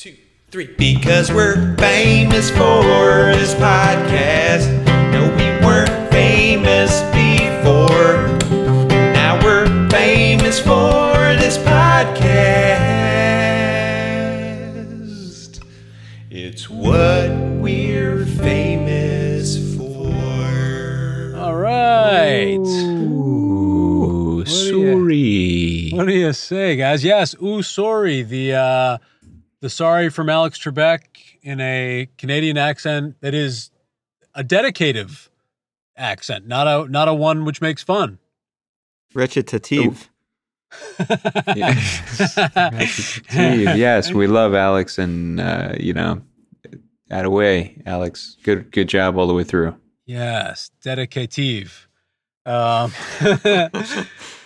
two, 0.00 0.16
three. 0.50 0.66
Because 0.78 1.30
we're 1.30 1.76
famous 1.76 2.48
for 2.50 2.82
this 3.36 3.52
podcast. 3.56 4.66
No, 5.12 5.28
we 5.36 5.44
weren't 5.62 6.10
famous 6.10 7.02
before. 7.12 8.38
Now 9.12 9.38
we're 9.44 9.68
famous 9.90 10.58
for 10.58 11.36
this 11.36 11.58
podcast. 11.58 12.00
It's 16.30 16.70
what 16.70 17.28
we're 17.60 18.24
famous 18.24 19.76
for. 19.76 21.36
All 21.36 21.56
right. 21.56 22.56
Ooh, 22.56 24.44
do 24.46 24.50
sorry. 24.50 25.90
What 25.92 26.06
do 26.06 26.14
you 26.14 26.32
say, 26.32 26.76
guys? 26.76 27.04
Yes, 27.04 27.36
ooh, 27.42 27.60
sorry. 27.60 28.22
The 28.22 28.54
uh, 28.54 28.96
the 29.60 29.70
sorry 29.70 30.10
from 30.10 30.28
Alex 30.28 30.58
Trebek 30.58 31.00
in 31.42 31.60
a 31.60 32.08
Canadian 32.18 32.56
accent 32.56 33.16
that 33.20 33.34
is 33.34 33.70
a 34.34 34.42
dedicative 34.42 35.30
accent, 35.96 36.46
not 36.46 36.66
a 36.66 36.90
not 36.90 37.08
a 37.08 37.14
one 37.14 37.44
which 37.44 37.60
makes 37.60 37.82
fun. 37.82 38.18
Recitative. 39.14 40.08
Steve, 40.72 41.56
yes, 43.34 44.12
we 44.12 44.28
love 44.28 44.54
Alex, 44.54 44.98
and 44.98 45.40
uh, 45.40 45.74
you 45.78 45.92
know, 45.92 46.22
out 47.10 47.24
of 47.24 47.32
way, 47.32 47.82
Alex. 47.86 48.36
Good, 48.44 48.70
good 48.70 48.88
job 48.88 49.16
all 49.16 49.26
the 49.26 49.34
way 49.34 49.44
through. 49.44 49.74
Yes, 50.06 50.70
dedicative. 50.80 51.88
Um, 52.46 52.92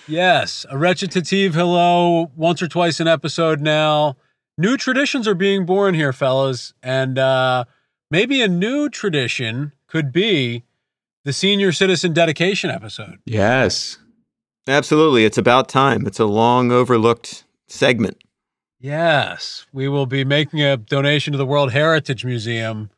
yes, 0.08 0.64
a 0.70 0.78
recitative 0.78 1.54
hello 1.54 2.30
once 2.34 2.62
or 2.62 2.68
twice 2.68 3.00
an 3.00 3.08
episode 3.08 3.60
now. 3.60 4.16
New 4.56 4.76
traditions 4.76 5.26
are 5.26 5.34
being 5.34 5.66
born 5.66 5.94
here, 5.94 6.12
fellas, 6.12 6.74
and 6.82 7.18
uh, 7.18 7.64
maybe 8.10 8.40
a 8.40 8.48
new 8.48 8.88
tradition 8.88 9.72
could 9.86 10.12
be 10.12 10.64
the 11.24 11.32
senior 11.32 11.72
citizen 11.72 12.12
dedication 12.12 12.70
episode. 12.70 13.18
Yes, 13.24 13.98
Absolutely. 14.66 15.24
It's 15.24 15.38
about 15.38 15.68
time. 15.68 16.06
It's 16.06 16.18
a 16.18 16.24
long 16.24 16.72
overlooked 16.72 17.44
segment. 17.66 18.16
Yes, 18.80 19.66
we 19.72 19.88
will 19.88 20.06
be 20.06 20.24
making 20.24 20.62
a 20.62 20.76
donation 20.76 21.32
to 21.32 21.38
the 21.38 21.46
World 21.46 21.72
Heritage 21.72 22.24
Museum 22.24 22.90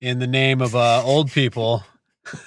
in 0.00 0.18
the 0.18 0.26
name 0.26 0.60
of 0.60 0.74
uh, 0.74 1.02
old 1.04 1.30
people. 1.30 1.84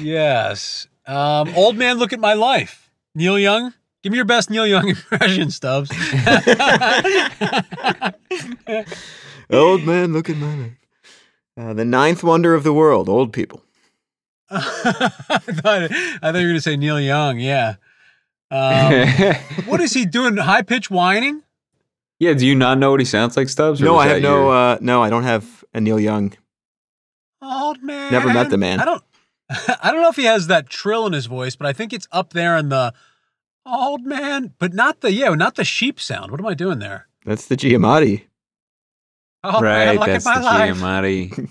yes. 0.00 0.88
Um, 1.06 1.52
old 1.54 1.76
man, 1.76 1.98
look 1.98 2.12
at 2.12 2.20
my 2.20 2.34
life. 2.34 2.90
Neil 3.14 3.38
Young, 3.38 3.74
give 4.06 4.12
me 4.12 4.18
your 4.18 4.24
best 4.24 4.50
Neil 4.50 4.66
Young 4.68 4.88
impression, 4.90 5.50
Stubbs. 5.50 5.90
Old 9.50 9.82
man, 9.84 10.12
look 10.12 10.30
at 10.30 10.36
my 10.36 10.54
life. 10.56 10.72
Uh, 11.58 11.72
the 11.74 11.84
ninth 11.84 12.22
wonder 12.22 12.54
of 12.54 12.62
the 12.62 12.72
world, 12.72 13.08
old 13.08 13.32
people. 13.32 13.62
I 14.50 14.60
thought 14.60 15.82
I 15.82 15.88
thought 15.88 16.22
you 16.22 16.22
were 16.22 16.30
going 16.32 16.54
to 16.54 16.60
say 16.60 16.76
Neil 16.76 17.00
Young. 17.00 17.40
Yeah. 17.40 17.76
Um, 18.50 19.08
what 19.66 19.80
is 19.80 19.92
he 19.92 20.04
doing? 20.06 20.36
High 20.36 20.62
pitch 20.62 20.88
whining? 20.90 21.42
yeah. 22.20 22.34
Do 22.34 22.46
you 22.46 22.54
not 22.54 22.78
know 22.78 22.92
what 22.92 23.00
he 23.00 23.06
sounds 23.06 23.36
like, 23.36 23.48
Stubbs? 23.48 23.80
No, 23.80 23.96
I 23.96 24.06
have 24.06 24.22
no. 24.22 24.36
your- 24.44 24.54
Uh, 24.54 24.78
no, 24.80 25.02
I 25.02 25.10
don't 25.10 25.24
have 25.24 25.64
a 25.74 25.80
Neil 25.80 25.98
Young. 25.98 26.32
Old 27.42 27.82
man. 27.82 28.12
Never 28.12 28.32
met 28.32 28.50
the 28.50 28.56
man. 28.58 28.78
I 28.80 28.84
don't. 28.84 29.02
I 29.82 29.90
don't 29.92 30.02
know 30.02 30.08
if 30.10 30.16
he 30.16 30.24
has 30.24 30.46
that 30.48 30.68
trill 30.68 31.06
in 31.06 31.12
his 31.12 31.26
voice, 31.26 31.56
but 31.56 31.66
I 31.66 31.72
think 31.72 31.92
it's 31.92 32.06
up 32.12 32.32
there 32.32 32.56
in 32.56 32.68
the 32.68 32.92
old 33.66 34.04
man, 34.04 34.54
but 34.58 34.72
not 34.72 35.00
the 35.00 35.12
yeah, 35.12 35.30
not 35.30 35.56
the 35.56 35.64
sheep 35.64 36.00
sound. 36.00 36.30
What 36.30 36.40
am 36.40 36.46
I 36.46 36.54
doing 36.54 36.78
there? 36.78 37.08
That's 37.24 37.46
the 37.46 37.56
Giamatti. 37.56 38.24
Oh, 39.42 39.60
right, 39.60 39.86
man, 39.86 39.96
look 39.96 40.06
that's 40.06 40.26
at 40.26 40.34
the 40.34 40.40
my 40.40 40.46
life. 40.46 40.76
Giamatti 40.76 41.50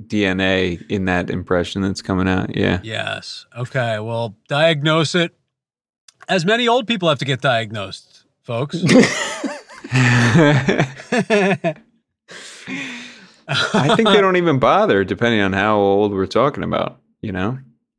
DNA 0.00 0.84
in 0.88 1.04
that 1.06 1.30
impression 1.30 1.82
that's 1.82 2.02
coming 2.02 2.28
out. 2.28 2.56
Yeah. 2.56 2.80
Yes. 2.82 3.46
Okay. 3.56 3.98
Well, 3.98 4.36
diagnose 4.48 5.14
it. 5.14 5.34
As 6.28 6.44
many 6.44 6.68
old 6.68 6.86
people 6.86 7.08
have 7.08 7.18
to 7.18 7.24
get 7.24 7.40
diagnosed, 7.40 8.24
folks. 8.42 8.82
I 9.92 11.74
think 13.96 14.08
they 14.08 14.20
don't 14.20 14.36
even 14.36 14.58
bother, 14.58 15.02
depending 15.02 15.40
on 15.40 15.52
how 15.52 15.76
old 15.76 16.12
we're 16.12 16.26
talking 16.26 16.62
about. 16.62 17.00
You 17.20 17.32
know. 17.32 17.58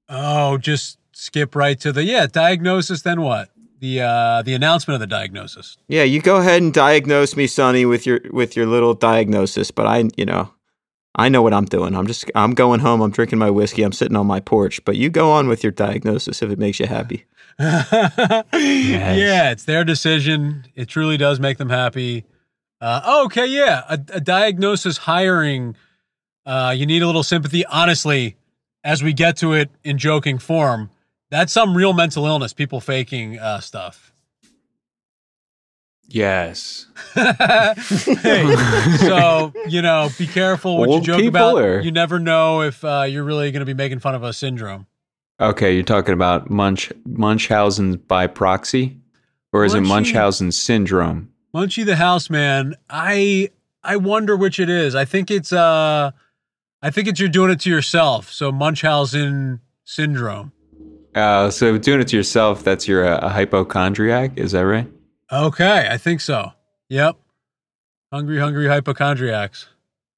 oh, 0.10 0.58
just 0.58 0.98
skip 1.12 1.56
right 1.56 1.80
to 1.80 1.92
the 1.92 2.04
yeah 2.04 2.28
diagnosis. 2.28 3.02
Then 3.02 3.22
what? 3.22 3.50
The 3.80 4.02
uh 4.02 4.42
the 4.44 4.54
announcement 4.54 4.96
of 4.96 5.00
the 5.02 5.08
diagnosis. 5.08 5.78
Yeah, 5.88 6.04
you 6.04 6.22
go 6.22 6.38
ahead 6.38 6.62
and 6.62 6.74
diagnose 6.74 7.36
me, 7.36 7.48
Sonny, 7.48 7.86
with 7.86 8.06
your 8.06 8.22
with 8.32 8.56
your 8.56 8.66
little 8.66 8.94
diagnosis. 8.94 9.72
But 9.72 9.88
I, 9.88 10.10
you 10.16 10.26
know, 10.26 10.54
I 11.16 11.30
know 11.30 11.42
what 11.42 11.54
I'm 11.54 11.66
doing. 11.66 11.96
I'm 11.96 12.08
just 12.08 12.30
I'm 12.36 12.54
going 12.54 12.80
home. 12.80 13.02
I'm 13.02 13.12
drinking 13.12 13.40
my 13.40 13.50
whiskey. 13.50 13.84
I'm 13.84 13.92
sitting 13.92 14.16
on 14.16 14.28
my 14.28 14.40
porch. 14.40 14.84
But 14.86 14.98
you 14.98 15.10
go 15.10 15.32
on 15.32 15.48
with 15.48 15.64
your 15.64 15.72
diagnosis 15.72 16.42
if 16.42 16.52
it 16.52 16.60
makes 16.60 16.80
you 16.80 16.88
happy. 16.88 17.26
Yeah, 18.54 19.52
it's 19.52 19.64
their 19.66 19.84
decision. 19.84 20.66
It 20.76 20.88
truly 20.88 21.18
does 21.18 21.40
make 21.40 21.58
them 21.58 21.70
happy. 21.70 22.26
Uh, 22.80 23.02
oh, 23.06 23.26
okay, 23.26 23.46
yeah, 23.46 23.84
a, 23.88 24.00
a 24.14 24.20
diagnosis 24.20 24.98
hiring. 24.98 25.76
Uh, 26.46 26.74
you 26.76 26.86
need 26.86 27.04
a 27.04 27.06
little 27.06 27.24
sympathy. 27.24 27.64
Honestly, 27.66 28.38
as 28.84 29.04
we 29.04 29.14
get 29.14 29.38
to 29.38 29.54
it 29.54 29.70
in 29.84 29.98
joking 29.98 30.40
form, 30.40 30.90
that's 31.32 31.52
some 31.52 31.76
real 31.76 31.94
mental 31.94 32.28
illness. 32.28 32.54
People 32.54 32.80
faking 32.80 33.40
uh, 33.40 33.60
stuff. 33.62 34.14
Yes. 36.08 36.86
Hey, 37.16 38.56
so 39.00 39.52
you 39.68 39.82
know, 39.82 40.10
be 40.18 40.28
careful 40.28 40.78
what 40.78 40.90
Old 40.90 41.08
you 41.08 41.14
joke 41.14 41.26
about. 41.26 41.56
or- 41.62 41.80
You 41.82 41.92
never 41.92 42.20
know 42.20 42.62
if 42.62 42.84
uh, 42.86 43.06
you're 43.10 43.24
really 43.24 43.52
going 43.52 43.62
to 43.62 43.66
be 43.66 43.74
making 43.74 44.00
fun 44.00 44.14
of 44.16 44.24
a 44.24 44.32
syndrome. 44.34 44.86
Okay, 45.40 45.74
you're 45.74 45.84
talking 45.84 46.14
about 46.14 46.50
Munch 46.50 46.92
Munchausen 47.06 47.98
by 47.98 48.28
proxy, 48.28 48.98
or 49.52 49.66
is 49.66 49.74
it 49.74 49.82
Munchausen 49.82 50.52
syndrome? 50.52 51.32
Munchie 51.56 51.86
the 51.86 51.96
house 51.96 52.30
man. 52.30 52.76
I 52.90 53.50
I 53.84 53.96
wonder 53.98 54.38
which 54.38 54.60
it 54.60 54.70
is. 54.70 54.94
I 54.96 55.06
think 55.06 55.32
it's 55.32 55.52
uh 55.52 56.12
I 56.82 56.90
think 56.92 57.08
it's 57.08 57.20
you're 57.20 57.30
doing 57.30 57.52
it 57.52 57.60
to 57.62 57.70
yourself. 57.70 58.32
So 58.32 58.52
Munchausen 58.52 59.62
syndrome. 59.84 60.52
Uh, 61.16 61.50
so 61.50 61.78
doing 61.78 62.02
it 62.02 62.08
to 62.10 62.18
yourself, 62.18 62.64
that's 62.64 62.88
your 62.88 63.06
uh, 63.06 63.20
a 63.20 63.30
hypochondriac, 63.30 64.38
is 64.38 64.54
that 64.54 64.62
right? 64.62 64.88
Okay, 65.32 65.88
I 65.90 65.98
think 65.98 66.22
so. 66.22 66.52
Yep. 66.90 67.18
Hungry, 68.12 68.40
hungry 68.40 68.68
hypochondriacs. 68.68 69.68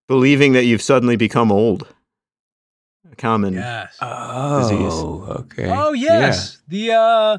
Believing 0.07 0.53
that 0.53 0.65
you've 0.65 0.81
suddenly 0.81 1.15
become 1.15 1.51
old. 1.51 1.87
A 3.11 3.15
common. 3.15 3.53
Yes. 3.53 3.95
Oh, 4.01 5.25
okay. 5.29 5.69
oh 5.69 5.93
yes. 5.93 6.61
The 6.67 6.91
uh 6.91 7.37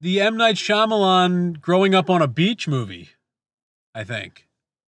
the 0.00 0.20
M 0.20 0.36
Night 0.36 0.56
Shyamalan 0.56 1.60
growing 1.60 1.94
up 1.94 2.10
on 2.10 2.22
a 2.22 2.28
beach 2.28 2.66
movie. 2.68 3.10
I 3.94 4.04
think. 4.04 4.46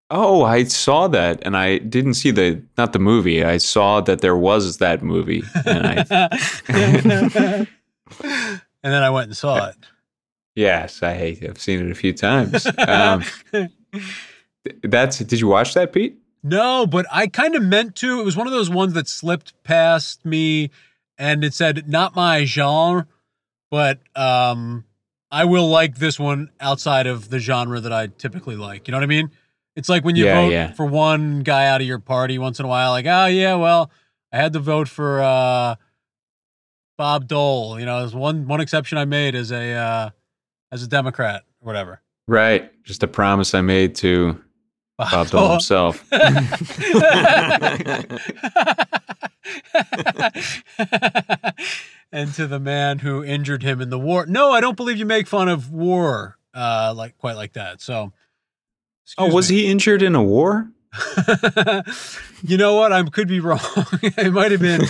Oh, 0.09 0.43
I 0.43 0.63
saw 0.63 1.07
that, 1.09 1.41
and 1.45 1.55
I 1.57 1.79
didn't 1.79 2.13
see 2.13 2.31
the 2.31 2.63
not 2.77 2.93
the 2.93 2.99
movie. 2.99 3.43
I 3.43 3.57
saw 3.57 4.01
that 4.01 4.21
there 4.21 4.37
was 4.37 4.77
that 4.77 5.03
movie, 5.03 5.43
and 5.65 5.85
I 6.09 7.67
and 8.23 8.61
then 8.81 9.03
I 9.03 9.09
went 9.09 9.27
and 9.27 9.37
saw 9.37 9.67
it. 9.69 9.75
yes, 10.55 11.01
I 11.03 11.13
hate. 11.13 11.43
I've 11.47 11.59
seen 11.59 11.85
it 11.85 11.91
a 11.91 11.95
few 11.95 12.13
times. 12.13 12.67
Um, 12.87 13.23
that's. 14.83 15.19
Did 15.19 15.39
you 15.39 15.47
watch 15.47 15.73
that, 15.73 15.93
Pete? 15.93 16.17
No, 16.43 16.85
but 16.85 17.05
I 17.11 17.27
kind 17.27 17.55
of 17.55 17.63
meant 17.63 17.95
to. 17.97 18.19
It 18.19 18.25
was 18.25 18.37
one 18.37 18.47
of 18.47 18.53
those 18.53 18.69
ones 18.69 18.93
that 18.93 19.07
slipped 19.07 19.53
past 19.63 20.25
me 20.25 20.69
and 21.17 21.43
it 21.43 21.53
said 21.53 21.89
not 21.89 22.15
my 22.15 22.45
genre, 22.45 23.07
but 23.71 23.99
um 24.15 24.85
I 25.31 25.43
will 25.45 25.67
like 25.67 25.97
this 25.97 26.17
one 26.19 26.51
outside 26.61 27.05
of 27.07 27.29
the 27.29 27.39
genre 27.39 27.79
that 27.81 27.91
I 27.91 28.07
typically 28.07 28.55
like. 28.55 28.87
You 28.87 28.93
know 28.93 28.97
what 28.97 29.03
I 29.03 29.07
mean? 29.07 29.31
It's 29.75 29.89
like 29.89 30.05
when 30.05 30.15
you 30.15 30.25
Yeah, 30.25 30.35
vote 30.41 30.49
yeah. 30.53 30.71
for 30.73 30.85
one 30.85 31.41
guy 31.41 31.67
out 31.67 31.81
of 31.81 31.87
your 31.87 31.99
party 31.99 32.37
once 32.37 32.59
in 32.59 32.65
a 32.65 32.69
while 32.69 32.91
like, 32.91 33.05
"Oh 33.07 33.25
yeah, 33.25 33.55
well, 33.55 33.91
I 34.31 34.37
had 34.37 34.53
to 34.53 34.59
vote 34.59 34.87
for 34.87 35.21
uh 35.21 35.75
Bob 36.97 37.27
Dole." 37.27 37.79
You 37.79 37.85
know, 37.85 37.99
there's 37.99 38.15
one 38.15 38.47
one 38.47 38.59
exception 38.61 38.97
I 38.97 39.05
made 39.05 39.35
as 39.35 39.51
a 39.51 39.73
uh 39.73 40.09
as 40.71 40.83
a 40.83 40.87
Democrat 40.87 41.43
or 41.61 41.65
whatever. 41.65 42.01
Right. 42.27 42.71
Just 42.83 43.03
a 43.03 43.07
promise 43.07 43.53
I 43.53 43.61
made 43.61 43.95
to 43.95 44.41
Bob 44.97 45.29
Dole 45.29 45.51
himself. 45.51 46.03
and 52.11 52.33
to 52.33 52.47
the 52.47 52.59
man 52.59 52.99
who 52.99 53.23
injured 53.23 53.63
him 53.63 53.81
in 53.81 53.89
the 53.89 53.99
war. 53.99 54.25
No, 54.25 54.51
I 54.51 54.59
don't 54.61 54.75
believe 54.77 54.97
you 54.97 55.05
make 55.05 55.27
fun 55.27 55.47
of 55.49 55.71
war 55.71 56.37
uh, 56.53 56.93
like 56.95 57.17
quite 57.17 57.35
like 57.35 57.53
that. 57.53 57.81
So, 57.81 58.13
Oh, 59.17 59.33
was 59.33 59.47
he 59.47 59.67
injured 59.67 60.01
in 60.01 60.15
a 60.15 60.23
war? 60.23 60.69
you 62.43 62.57
know 62.57 62.75
what? 62.75 62.93
I 62.93 63.03
could 63.03 63.27
be 63.27 63.39
wrong. 63.39 63.59
it 64.01 64.33
might 64.33 64.51
have 64.51 64.61
been 64.61 64.81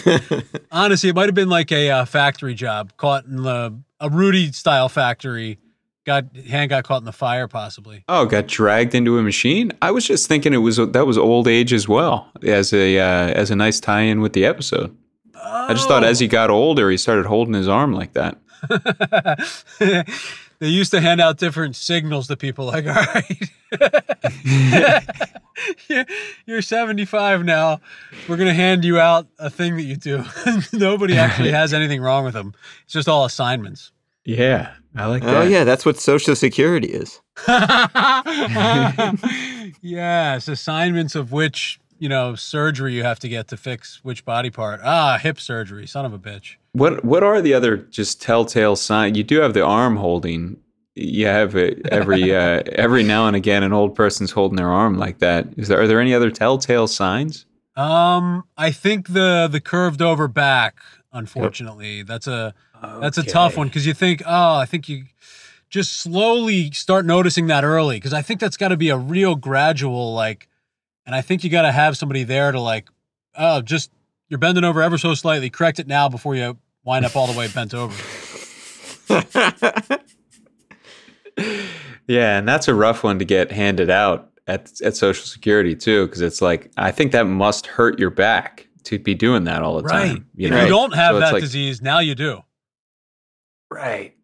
honestly, 0.72 1.10
it 1.10 1.16
might 1.16 1.28
have 1.28 1.36
been 1.36 1.50
like 1.50 1.72
a 1.72 1.90
uh, 1.90 2.06
factory 2.06 2.54
job 2.54 2.94
caught 2.98 3.26
in 3.26 3.38
the 3.44 3.78
a 4.00 4.10
Rudy 4.10 4.52
style 4.52 4.90
factory 4.90 5.58
got 6.06 6.36
hand 6.36 6.70
got 6.70 6.84
caught 6.84 7.02
in 7.02 7.06
the 7.06 7.12
fire, 7.12 7.48
possibly. 7.48 8.04
Oh, 8.08 8.26
got 8.26 8.48
dragged 8.48 8.96
into 8.96 9.18
a 9.18 9.24
machine. 9.24 9.72
I 9.82 9.92
was 9.92 10.06
just 10.08 10.28
thinking 10.28 10.54
it 10.54 10.58
was 10.58 10.78
that 10.78 11.06
was 11.06 11.18
old 11.18 11.48
age 11.48 11.74
as 11.74 11.88
well 11.88 12.32
as 12.44 12.74
a 12.74 13.00
uh, 13.00 13.28
as 13.30 13.52
a 13.52 13.56
nice 13.56 13.80
tie-in 13.80 14.22
with 14.22 14.34
the 14.34 14.46
episode. 14.46 14.96
I 15.36 15.74
just 15.74 15.88
thought 15.88 16.04
as 16.04 16.20
he 16.20 16.28
got 16.28 16.50
older, 16.50 16.90
he 16.90 16.98
started 16.98 17.26
holding 17.26 17.54
his 17.54 17.68
arm 17.68 17.94
like 17.94 18.14
that. 18.14 18.38
They 20.60 20.68
used 20.68 20.92
to 20.92 21.00
hand 21.02 21.22
out 21.22 21.38
different 21.38 21.76
signals 21.76 22.28
to 22.28 22.36
people 22.38 22.66
like, 22.66 22.86
all 22.88 22.94
right, 22.94 23.50
you're- 25.90 26.06
you're 26.46 26.62
75 26.62 27.44
now. 27.44 27.80
We're 28.28 28.38
going 28.38 28.48
to 28.48 28.54
hand 28.54 28.86
you 28.86 29.00
out 29.00 29.28
a 29.40 29.50
thing 29.50 29.76
that 29.78 29.84
you 29.84 29.96
do. 29.96 30.24
Nobody 30.74 31.18
actually 31.18 31.52
has 31.52 31.74
anything 31.74 32.02
wrong 32.02 32.24
with 32.26 32.34
them. 32.34 32.54
It's 32.84 32.94
just 32.94 33.08
all 33.10 33.26
assignments. 33.26 33.92
Yeah, 34.26 34.74
I 34.96 35.06
like 35.08 35.24
that. 35.24 35.36
Oh 35.38 35.42
yeah, 35.48 35.64
that's 35.64 35.86
what 35.86 35.98
Social 35.98 36.36
Security 36.36 36.90
is. 36.90 37.22
yes, 39.82 40.48
assignments 40.48 41.16
of 41.16 41.32
which, 41.32 41.80
you 41.98 42.10
know, 42.10 42.36
surgery 42.36 42.94
you 42.94 43.04
have 43.04 43.20
to 43.20 43.30
get 43.30 43.48
to 43.50 43.58
fix 43.58 44.04
which 44.04 44.26
body 44.26 44.50
part. 44.50 44.82
Ah, 44.84 45.18
hip 45.18 45.40
surgery, 45.40 45.88
son 45.88 46.06
of 46.06 46.14
a 46.14 46.20
bitch. 46.20 46.56
What 46.78 47.04
what 47.04 47.24
are 47.24 47.42
the 47.42 47.56
other 47.56 47.78
just 47.78 48.22
telltale 48.22 48.76
signs? 48.76 49.18
You 49.18 49.24
do 49.24 49.42
have 49.42 49.56
the 49.56 49.66
arm 49.66 49.96
holding. 49.96 50.58
You 50.94 51.26
have 51.26 51.56
it 51.56 51.88
every 51.90 52.36
uh, 52.36 52.62
every 52.68 53.02
now 53.02 53.26
and 53.26 53.36
again. 53.36 53.64
An 53.64 53.74
old 53.74 53.96
person's 53.96 54.30
holding 54.30 54.58
their 54.58 54.70
arm 54.70 54.96
like 54.96 55.18
that. 55.18 55.48
Is 55.58 55.70
there 55.70 55.82
are 55.82 55.88
there 55.88 56.00
any 56.00 56.14
other 56.14 56.30
telltale 56.30 56.86
signs? 56.86 57.48
Um, 57.76 58.44
I 58.58 58.70
think 58.70 59.08
the 59.08 59.48
the 59.52 59.60
curved 59.60 60.04
over 60.04 60.28
back, 60.28 60.78
unfortunately, 61.12 62.04
that's 62.04 62.28
a 62.28 62.54
that's 63.02 63.18
a 63.18 63.24
tough 63.24 63.58
one 63.58 63.68
because 63.68 63.88
you 63.88 63.96
think, 63.96 64.22
oh, 64.28 64.56
I 64.58 64.68
think 64.68 64.88
you 64.88 65.06
just 65.72 65.94
slowly 65.94 66.70
start 66.72 67.08
noticing 67.08 67.48
that 67.48 67.64
early 67.64 67.98
because 67.98 68.14
I 68.14 68.22
think 68.22 68.40
that's 68.40 68.56
got 68.56 68.68
to 68.68 68.78
be 68.78 68.90
a 68.90 68.98
real 68.98 69.36
gradual 69.36 70.14
like, 70.14 70.48
and 71.08 71.16
I 71.16 71.22
think 71.22 71.44
you 71.44 71.50
got 71.50 71.64
to 71.64 71.72
have 71.72 71.98
somebody 71.98 72.24
there 72.24 72.52
to 72.52 72.62
like, 72.62 72.88
oh, 73.36 73.62
just 73.62 73.90
you're 74.30 74.38
bending 74.38 74.64
over 74.64 74.84
ever 74.84 75.00
so 75.00 75.16
slightly, 75.16 75.50
correct 75.50 75.80
it 75.80 75.88
now 75.88 76.08
before 76.08 76.36
you 76.36 76.58
wind 76.88 77.06
up 77.06 77.16
all 77.16 77.28
the 77.28 77.38
way 77.38 77.48
bent 77.50 77.74
over. 77.76 77.94
Yeah, 82.08 82.38
and 82.40 82.48
that's 82.48 82.68
a 82.70 82.74
rough 82.74 83.04
one 83.04 83.20
to 83.20 83.26
get 83.26 83.52
handed 83.52 83.90
out 83.90 84.32
at 84.48 84.72
at 84.82 84.96
Social 84.96 85.26
Security 85.26 85.76
too, 85.76 86.06
because 86.08 86.22
it's 86.22 86.42
like 86.42 86.72
I 86.78 86.90
think 86.90 87.12
that 87.12 87.28
must 87.28 87.68
hurt 87.68 88.00
your 88.00 88.10
back 88.10 88.66
to 88.86 88.98
be 88.98 89.14
doing 89.14 89.44
that 89.44 89.62
all 89.62 89.76
the 89.78 89.84
Right. 89.84 90.08
time. 90.14 90.28
You 90.36 90.48
if 90.48 90.54
know, 90.54 90.64
you 90.64 90.70
don't 90.70 90.96
have 90.96 91.16
So 91.16 91.20
that 91.20 91.34
like- 91.34 91.44
disease, 91.44 91.82
now 91.82 92.00
you 92.00 92.16
do. 92.16 92.42
Right. 93.70 94.16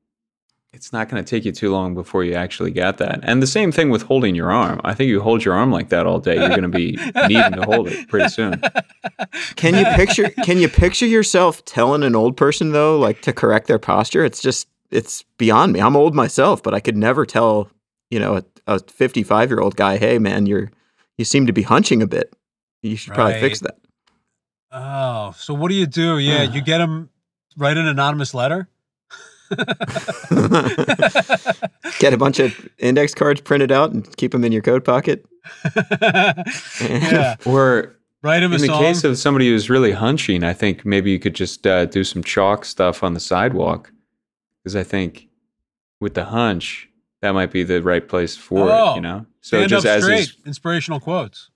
It's 0.83 0.91
not 0.91 1.07
going 1.07 1.23
to 1.23 1.29
take 1.29 1.45
you 1.45 1.53
too 1.53 1.71
long 1.71 1.95
before 1.95 2.25
you 2.25 2.33
actually 2.33 2.71
get 2.71 2.97
that. 2.97 3.21
And 3.23 3.41
the 3.41 3.47
same 3.47 3.71
thing 3.71 3.89
with 3.89 4.01
holding 4.01 4.35
your 4.35 4.51
arm. 4.51 4.81
I 4.83 4.93
think 4.93 5.07
you 5.07 5.21
hold 5.21 5.45
your 5.45 5.53
arm 5.53 5.71
like 5.71 5.87
that 5.89 6.05
all 6.05 6.19
day, 6.19 6.35
you're 6.35 6.49
going 6.49 6.63
to 6.63 6.67
be 6.67 6.97
needing 7.29 7.53
to 7.53 7.63
hold 7.63 7.87
it 7.87 8.09
pretty 8.09 8.27
soon. 8.27 8.61
Can 9.55 9.75
you 9.75 9.85
picture? 9.95 10.29
Can 10.43 10.57
you 10.57 10.67
picture 10.67 11.05
yourself 11.05 11.63
telling 11.63 12.03
an 12.03 12.17
old 12.17 12.35
person 12.35 12.73
though, 12.73 12.99
like 12.99 13.21
to 13.21 13.31
correct 13.31 13.67
their 13.67 13.79
posture? 13.79 14.25
It's 14.25 14.41
just 14.41 14.67
it's 14.91 15.23
beyond 15.37 15.71
me. 15.71 15.79
I'm 15.79 15.95
old 15.95 16.15
myself, 16.15 16.61
but 16.61 16.73
I 16.73 16.81
could 16.81 16.97
never 16.97 17.25
tell 17.25 17.69
you 18.11 18.19
know 18.19 18.35
a, 18.35 18.43
a 18.67 18.79
55 18.79 19.51
year 19.51 19.61
old 19.61 19.77
guy, 19.77 19.95
hey 19.95 20.19
man, 20.19 20.47
you're 20.47 20.69
you 21.17 21.23
seem 21.23 21.47
to 21.47 21.53
be 21.53 21.61
hunching 21.61 22.01
a 22.01 22.07
bit. 22.07 22.35
You 22.81 22.97
should 22.97 23.13
probably 23.13 23.39
fix 23.39 23.61
that. 23.61 23.77
Oh, 24.69 25.33
so 25.37 25.53
what 25.53 25.69
do 25.69 25.75
you 25.75 25.87
do? 25.87 26.17
Yeah, 26.17 26.43
you 26.43 26.59
get 26.59 26.79
them 26.79 27.09
write 27.55 27.77
an 27.77 27.87
anonymous 27.87 28.33
letter. 28.33 28.67
Get 31.99 32.13
a 32.13 32.17
bunch 32.17 32.39
of 32.39 32.69
index 32.79 33.13
cards 33.13 33.41
printed 33.41 33.71
out 33.71 33.91
and 33.91 34.15
keep 34.17 34.31
them 34.31 34.43
in 34.43 34.51
your 34.51 34.61
coat 34.61 34.83
pocket. 34.85 35.25
yeah, 36.81 37.35
Or 37.45 37.95
write 38.21 38.43
him 38.43 38.51
a 38.51 38.55
in 38.55 38.61
the 38.61 38.67
song. 38.67 38.81
case 38.81 39.03
of 39.03 39.17
somebody 39.17 39.47
who's 39.49 39.69
really 39.69 39.91
hunching, 39.91 40.43
I 40.43 40.53
think 40.53 40.85
maybe 40.85 41.11
you 41.11 41.19
could 41.19 41.35
just 41.35 41.65
uh, 41.67 41.85
do 41.85 42.03
some 42.03 42.23
chalk 42.23 42.65
stuff 42.65 43.03
on 43.03 43.13
the 43.13 43.19
sidewalk. 43.19 43.91
Because 44.63 44.75
I 44.75 44.83
think 44.83 45.27
with 45.99 46.13
the 46.13 46.25
hunch, 46.25 46.89
that 47.21 47.31
might 47.31 47.51
be 47.51 47.63
the 47.63 47.81
right 47.81 48.07
place 48.07 48.35
for 48.35 48.69
Oh, 48.71 48.93
it, 48.93 48.95
you 48.95 49.01
know? 49.01 49.25
So 49.41 49.57
Stand 49.57 49.69
just 49.69 49.85
up 49.85 49.97
as 49.97 50.03
straight. 50.03 50.19
he's 50.19 50.37
Inspirational 50.45 50.99
quotes. 50.99 51.49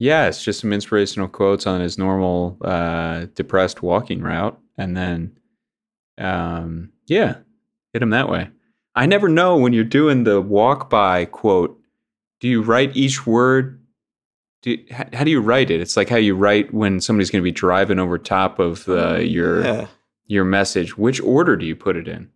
Yeah, 0.00 0.30
just 0.30 0.60
some 0.60 0.72
inspirational 0.72 1.28
quotes 1.28 1.66
on 1.66 1.80
his 1.80 1.98
normal 1.98 2.56
uh, 2.62 3.26
depressed 3.34 3.82
walking 3.82 4.20
route, 4.22 4.56
and 4.76 4.96
then, 4.96 5.36
um, 6.18 6.90
yeah, 7.08 7.38
hit 7.92 8.02
him 8.02 8.10
that 8.10 8.28
way. 8.28 8.50
I 8.94 9.06
never 9.06 9.28
know 9.28 9.56
when 9.56 9.72
you're 9.72 9.84
doing 9.84 10.24
the 10.24 10.40
walk 10.40 10.88
by 10.90 11.24
quote. 11.24 11.78
Do 12.40 12.48
you 12.48 12.62
write 12.62 12.96
each 12.96 13.26
word? 13.26 13.80
Do 14.62 14.72
you, 14.72 14.84
how, 14.90 15.04
how 15.12 15.24
do 15.24 15.30
you 15.30 15.40
write 15.40 15.70
it? 15.70 15.80
It's 15.80 15.96
like 15.96 16.08
how 16.08 16.16
you 16.16 16.34
write 16.34 16.72
when 16.74 17.00
somebody's 17.00 17.30
going 17.30 17.42
to 17.42 17.44
be 17.44 17.52
driving 17.52 17.98
over 17.98 18.18
top 18.18 18.58
of 18.58 18.84
the, 18.86 19.24
your 19.26 19.62
Yeah. 19.64 19.86
your 20.26 20.44
message. 20.44 20.96
Which 20.98 21.20
order 21.20 21.56
do 21.56 21.64
you 21.66 21.76
put 21.76 21.96
it 21.96 22.08
in? 22.08 22.30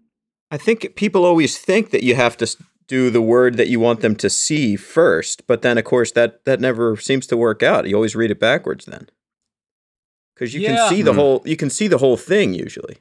I 0.51 0.57
think 0.57 0.95
people 0.97 1.25
always 1.25 1.59
think 1.59 1.91
that 1.91 2.03
you 2.05 2.15
have 2.15 2.37
to 2.39 2.57
do 2.87 3.11
the 3.11 3.23
word 3.23 3.57
that 3.57 3.69
you 3.69 3.81
want 3.81 4.01
them 4.01 4.15
to 4.17 4.29
see 4.31 4.77
first, 4.77 5.47
but 5.47 5.63
then 5.63 5.79
of 5.79 5.85
course 5.85 6.13
that 6.13 6.45
that 6.45 6.61
never 6.61 6.97
seems 6.97 7.27
to 7.29 7.37
work 7.37 7.63
out. 7.63 7.89
You 7.89 7.95
always 7.97 8.15
read 8.17 8.31
it 8.31 8.39
backwards 8.41 8.85
then. 8.87 9.09
Cuz 10.37 10.55
you 10.55 10.61
Yeah. 10.61 10.77
can 10.77 10.89
see 10.91 11.03
the 11.03 11.13
Hmm. 11.13 11.19
whole 11.19 11.43
you 11.45 11.57
can 11.57 11.71
see 11.71 11.89
the 11.89 11.99
whole 11.99 12.17
thing 12.17 12.55
usually. 12.55 12.99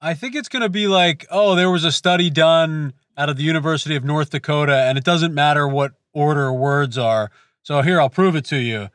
I 0.00 0.14
think 0.14 0.34
it's 0.34 0.48
going 0.48 0.62
to 0.62 0.68
be 0.68 0.86
like, 0.86 1.26
oh, 1.30 1.54
there 1.54 1.70
was 1.70 1.84
a 1.84 1.90
study 1.90 2.30
done 2.30 2.92
out 3.16 3.28
of 3.28 3.36
the 3.36 3.42
University 3.42 3.96
of 3.96 4.04
North 4.04 4.30
Dakota, 4.30 4.76
and 4.84 4.96
it 4.96 5.04
doesn't 5.04 5.34
matter 5.34 5.66
what 5.66 5.92
order 6.12 6.52
words 6.52 6.96
are. 6.96 7.30
So 7.62 7.82
here, 7.82 8.00
I'll 8.00 8.08
prove 8.10 8.36
it 8.36 8.44
to 8.46 8.58
you. 8.58 8.88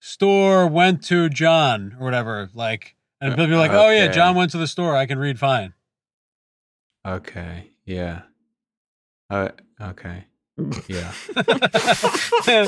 Store 0.00 0.66
went 0.66 1.04
to 1.04 1.28
John 1.28 1.96
or 2.00 2.04
whatever. 2.04 2.50
Like, 2.52 2.96
and 3.20 3.32
people 3.32 3.46
be 3.46 3.54
like, 3.54 3.70
oh 3.70 3.90
yeah, 3.90 4.08
John 4.08 4.34
went 4.34 4.50
to 4.52 4.58
the 4.58 4.66
store. 4.66 4.96
I 4.96 5.06
can 5.06 5.18
read 5.18 5.38
fine. 5.38 5.74
Okay, 7.06 7.70
yeah. 7.84 8.22
Uh, 9.28 9.50
okay, 9.80 10.24
yeah. 10.88 11.12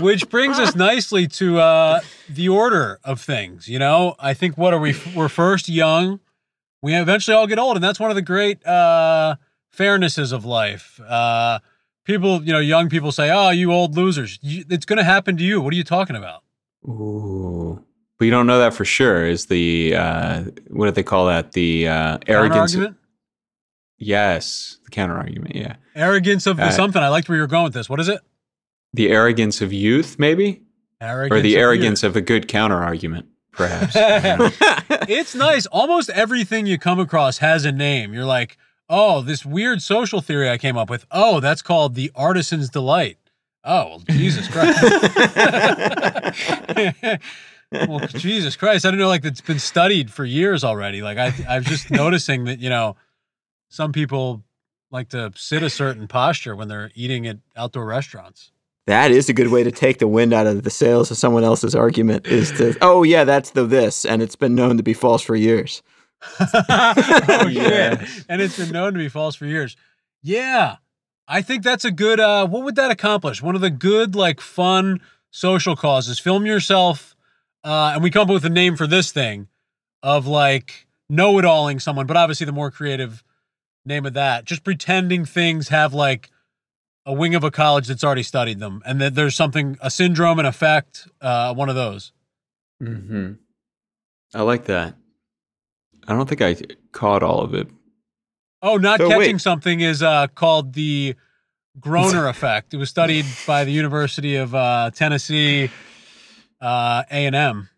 Which 0.00 0.28
brings 0.30 0.58
us 0.58 0.74
nicely 0.74 1.26
to 1.28 1.58
uh, 1.58 2.00
the 2.28 2.48
order 2.48 2.98
of 3.04 3.20
things. 3.20 3.68
You 3.68 3.78
know, 3.78 4.14
I 4.18 4.34
think 4.34 4.56
what 4.56 4.72
are 4.72 4.80
we? 4.80 4.96
We're 5.14 5.28
first 5.28 5.68
young. 5.68 6.20
We 6.82 6.94
eventually 6.94 7.36
all 7.36 7.46
get 7.46 7.58
old, 7.58 7.76
and 7.76 7.84
that's 7.84 8.00
one 8.00 8.10
of 8.10 8.16
the 8.16 8.22
great 8.22 8.64
uh, 8.66 9.36
fairnesses 9.76 10.32
of 10.32 10.44
life. 10.44 11.00
Uh, 11.00 11.60
people, 12.04 12.42
you 12.42 12.52
know, 12.52 12.58
young 12.58 12.88
people 12.88 13.12
say, 13.12 13.30
"Oh, 13.30 13.50
you 13.50 13.72
old 13.72 13.96
losers." 13.96 14.38
You, 14.42 14.64
it's 14.68 14.84
going 14.84 14.96
to 14.98 15.04
happen 15.04 15.36
to 15.36 15.44
you. 15.44 15.60
What 15.60 15.72
are 15.72 15.76
you 15.76 15.84
talking 15.84 16.16
about? 16.16 16.42
Ooh. 16.88 17.84
But 18.18 18.24
you 18.26 18.30
don't 18.30 18.46
know 18.46 18.58
that 18.58 18.74
for 18.74 18.84
sure. 18.84 19.26
Is 19.26 19.46
the 19.46 19.94
uh, 19.96 20.44
what 20.68 20.86
do 20.86 20.90
they 20.92 21.02
call 21.02 21.26
that? 21.26 21.52
The 21.52 21.88
uh, 21.88 22.18
arrogance. 22.26 22.74
Argument? 22.74 22.96
Yes, 23.98 24.78
the 24.84 24.90
counter 24.90 25.16
argument. 25.16 25.54
Yeah, 25.54 25.76
Arrogance 25.94 26.46
of 26.48 26.56
the 26.56 26.64
Uh, 26.64 26.70
something. 26.70 27.00
I 27.00 27.08
liked 27.08 27.28
where 27.28 27.38
you're 27.38 27.46
going 27.46 27.64
with 27.64 27.74
this. 27.74 27.88
What 27.88 28.00
is 28.00 28.08
it? 28.08 28.20
the 28.94 29.08
arrogance 29.10 29.62
of 29.62 29.72
youth, 29.72 30.18
maybe, 30.18 30.60
Arrogance. 31.00 31.38
or 31.38 31.40
the 31.40 31.54
of 31.54 31.60
arrogance 31.60 32.02
of 32.02 32.14
a 32.14 32.20
good 32.20 32.46
counter 32.46 32.82
argument, 32.82 33.26
perhaps. 33.52 33.96
I 33.96 34.36
don't 34.36 34.60
know. 34.60 34.96
it's 35.08 35.34
nice. 35.34 35.66
Almost 35.66 36.10
everything 36.10 36.66
you 36.66 36.78
come 36.78 36.98
across 36.98 37.38
has 37.38 37.64
a 37.64 37.72
name. 37.72 38.12
You're 38.12 38.24
like, 38.24 38.58
oh, 38.88 39.22
this 39.22 39.44
weird 39.44 39.82
social 39.82 40.20
theory 40.20 40.50
I 40.50 40.58
came 40.58 40.76
up 40.76 40.90
with. 40.90 41.06
Oh, 41.10 41.40
that's 41.40 41.62
called 41.62 41.94
the 41.94 42.10
artisan's 42.14 42.68
delight. 42.68 43.18
Oh, 43.64 43.88
well, 43.88 44.02
Jesus 44.10 44.48
Christ. 44.48 44.82
well, 47.72 48.00
Jesus 48.08 48.56
Christ. 48.56 48.84
I 48.84 48.90
don't 48.90 48.98
know, 48.98 49.08
like 49.08 49.24
it's 49.24 49.40
been 49.40 49.58
studied 49.58 50.10
for 50.10 50.24
years 50.24 50.64
already. 50.64 51.02
Like 51.02 51.18
I, 51.18 51.32
I'm 51.48 51.62
just 51.62 51.90
noticing 51.90 52.44
that, 52.44 52.58
you 52.58 52.70
know, 52.70 52.96
some 53.68 53.92
people 53.92 54.42
like 54.90 55.08
to 55.10 55.32
sit 55.34 55.62
a 55.62 55.70
certain 55.70 56.06
posture 56.06 56.54
when 56.54 56.68
they're 56.68 56.90
eating 56.94 57.26
at 57.26 57.38
outdoor 57.56 57.86
restaurants. 57.86 58.51
That 58.86 59.12
is 59.12 59.28
a 59.28 59.32
good 59.32 59.48
way 59.48 59.62
to 59.62 59.70
take 59.70 59.98
the 59.98 60.08
wind 60.08 60.32
out 60.32 60.46
of 60.46 60.64
the 60.64 60.70
sails 60.70 61.10
of 61.10 61.16
someone 61.16 61.44
else's 61.44 61.74
argument 61.74 62.26
is 62.26 62.50
to 62.52 62.76
oh 62.82 63.02
yeah, 63.02 63.24
that's 63.24 63.50
the 63.50 63.64
this 63.64 64.04
and 64.04 64.22
it's 64.22 64.36
been 64.36 64.54
known 64.54 64.76
to 64.76 64.82
be 64.82 64.94
false 64.94 65.22
for 65.22 65.36
years. 65.36 65.82
oh 66.40 67.44
shit! 67.46 67.52
Yes. 67.52 68.24
And 68.28 68.40
it's 68.40 68.56
been 68.56 68.70
known 68.70 68.92
to 68.92 68.98
be 68.98 69.08
false 69.08 69.34
for 69.34 69.46
years. 69.46 69.76
Yeah, 70.22 70.76
I 71.26 71.42
think 71.42 71.62
that's 71.64 71.84
a 71.84 71.90
good. 71.90 72.20
uh 72.20 72.46
What 72.46 72.64
would 72.64 72.76
that 72.76 72.90
accomplish? 72.90 73.42
One 73.42 73.54
of 73.54 73.60
the 73.60 73.70
good, 73.70 74.14
like, 74.14 74.40
fun 74.40 75.00
social 75.30 75.74
causes. 75.76 76.18
Film 76.18 76.46
yourself, 76.46 77.16
uh 77.64 77.92
and 77.94 78.02
we 78.02 78.10
come 78.10 78.22
up 78.28 78.34
with 78.34 78.44
a 78.44 78.50
name 78.50 78.76
for 78.76 78.86
this 78.86 79.10
thing 79.12 79.48
of 80.02 80.26
like 80.26 80.86
know-it-alling 81.08 81.78
someone, 81.80 82.06
but 82.06 82.16
obviously 82.16 82.46
the 82.46 82.52
more 82.52 82.70
creative 82.70 83.22
name 83.84 84.06
of 84.06 84.14
that, 84.14 84.44
just 84.44 84.64
pretending 84.64 85.24
things 85.24 85.68
have 85.68 85.92
like 85.92 86.30
a 87.06 87.12
wing 87.12 87.34
of 87.34 87.42
a 87.44 87.50
college 87.50 87.86
that's 87.88 88.04
already 88.04 88.22
studied 88.22 88.58
them, 88.60 88.82
and 88.86 89.00
that 89.00 89.14
there's 89.14 89.34
something 89.34 89.76
a 89.80 89.90
syndrome, 89.90 90.38
an 90.38 90.46
effect, 90.46 91.08
uh, 91.20 91.52
one 91.54 91.68
of 91.68 91.74
those. 91.74 92.12
hmm 92.80 93.32
I 94.34 94.42
like 94.42 94.64
that. 94.66 94.94
I 96.08 96.14
don't 96.14 96.28
think 96.28 96.40
I 96.40 96.56
caught 96.92 97.22
all 97.22 97.40
of 97.40 97.54
it, 97.54 97.68
Oh, 98.62 98.76
not 98.76 98.98
So 98.98 99.08
catching 99.08 99.34
wait. 99.36 99.40
something 99.40 99.80
is 99.80 100.02
uh, 100.02 100.28
called 100.28 100.72
the 100.74 101.14
Groner 101.80 102.28
effect. 102.34 102.72
It 102.74 102.76
was 102.76 102.88
studied 102.90 103.24
by 103.46 103.64
the 103.64 103.72
University 103.72 104.36
of 104.36 104.54
uh, 104.54 104.90
Tennessee 104.94 105.68
uh, 106.60 107.02
A&M. 107.10 107.68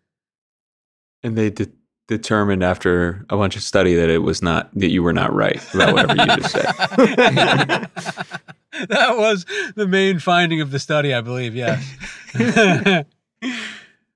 And 1.23 1.35
they 1.37 1.49
de- 1.49 1.71
determined 2.07 2.63
after 2.63 3.25
a 3.29 3.37
bunch 3.37 3.55
of 3.55 3.63
study 3.63 3.95
that 3.95 4.09
it 4.09 4.19
was 4.19 4.41
not 4.41 4.69
that 4.75 4.89
you 4.89 5.01
were 5.03 5.13
not 5.13 5.33
right 5.33 5.59
about 5.73 5.93
whatever 5.93 6.15
you 6.15 6.37
just 6.37 6.51
said. 6.51 6.65
that 8.89 9.17
was 9.17 9.45
the 9.75 9.87
main 9.87 10.19
finding 10.19 10.61
of 10.61 10.71
the 10.71 10.79
study, 10.79 11.13
I 11.13 11.21
believe. 11.21 11.55
Yes. 11.55 11.83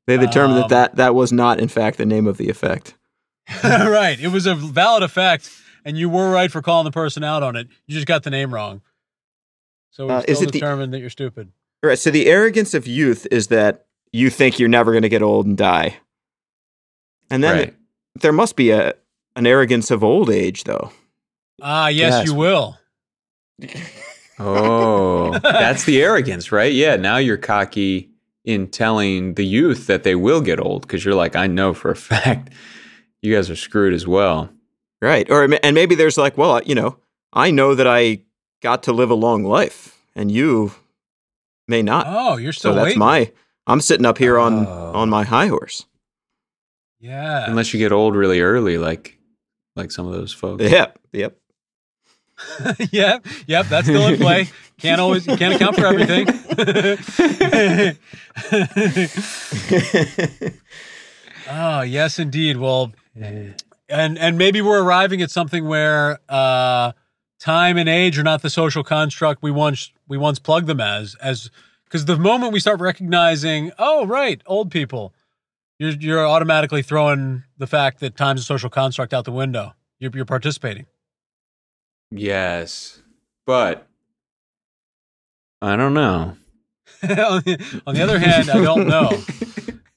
They 0.08 0.17
determined 0.17 0.63
Um, 0.63 0.69
that, 0.69 0.69
that 0.69 0.96
that 0.96 1.15
was 1.15 1.31
not, 1.31 1.60
in 1.60 1.67
fact, 1.67 2.00
the 2.00 2.05
name 2.05 2.25
of 2.25 2.38
the 2.38 2.50
effect. 2.50 2.96
right. 3.63 4.19
It 4.19 4.29
was 4.29 4.48
a 4.48 4.55
valid 4.55 5.03
effect, 5.03 5.51
and 5.86 6.00
you 6.00 6.10
were 6.10 6.31
right 6.31 6.51
for 6.51 6.63
calling 6.63 6.86
the 6.86 6.89
person 6.91 7.24
out 7.24 7.43
on 7.43 7.55
it. 7.55 7.67
You 7.86 7.93
just 7.93 8.08
got 8.08 8.24
the 8.24 8.31
name 8.31 8.51
wrong. 8.51 8.81
So 9.91 10.08
we 10.08 10.13
Uh, 10.13 10.22
still 10.22 10.31
is 10.34 10.41
it 10.41 10.46
the- 10.48 10.51
determined 10.53 10.93
that 10.96 11.00
you're 11.00 11.12
stupid. 11.12 11.51
All 11.84 11.89
right. 11.89 12.00
So 12.00 12.10
the 12.10 12.25
arrogance 12.25 12.74
of 12.74 12.88
youth 12.88 13.27
is 13.29 13.48
that 13.48 13.86
you 14.12 14.31
think 14.31 14.58
you're 14.58 14.67
never 14.67 14.91
going 14.91 15.03
to 15.03 15.10
get 15.10 15.22
old 15.22 15.46
and 15.46 15.55
die, 15.55 15.98
and 17.29 17.43
then 17.43 17.55
right. 17.58 17.75
There 18.16 18.32
must 18.34 18.56
be 18.56 18.72
a 18.72 18.94
an 19.36 19.46
arrogance 19.48 19.92
of 19.92 20.04
old 20.04 20.30
age, 20.30 20.63
though. 20.66 20.92
Ah, 21.62 21.88
yes, 21.88 22.13
Yes. 22.13 22.28
you 22.28 22.34
will. 22.36 22.78
Oh, 24.42 25.38
that's 25.39 25.84
the 25.84 26.01
arrogance, 26.01 26.51
right? 26.51 26.72
Yeah. 26.72 26.96
Now 26.96 27.18
you're 27.18 27.38
cocky 27.38 28.10
in 28.46 28.68
telling 28.68 29.34
the 29.34 29.46
youth 29.46 29.88
that 29.88 30.04
they 30.04 30.16
will 30.16 30.39
get 30.39 30.62
old 30.62 30.84
because 30.84 31.04
you're 31.04 31.13
like, 31.16 31.36
I 31.36 31.48
know 31.48 31.74
for 31.74 31.92
a 31.92 31.96
fact 32.10 32.54
you 33.22 33.36
guys 33.36 33.50
are 33.50 33.56
screwed 33.58 33.94
as 33.94 34.08
well. 34.08 34.50
Right. 35.01 35.30
Or 35.30 35.44
and 35.44 35.75
maybe 35.75 35.96
there's 35.96 36.18
like, 36.18 36.38
well, 36.38 36.62
you 36.63 36.74
know, 36.75 36.98
I 37.34 37.51
know 37.51 37.75
that 37.75 37.88
I 37.88 38.22
got 38.62 38.84
to 38.84 38.94
live 38.94 39.10
a 39.12 39.16
long 39.16 39.44
life, 39.44 39.98
and 40.16 40.32
you 40.32 40.72
may 41.68 41.82
not. 41.82 42.06
Oh, 42.08 42.38
you're 42.38 42.54
still. 42.54 42.72
so 42.72 42.74
still 42.74 42.75
that's 42.75 42.86
waiting. 42.86 43.00
my. 43.00 43.32
I'm 43.68 43.82
sitting 43.82 44.06
up 44.06 44.18
here 44.18 44.39
on 44.39 44.66
Oh. 44.66 44.92
on 44.96 45.10
my 45.10 45.24
high 45.25 45.48
horse. 45.48 45.86
Yeah. 47.00 47.46
Unless 47.48 47.74
you 47.74 47.79
get 47.79 47.91
old 47.91 48.15
really 48.15 48.41
early, 48.41 48.77
like 48.77 49.18
like 49.75 49.91
some 49.91 50.06
of 50.06 50.13
those 50.13 50.34
folks. 50.34 50.63
Yep. 50.63 51.00
Yep. 51.13 51.38
yep, 52.91 53.25
yep, 53.48 53.65
that's 53.68 53.88
still 53.88 54.08
in 54.08 54.18
play. 54.18 54.50
Can't 54.77 55.01
always 55.01 55.25
can't 55.25 55.56
account 55.56 55.75
for 55.75 55.86
everything. 55.86 56.25
oh, 61.50 61.82
yes 61.82 62.18
indeed. 62.18 62.58
Well, 62.58 62.94
and 63.89 64.18
and 64.18 64.38
maybe 64.38 64.62
we're 64.62 64.82
arriving 64.82 65.22
at 65.22 65.32
something 65.32 65.68
where 65.68 66.20
uh 66.29 66.94
time 67.39 67.77
and 67.77 67.89
age 67.89 68.18
are 68.18 68.24
not 68.24 68.41
the 68.41 68.50
social 68.50 68.84
construct 68.84 69.41
we 69.41 69.51
once 69.51 69.91
we 70.08 70.18
once 70.18 70.39
plugged 70.39 70.68
them 70.68 70.79
as 70.79 71.15
as 71.22 71.50
because 71.84 72.06
the 72.06 72.18
moment 72.18 72.53
we 72.53 72.60
start 72.60 72.79
recognizing, 72.79 73.72
oh 73.79 74.06
right, 74.06 74.41
old 74.46 74.72
people, 74.72 75.13
you're 75.80 75.92
you're 75.92 76.28
automatically 76.28 76.82
throwing 76.82 77.44
the 77.58 77.68
fact 77.68 78.00
that 78.02 78.16
time's 78.16 78.42
a 78.42 78.44
social 78.44 78.70
construct 78.70 79.14
out 79.14 79.26
the 79.26 79.32
window. 79.32 79.74
You're 80.00 80.12
you're 80.14 80.26
participating. 80.26 80.86
Yes. 82.12 83.02
But 83.46 83.88
I 85.62 85.76
don't 85.76 85.94
know. 85.94 86.36
on, 87.04 87.42
the, 87.42 87.82
on 87.88 87.96
the 87.96 88.02
other 88.02 88.20
hand, 88.20 88.50
I 88.50 88.62
don't 88.62 88.88
know. 88.88 89.12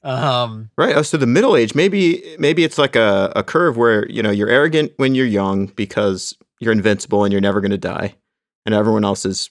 Um, 0.03 0.69
Right. 0.77 0.97
Oh, 0.97 1.01
so 1.01 1.15
the 1.15 1.25
middle 1.25 1.55
age, 1.55 1.75
maybe 1.75 2.35
maybe 2.37 2.65
it's 2.65 2.77
like 2.77 2.97
a, 2.97 3.31
a 3.37 3.41
curve 3.43 3.77
where 3.77 4.05
you 4.09 4.21
know 4.21 4.31
you're 4.31 4.49
arrogant 4.49 4.91
when 4.97 5.15
you're 5.15 5.25
young 5.25 5.67
because 5.67 6.35
you're 6.59 6.73
invincible 6.73 7.23
and 7.23 7.31
you're 7.31 7.39
never 7.39 7.61
going 7.61 7.71
to 7.71 7.77
die, 7.77 8.15
and 8.65 8.75
everyone 8.75 9.05
else 9.05 9.25
is 9.25 9.49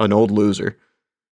an 0.00 0.12
old 0.12 0.32
loser. 0.32 0.76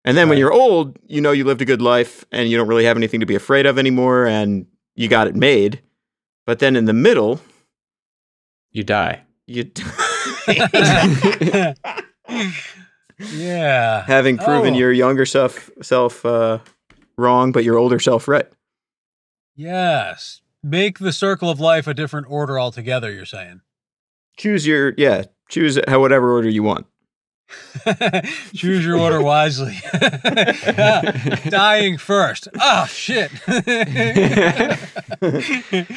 And 0.05 0.17
then 0.17 0.29
when 0.29 0.39
you're 0.39 0.53
old, 0.53 0.99
you 1.07 1.21
know 1.21 1.33
you 1.33 1.45
lived 1.45 1.61
a 1.61 1.65
good 1.65 1.83
life 1.83 2.25
and 2.33 2.49
you 2.49 2.57
don't 2.57 2.69
really 2.69 2.85
have 2.85 2.97
anything 2.97 3.21
to 3.21 3.27
be 3.27 3.35
afraid 3.35 3.67
of 3.67 3.79
anymore, 3.79 4.27
and 4.27 4.67
you 4.95 5.09
got 5.09 5.27
it 5.27 5.35
made. 5.37 5.83
But 6.47 6.61
then 6.61 6.77
in 6.77 6.87
the 6.87 6.93
middle, 6.95 7.41
You 8.71 8.85
die. 8.85 9.23
you 9.47 9.71
yeah. 13.19 14.05
having 14.07 14.39
proven 14.39 14.75
Oh. 14.75 14.79
your 14.79 14.93
younger 14.93 15.27
self 15.27 15.71
self 15.83 16.25
uh, 16.25 16.59
wrong, 17.17 17.53
but 17.53 17.65
your 17.65 17.77
older 17.79 17.99
self 17.99 18.29
right. 18.29 18.47
Yes. 19.57 20.41
Make 20.63 20.99
the 20.99 21.13
circle 21.13 21.51
of 21.51 21.61
life 21.61 21.87
a 21.87 21.95
different 21.95 22.27
order 22.31 22.59
altogether, 22.59 23.13
you're 23.13 23.25
saying. 23.25 23.61
Choose 24.37 24.67
your 24.67 24.95
yeah. 24.97 25.25
Choose 25.49 25.79
how 25.89 26.01
whatever 26.01 26.33
order 26.33 26.49
you 26.49 26.63
want. 26.63 26.87
Choose 28.55 28.85
your 28.85 28.99
order 28.99 29.23
wisely. 29.23 29.79
Dying 31.49 31.99
first. 31.99 32.49
Oh, 32.61 32.87
shit. 32.87 33.31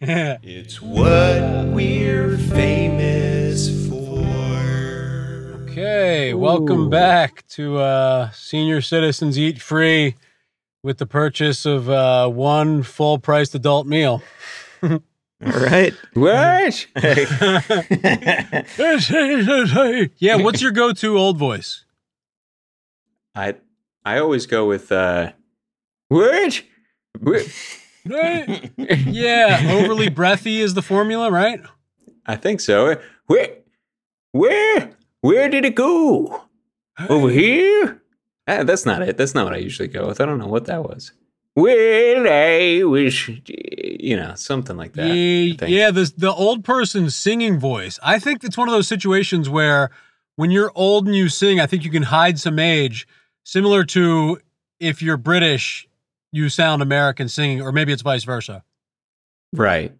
It's 0.00 0.80
what 0.80 1.66
we're 1.66 2.38
famous 2.38 3.88
for. 3.88 5.58
Okay, 5.64 6.34
welcome 6.34 6.88
back 6.88 7.44
to 7.48 7.78
uh, 7.78 8.30
Senior 8.30 8.80
Citizens 8.80 9.36
Eat 9.36 9.60
Free 9.60 10.14
with 10.84 10.98
the 10.98 11.06
purchase 11.06 11.66
of 11.66 11.90
uh, 11.90 12.28
one 12.28 12.84
full 12.84 13.18
priced 13.18 13.56
adult 13.56 13.88
meal. 13.88 14.22
All 15.44 15.52
right. 15.52 15.94
What? 16.14 16.86
yeah, 20.18 20.36
what's 20.36 20.60
your 20.60 20.72
go 20.72 20.92
to 20.92 21.18
old 21.18 21.38
voice? 21.38 21.84
I 23.34 23.54
I 24.04 24.18
always 24.18 24.46
go 24.46 24.66
with 24.66 24.90
uh 24.90 25.32
what? 26.08 26.62
What? 27.20 27.46
Yeah, 28.06 29.70
overly 29.70 30.08
breathy 30.08 30.62
is 30.62 30.72
the 30.72 30.80
formula, 30.80 31.30
right? 31.30 31.60
I 32.24 32.36
think 32.36 32.60
so. 32.60 32.96
Where 33.26 33.56
where 34.32 34.96
where 35.20 35.48
did 35.50 35.66
it 35.66 35.74
go? 35.74 36.44
Over 37.08 37.28
here? 37.28 38.00
Ah, 38.46 38.64
that's 38.64 38.86
not 38.86 39.02
it. 39.02 39.18
That's 39.18 39.34
not 39.34 39.44
what 39.44 39.54
I 39.54 39.58
usually 39.58 39.88
go 39.88 40.08
with. 40.08 40.22
I 40.22 40.24
don't 40.24 40.38
know 40.38 40.46
what 40.46 40.64
that 40.66 40.82
was. 40.82 41.12
Well, 41.58 42.26
I 42.28 42.84
wish, 42.84 43.28
you 43.28 44.16
know, 44.16 44.34
something 44.36 44.76
like 44.76 44.92
that. 44.92 45.08
Yeah, 45.08 45.66
yeah, 45.66 45.90
the 45.90 46.12
the 46.16 46.32
old 46.32 46.62
person's 46.62 47.16
singing 47.16 47.58
voice. 47.58 47.98
I 48.00 48.20
think 48.20 48.44
it's 48.44 48.56
one 48.56 48.68
of 48.68 48.72
those 48.72 48.86
situations 48.86 49.48
where 49.48 49.90
when 50.36 50.52
you're 50.52 50.70
old 50.76 51.06
and 51.06 51.16
you 51.16 51.28
sing, 51.28 51.58
I 51.58 51.66
think 51.66 51.84
you 51.84 51.90
can 51.90 52.04
hide 52.04 52.38
some 52.38 52.60
age, 52.60 53.08
similar 53.42 53.82
to 53.86 54.38
if 54.78 55.02
you're 55.02 55.16
British, 55.16 55.88
you 56.30 56.48
sound 56.48 56.80
American 56.80 57.28
singing, 57.28 57.60
or 57.60 57.72
maybe 57.72 57.92
it's 57.92 58.02
vice 58.02 58.22
versa. 58.22 58.62
Right. 59.52 59.92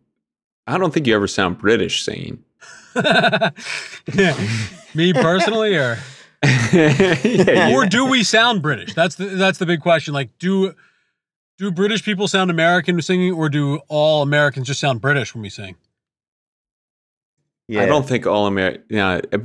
I 0.68 0.78
don't 0.78 0.94
think 0.94 1.08
you 1.08 1.16
ever 1.16 1.26
sound 1.26 1.58
British 1.58 2.04
singing. 2.04 2.44
Me 4.94 5.12
personally, 5.12 5.74
or 5.74 5.98
yeah, 6.72 7.72
or 7.74 7.86
do 7.86 8.04
we 8.04 8.22
sound 8.22 8.62
British? 8.62 8.94
That's 8.94 9.16
the 9.16 9.26
that's 9.26 9.58
the 9.58 9.66
big 9.66 9.80
question. 9.80 10.14
Like, 10.14 10.38
do 10.38 10.72
do 11.58 11.70
British 11.72 12.04
people 12.04 12.28
sound 12.28 12.50
American 12.50 13.00
singing, 13.02 13.32
or 13.32 13.48
do 13.48 13.80
all 13.88 14.22
Americans 14.22 14.68
just 14.68 14.80
sound 14.80 15.00
British 15.00 15.34
when 15.34 15.42
we 15.42 15.50
sing? 15.50 15.76
Yeah. 17.66 17.82
I 17.82 17.86
don't 17.86 18.06
think 18.08 18.26
all 18.26 18.46
American, 18.46 18.84
yeah, 18.88 19.20
uh, 19.32 19.38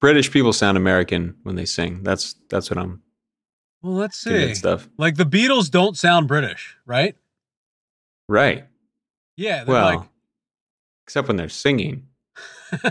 British 0.00 0.30
people 0.32 0.52
sound 0.52 0.76
American 0.76 1.36
when 1.42 1.54
they 1.54 1.64
sing. 1.64 2.02
That's 2.02 2.34
that's 2.50 2.70
what 2.70 2.78
I'm 2.78 3.02
Well, 3.82 3.92
let's 3.94 4.18
see. 4.18 4.54
stuff. 4.54 4.88
Like 4.98 5.16
the 5.16 5.24
Beatles 5.24 5.70
don't 5.70 5.96
sound 5.96 6.26
British, 6.26 6.76
right? 6.86 7.14
Right. 8.28 8.64
Yeah. 9.36 9.64
they're 9.64 9.74
Well, 9.74 9.96
like, 9.98 10.08
except 11.04 11.28
when 11.28 11.36
they're 11.36 11.48
singing. 11.48 12.06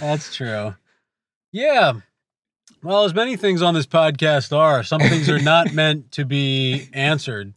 That's 0.00 0.34
true. 0.34 0.74
Yeah. 1.52 1.92
Well, 2.82 3.04
as 3.04 3.12
many 3.12 3.36
things 3.36 3.60
on 3.60 3.74
this 3.74 3.86
podcast 3.86 4.56
are, 4.56 4.82
some 4.82 5.00
things 5.00 5.28
are 5.28 5.38
not 5.38 5.72
meant 5.74 6.12
to 6.12 6.24
be 6.24 6.88
answered 6.94 7.52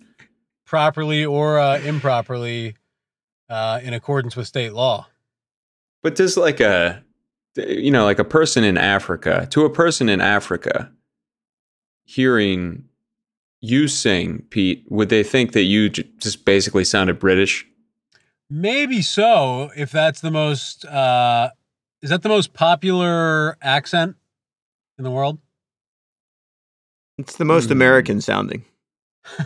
properly 0.66 1.24
or 1.24 1.60
uh, 1.60 1.80
improperly 1.80 2.76
uh, 3.50 3.80
in 3.82 3.94
accordance 3.94 4.36
with 4.36 4.48
state 4.48 4.74
law. 4.74 5.08
But 6.02 6.16
does 6.16 6.36
like 6.36 6.60
a, 6.60 7.04
you 7.56 7.90
know, 7.90 8.04
like 8.04 8.20
a 8.20 8.26
person 8.26 8.66
in 8.66 8.78
Africa, 8.78 9.48
to 9.52 9.64
a 9.64 9.70
person 9.70 10.10
in 10.10 10.20
Africa, 10.20 10.92
hearing 12.04 12.84
you 13.62 13.88
sing, 13.88 14.44
Pete, 14.50 14.84
would 14.90 15.08
they 15.08 15.24
think 15.24 15.54
that 15.54 15.64
you 15.64 15.90
j- 15.90 16.10
just 16.18 16.44
basically 16.44 16.84
sounded 16.84 17.18
British? 17.18 17.66
Maybe 18.50 19.02
so, 19.02 19.72
if 19.78 19.90
that's 19.90 20.20
the 20.20 20.32
most, 20.32 20.84
uh, 20.84 21.52
is 22.02 22.10
that 22.10 22.24
the 22.24 22.30
most 22.30 22.54
popular 22.54 23.58
accent 23.62 24.18
in 24.98 25.04
the 25.04 25.12
world? 25.12 25.40
It's 27.18 27.36
the 27.38 27.46
most 27.46 27.66
Hmm. 27.68 27.74
American 27.74 28.22
sounding. 28.22 28.66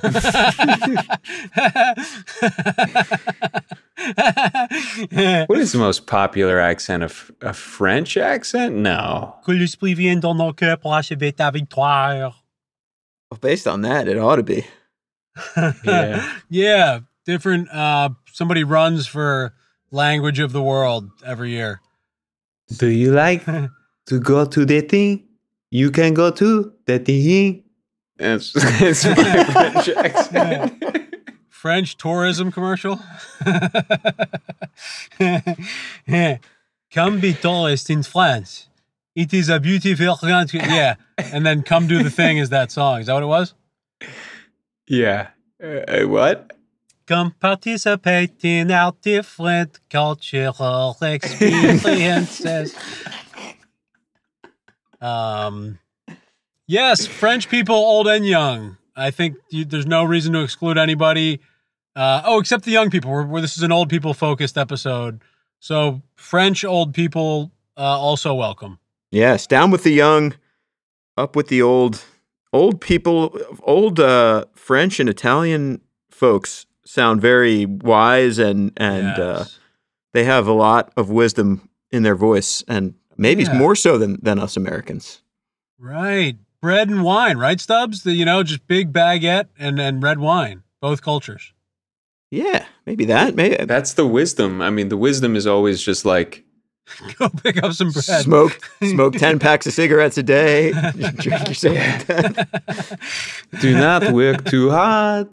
What 5.48 5.58
is 5.60 5.72
the 5.72 5.78
most 5.80 6.08
popular 6.08 6.60
accent? 6.60 7.04
A, 7.04 7.06
f- 7.06 7.32
a 7.42 7.54
French 7.54 8.18
accent? 8.18 8.76
No. 8.76 9.36
Que 9.46 9.54
l'esprit 9.54 9.94
vienne 9.96 10.20
dans 10.20 10.36
nos 10.36 10.54
cœurs 10.54 10.80
pour 10.80 10.94
achever 10.96 11.32
ta 11.32 11.52
victoire. 11.52 12.36
Well, 13.32 13.40
based 13.42 13.68
on 13.68 13.82
that, 13.82 14.08
it 14.08 14.18
ought 14.18 14.38
to 14.38 14.44
be. 14.44 14.66
Yeah. 15.84 16.32
yeah, 16.50 17.00
different. 17.26 17.70
Uh, 17.72 18.10
somebody 18.32 18.64
runs 18.64 19.06
for 19.08 19.54
language 19.92 20.40
of 20.40 20.52
the 20.54 20.62
world 20.62 21.10
every 21.26 21.52
year. 21.52 21.82
Do 22.78 22.88
you 22.88 23.12
like 23.12 23.46
to 24.08 24.20
go 24.20 24.46
to 24.46 24.66
the 24.66 24.82
thing? 24.82 25.27
You 25.78 25.92
can 25.92 26.16
go 26.16 26.32
to 26.32 26.74
the 26.88 26.98
thing. 26.98 27.64
That's, 28.18 28.52
that's 28.80 29.06
my 29.06 29.44
French 29.44 29.90
accent. 29.90 30.84
French 31.50 31.98
tourism 31.98 32.52
commercial. 32.52 33.00
come 36.92 37.20
be 37.20 37.36
tourist 37.36 37.92
in 37.92 38.02
France. 38.02 38.70
It 39.16 39.36
is 39.36 39.50
a 39.50 39.60
beautiful 39.60 40.18
country. 40.18 40.62
Yeah, 40.62 40.96
and 41.18 41.46
then 41.46 41.62
come 41.62 41.86
do 41.86 42.02
the 42.02 42.10
thing 42.10 42.40
is 42.40 42.50
that 42.50 42.72
song. 42.72 43.02
Is 43.02 43.06
that 43.06 43.14
what 43.14 43.22
it 43.22 43.28
was? 43.28 43.54
yeah. 44.88 45.28
Uh, 45.64 46.08
what? 46.08 46.54
Come 47.06 47.36
participate 47.40 48.44
in 48.44 48.72
our 48.72 48.96
different 49.00 49.80
cultural 49.92 50.98
experiences. 51.02 52.74
Um, 55.02 55.80
yes, 56.66 57.06
French 57.06 57.50
people, 57.50 57.76
old 57.76 58.08
and 58.08 58.26
young. 58.26 58.78
I 58.96 59.12
think 59.12 59.38
you, 59.50 59.66
there's 59.66 59.86
no 59.86 60.04
reason 60.04 60.34
to 60.34 60.42
exclude 60.42 60.78
anybody. 60.78 61.40
Uh, 61.96 62.22
oh, 62.26 62.40
except 62.40 62.64
the 62.64 62.72
young 62.72 62.90
people. 62.90 63.26
This 63.42 63.58
is 63.58 63.64
an 63.64 63.72
old 63.72 63.90
people 63.90 64.14
focused 64.14 64.58
episode, 64.58 65.22
so 65.60 66.02
French 66.16 66.64
old 66.64 66.94
people 66.94 67.52
uh, 67.76 67.82
also 67.82 68.34
welcome. 68.34 68.80
Yes, 69.12 69.48
down 69.48 69.72
with 69.72 69.84
the 69.84 69.92
young, 69.92 70.36
up 71.16 71.36
with 71.36 71.48
the 71.48 71.62
old. 71.62 72.04
Old 72.54 72.80
people, 72.80 73.38
old 73.64 74.00
uh, 74.00 74.46
French 74.56 75.02
and 75.02 75.10
Italian 75.10 75.82
folks 76.10 76.66
sound 76.86 77.22
very 77.22 77.66
wise 77.66 78.40
and 78.40 78.72
and 78.78 79.20
uh, 79.20 79.46
they 80.14 80.24
have 80.24 80.48
a 80.48 80.54
lot 80.54 80.92
of 80.96 81.10
wisdom 81.10 81.70
in 81.92 82.04
their 82.04 82.16
voice, 82.16 82.64
and 82.68 82.96
maybe 83.18 83.44
Yeah. 83.44 83.58
more 83.58 83.76
so 83.76 83.98
than 83.98 84.20
than 84.22 84.40
us 84.40 84.56
Americans. 84.58 85.22
right, 85.80 86.36
bread 86.62 86.90
and 86.90 87.04
wine, 87.04 87.38
right, 87.38 87.60
Stubbs? 87.60 88.04
The, 88.04 88.14
you 88.14 88.26
know, 88.26 88.44
just 88.44 88.68
big 88.68 88.92
baguette 88.94 89.48
and 89.60 89.80
and 89.80 90.02
red 90.04 90.20
wine, 90.20 90.64
both 90.82 91.02
cultures. 91.02 91.54
Yeah, 92.32 92.66
maybe 92.86 93.06
that. 93.06 93.36
Maybe 93.36 93.58
uh, 93.58 93.66
That's 93.66 93.94
the 93.94 94.06
wisdom. 94.06 94.62
I 94.62 94.70
mean, 94.70 94.90
the 94.90 94.98
wisdom 94.98 95.36
is 95.36 95.48
always 95.48 95.82
just 95.82 96.04
like, 96.04 96.44
Go 97.18 97.30
pick 97.30 97.62
up 97.64 97.72
some 97.74 97.92
bread. 97.92 98.04
smoke 98.24 98.60
smoke 98.84 99.14
ten 99.18 99.40
packs 99.40 99.66
of 99.68 99.74
cigarettes 99.74 100.18
a 100.18 100.24
day. 100.24 100.72
Drink 101.18 101.48
yourself. 101.48 101.78
do 103.62 103.74
not 103.78 104.12
work 104.12 104.44
too 104.46 104.72
hard. 104.72 105.30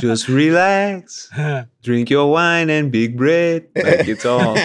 Just 0.00 0.28
relax. 0.28 1.30
Drink 1.82 2.10
your 2.10 2.30
wine 2.32 2.68
and 2.70 2.90
big 2.90 3.16
bread. 3.16 3.68
Like 3.76 4.08
it's 4.08 4.24
all. 4.26 4.56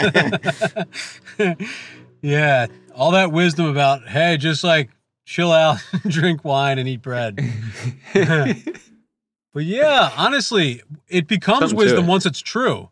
Yeah, 2.26 2.68
all 2.96 3.12
that 3.12 3.32
wisdom 3.32 3.68
about 3.68 4.08
hey, 4.08 4.38
just 4.38 4.64
like 4.64 4.90
chill 5.26 5.52
out, 5.52 5.78
drink 6.08 6.44
wine, 6.44 6.80
and 6.80 6.88
eat 6.88 7.02
bread. 7.02 7.40
but 8.14 9.64
yeah, 9.64 10.12
honestly, 10.18 10.82
it 11.08 11.28
becomes 11.28 11.60
Something 11.60 11.78
wisdom 11.78 12.06
it. 12.06 12.08
once 12.08 12.26
it's 12.26 12.40
true. 12.42 12.90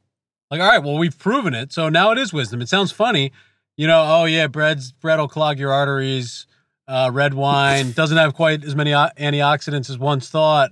Like, 0.52 0.62
all 0.62 0.68
right, 0.68 0.84
well, 0.84 0.98
we've 0.98 1.18
proven 1.18 1.56
it, 1.56 1.74
so 1.74 1.90
now 1.90 2.12
it 2.12 2.20
is 2.20 2.32
wisdom. 2.32 2.62
It 2.62 2.70
sounds 2.70 2.92
funny, 2.92 3.32
you 3.76 3.88
know. 3.88 4.04
Oh 4.06 4.26
yeah, 4.26 4.48
bread's 4.48 4.92
bread 4.92 5.20
will 5.20 5.28
clog 5.28 5.58
your 5.58 5.74
arteries. 5.74 6.46
Uh, 6.88 7.10
red 7.12 7.34
wine 7.34 7.92
doesn't 7.96 8.18
have 8.18 8.36
quite 8.36 8.64
as 8.64 8.76
many 8.76 8.94
o- 8.94 9.10
antioxidants 9.18 9.90
as 9.90 9.98
once 9.98 10.30
thought. 10.30 10.72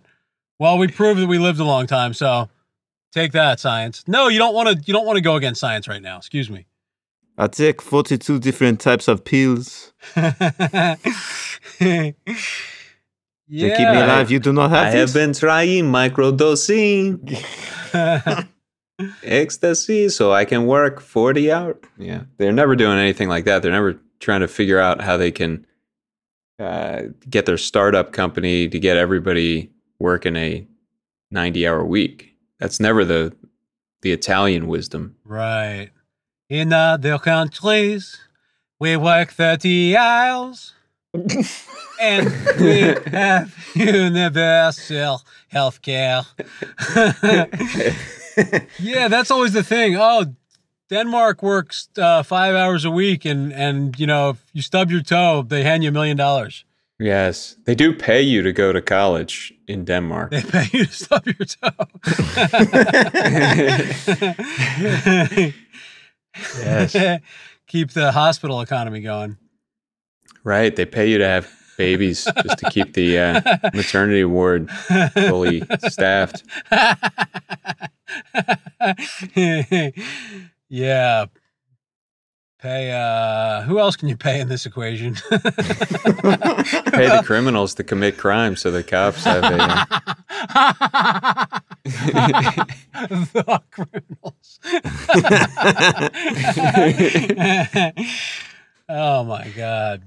Well, 0.59 0.77
we 0.77 0.87
proved 0.87 1.19
that 1.19 1.27
we 1.27 1.39
lived 1.39 1.59
a 1.59 1.63
long 1.63 1.87
time, 1.87 2.13
so 2.13 2.49
take 3.11 3.31
that, 3.31 3.59
science. 3.59 4.03
No, 4.07 4.27
you 4.27 4.37
don't 4.37 4.53
want 4.53 4.69
to. 4.69 4.83
You 4.85 4.93
don't 4.93 5.05
want 5.07 5.17
to 5.17 5.21
go 5.21 5.35
against 5.35 5.59
science 5.59 5.87
right 5.87 6.01
now. 6.01 6.17
Excuse 6.17 6.49
me. 6.49 6.67
I 7.37 7.47
take 7.47 7.81
forty-two 7.81 8.39
different 8.39 8.79
types 8.79 9.07
of 9.07 9.23
pills 9.23 9.93
yeah. 10.15 10.95
to 11.79 12.13
keep 13.49 13.87
me 13.89 14.01
alive. 14.01 14.29
You 14.31 14.39
do 14.39 14.53
not 14.53 14.69
have 14.69 14.87
I 14.87 14.97
have 14.97 15.13
been 15.13 15.33
trying 15.33 15.85
microdosing 15.85 17.19
ecstasy 19.23 20.09
so 20.09 20.31
I 20.31 20.45
can 20.45 20.65
work 20.65 20.99
40 20.99 21.51
hours. 21.51 21.77
Yeah. 21.97 22.23
They're 22.37 22.51
never 22.51 22.75
doing 22.75 22.97
anything 22.97 23.29
like 23.29 23.45
that. 23.45 23.61
They're 23.61 23.71
never 23.71 23.99
trying 24.19 24.41
to 24.41 24.47
figure 24.47 24.79
out 24.79 25.01
how 25.01 25.17
they 25.17 25.31
can 25.31 25.65
uh, 26.59 27.03
get 27.29 27.45
their 27.45 27.57
startup 27.57 28.11
company 28.13 28.67
to 28.67 28.79
get 28.79 28.97
everybody 28.97 29.71
working 29.99 30.35
a 30.35 30.67
90 31.31 31.67
hour 31.67 31.83
week. 31.83 32.35
That's 32.59 32.79
never 32.79 33.03
the 33.03 33.35
the 34.01 34.11
Italian 34.11 34.67
wisdom. 34.67 35.15
Right. 35.23 35.91
In 36.51 36.73
other 36.73 37.17
countries, 37.17 38.19
we 38.77 38.97
work 38.97 39.31
30 39.31 39.95
hours 39.95 40.73
and 42.01 42.25
we 42.59 42.93
have 43.09 43.55
universal 43.73 45.21
health 45.47 45.81
care. 45.81 46.23
yeah, 48.79 49.07
that's 49.07 49.31
always 49.31 49.53
the 49.53 49.63
thing. 49.63 49.95
Oh, 49.95 50.25
Denmark 50.89 51.41
works 51.41 51.87
uh, 51.97 52.21
five 52.21 52.53
hours 52.53 52.83
a 52.83 52.91
week, 52.91 53.23
and, 53.23 53.53
and, 53.53 53.97
you 53.97 54.05
know, 54.05 54.31
if 54.31 54.43
you 54.51 54.61
stub 54.61 54.91
your 54.91 55.03
toe, 55.03 55.45
they 55.47 55.63
hand 55.63 55.83
you 55.83 55.89
a 55.89 55.93
million 55.93 56.17
dollars. 56.17 56.65
Yes. 56.99 57.55
They 57.63 57.75
do 57.75 57.93
pay 57.93 58.21
you 58.21 58.41
to 58.41 58.51
go 58.51 58.73
to 58.73 58.81
college 58.81 59.53
in 59.69 59.85
Denmark. 59.85 60.31
They 60.31 60.43
pay 60.43 60.67
you 60.73 60.85
to 60.85 60.91
stub 60.91 61.25
your 61.27 61.45
toe. 61.45 61.71
Yes. 66.59 67.21
Keep 67.67 67.91
the 67.91 68.11
hospital 68.11 68.61
economy 68.61 69.01
going. 69.01 69.37
Right. 70.43 70.75
They 70.75 70.85
pay 70.85 71.09
you 71.09 71.17
to 71.19 71.25
have 71.25 71.49
babies 71.77 72.27
just 72.43 72.59
to 72.59 72.69
keep 72.69 72.93
the 72.93 73.17
uh, 73.17 73.41
maternity 73.73 74.23
ward 74.23 74.69
fully 75.13 75.63
staffed. 75.87 76.43
yeah. 80.69 81.25
Pay 82.61 82.91
uh 82.91 83.63
who 83.63 83.79
else 83.79 83.95
can 83.95 84.07
you 84.07 84.15
pay 84.15 84.39
in 84.39 84.47
this 84.47 84.67
equation? 84.67 85.15
Pay 85.31 85.39
the 85.41 87.23
criminals 87.25 87.73
to 87.75 87.83
commit 87.83 88.17
crime 88.19 88.55
so 88.55 88.69
the 88.69 88.83
cops 88.83 89.23
have 89.23 89.43
a. 89.43 89.87
the 91.83 93.61
criminals. 93.71 94.59
oh 98.89 99.23
my 99.23 99.47
god. 99.55 100.03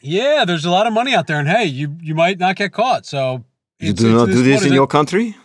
Yeah, 0.00 0.46
there's 0.46 0.64
a 0.64 0.70
lot 0.70 0.86
of 0.86 0.94
money 0.94 1.14
out 1.14 1.26
there 1.26 1.38
and 1.38 1.46
hey, 1.48 1.66
you 1.66 1.94
you 2.00 2.14
might 2.14 2.38
not 2.38 2.56
get 2.56 2.72
caught. 2.72 3.04
So 3.04 3.44
You 3.80 3.92
do 3.92 4.06
it's 4.06 4.16
not 4.18 4.26
do 4.28 4.42
this 4.42 4.60
is 4.62 4.66
in 4.68 4.72
it? 4.72 4.76
your 4.76 4.86
country? 4.86 5.36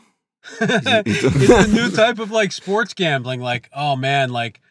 it's 0.62 1.50
a 1.50 1.68
new 1.74 1.92
type 1.92 2.20
of 2.20 2.32
like 2.32 2.54
sports 2.54 2.94
gambling. 2.94 3.42
Like, 3.42 3.70
oh 3.74 3.98
man, 3.98 4.30
like 4.30 4.62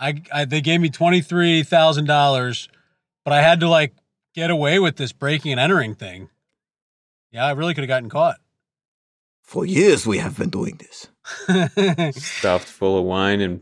I, 0.00 0.22
I 0.32 0.44
they 0.46 0.60
gave 0.62 0.80
me 0.80 0.88
twenty 0.90 1.20
three 1.20 1.62
thousand 1.62 2.06
dollars, 2.06 2.68
but 3.24 3.32
I 3.34 3.42
had 3.42 3.60
to 3.60 3.68
like 3.68 3.92
get 4.34 4.50
away 4.50 4.78
with 4.78 4.96
this 4.96 5.12
breaking 5.12 5.52
and 5.52 5.60
entering 5.60 5.94
thing. 5.94 6.28
Yeah, 7.30 7.44
I 7.46 7.52
really 7.52 7.74
could 7.74 7.82
have 7.82 7.88
gotten 7.88 8.08
caught. 8.08 8.38
For 9.42 9.66
years 9.66 10.06
we 10.06 10.18
have 10.18 10.38
been 10.38 10.50
doing 10.50 10.78
this. 10.78 11.08
stuffed 12.38 12.66
full 12.68 12.98
of 12.98 13.04
wine 13.04 13.40
and 13.40 13.60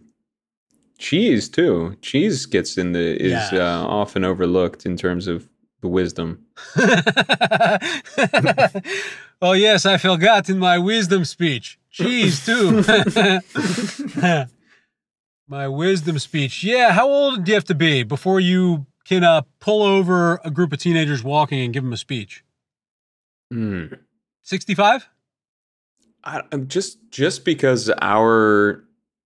cheese 0.98 1.48
too. 1.48 1.96
Cheese 2.02 2.46
gets 2.46 2.78
in 2.78 2.92
the 2.92 3.20
is 3.22 3.32
Yes. 3.32 3.52
uh, 3.52 3.84
often 3.86 4.24
overlooked 4.24 4.86
in 4.86 4.96
terms 4.96 5.26
of 5.26 5.48
the 5.80 5.88
wisdom. 5.88 6.44
oh 9.42 9.52
yes, 9.52 9.86
I 9.86 9.96
forgot 9.96 10.48
in 10.48 10.58
my 10.58 10.78
wisdom 10.78 11.24
speech. 11.24 11.78
Cheese 11.90 12.44
too. 12.46 12.82
my 15.48 15.66
wisdom 15.66 16.18
speech. 16.18 16.62
Yeah, 16.62 16.92
how 16.92 17.08
old 17.08 17.44
do 17.44 17.50
you 17.50 17.54
have 17.54 17.64
to 17.64 17.74
be 17.74 18.02
before 18.02 18.38
you 18.40 18.86
can 19.04 19.24
uh, 19.24 19.42
pull 19.60 19.82
over 19.82 20.40
a 20.44 20.50
group 20.50 20.72
of 20.72 20.78
teenagers 20.78 21.24
walking 21.24 21.60
and 21.60 21.72
give 21.72 21.82
them 21.82 21.92
a 21.92 21.96
speech? 21.96 22.44
Hmm. 23.52 23.86
Sixty-five. 24.42 25.08
I, 26.24 26.42
I'm 26.52 26.68
just 26.68 26.98
just 27.10 27.44
because 27.44 27.90
our 28.02 28.84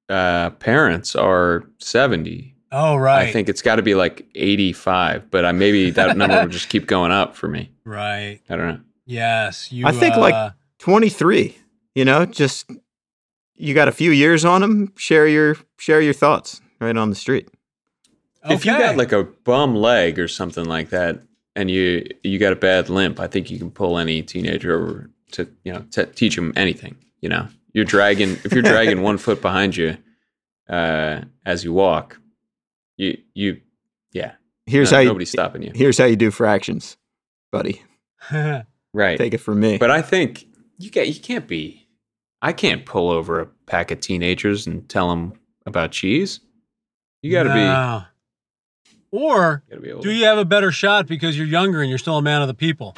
uh, 0.09 0.51
parents 0.51 1.17
are 1.17 1.65
seventy, 1.79 2.55
Oh 2.71 2.97
right. 2.97 3.29
I 3.29 3.33
think 3.33 3.49
it's 3.49 3.63
got 3.63 3.77
to 3.77 3.83
be 3.83 3.95
like 3.95 4.27
eighty-five. 4.35 5.31
But 5.31 5.45
I, 5.45 5.53
maybe 5.53 5.91
that 5.91 6.17
number 6.17 6.41
will 6.41 6.49
just 6.49 6.69
keep 6.69 6.87
going 6.87 7.13
up 7.13 7.37
for 7.37 7.49
me. 7.49 7.71
right. 7.85 8.41
I 8.49 8.57
don't 8.57 8.69
know. 8.69 8.81
Yes. 9.05 9.73
You. 9.73 9.87
I 9.87 9.93
think, 9.93 10.17
like, 10.17 10.33
uh, 10.33 10.51
23. 10.79 11.59
You 11.95 12.05
know, 12.05 12.25
just 12.25 12.71
you 13.63 13.75
got 13.75 13.89
a 13.89 13.93
few 13.93 14.11
years 14.11 14.45
on 14.45 14.63
him. 14.63 14.93
Share 14.97 15.27
your 15.27 15.57
share 15.79 16.01
your 16.01 16.13
thoughts 16.15 16.61
right 16.81 16.97
on 16.97 17.11
the 17.11 17.17
street. 17.17 17.49
If 18.45 18.67
you 18.67 18.73
got 18.77 18.97
like 18.97 19.13
a 19.13 19.25
bum 19.25 19.77
leg 19.77 20.19
or 20.19 20.27
something 20.29 20.65
like 20.65 20.91
that, 20.91 21.21
and 21.55 21.71
you 21.71 22.05
you 22.25 22.39
got 22.39 22.53
a 22.53 22.57
bad 22.57 22.89
limp, 22.89 23.21
I 23.21 23.27
think 23.29 23.51
you 23.51 23.59
can 23.59 23.71
pull 23.71 23.99
any 23.99 24.23
teenager 24.23 24.75
over 24.77 25.11
to 25.33 25.49
you 25.65 25.73
know 25.73 25.85
to 25.93 26.07
teach 26.07 26.35
them 26.37 26.53
anything. 26.57 26.97
You 27.21 27.29
know, 27.29 27.47
you're 27.73 27.85
dragging 27.85 28.31
if 28.45 28.53
you're 28.53 28.63
dragging 28.63 29.03
one 29.11 29.17
foot 29.19 29.41
behind 29.41 29.77
you 29.77 29.97
uh, 30.69 31.21
as 31.47 31.63
you 31.65 31.73
walk, 31.73 32.19
you 32.97 33.19
you 33.35 33.61
yeah, 34.13 34.33
Here's 34.67 34.91
no- 34.91 34.97
how 34.97 35.03
you 35.03 35.09
nobody's 35.09 35.31
stopping 35.31 35.63
you. 35.63 35.71
here's 35.75 35.99
how 35.99 36.05
you 36.07 36.17
do 36.17 36.31
fractions, 36.31 36.97
buddy. 37.51 37.83
Right. 38.95 39.17
Take 39.17 39.33
it 39.33 39.39
from 39.39 39.59
me. 39.59 39.79
But 39.79 39.91
I 39.91 40.03
think 40.03 40.45
you 40.77 40.91
get 40.91 41.09
you 41.09 41.19
can't 41.19 41.49
be. 41.49 41.82
I 42.43 42.53
can't 42.53 42.85
pull 42.85 43.09
over 43.09 43.41
a 43.41 43.47
pack 43.67 43.93
of 43.93 44.01
teenagers 44.01 44.67
and 44.67 44.87
tell 44.89 45.09
them 45.09 45.33
about 45.65 45.93
cheese. 45.93 46.41
You 47.23 47.31
got 47.31 47.45
to 47.45 47.55
be. 47.55 48.07
Or 49.17 49.63
be 49.71 49.95
do 50.01 50.11
you 50.11 50.25
have 50.25 50.39
a 50.39 50.45
better 50.45 50.73
shot 50.73 51.07
because 51.07 51.39
you're 51.39 51.47
younger 51.47 51.81
and 51.81 51.89
you're 51.89 51.99
still 51.99 52.19
a 52.19 52.23
man 52.23 52.43
of 52.43 52.49
the 52.49 52.55
people? 52.55 52.97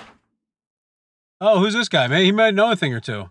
Oh, 1.41 1.59
who's 1.59 1.75
this 1.75 1.89
guy? 1.89 2.07
Man, 2.07 2.25
he 2.25 2.33
might 2.33 2.55
know 2.55 2.71
a 2.71 2.77
thing 2.77 2.95
or 2.95 3.01
two. 3.01 3.29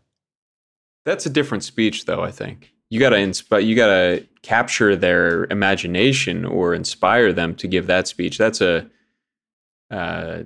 That's 1.05 1.25
a 1.25 1.29
different 1.29 1.63
speech, 1.63 2.05
though. 2.05 2.21
I 2.21 2.29
think 2.29 2.73
you 2.89 2.99
got 2.99 3.09
to 3.09 3.17
inspire. 3.17 3.61
You 3.61 3.75
got 3.75 3.87
to 3.87 4.27
capture 4.43 4.95
their 4.95 5.45
imagination 5.45 6.45
or 6.45 6.75
inspire 6.75 7.33
them 7.33 7.55
to 7.55 7.67
give 7.67 7.87
that 7.87 8.07
speech. 8.07 8.37
That's 8.37 8.61
a. 8.61 8.87
Uh, 9.89 10.43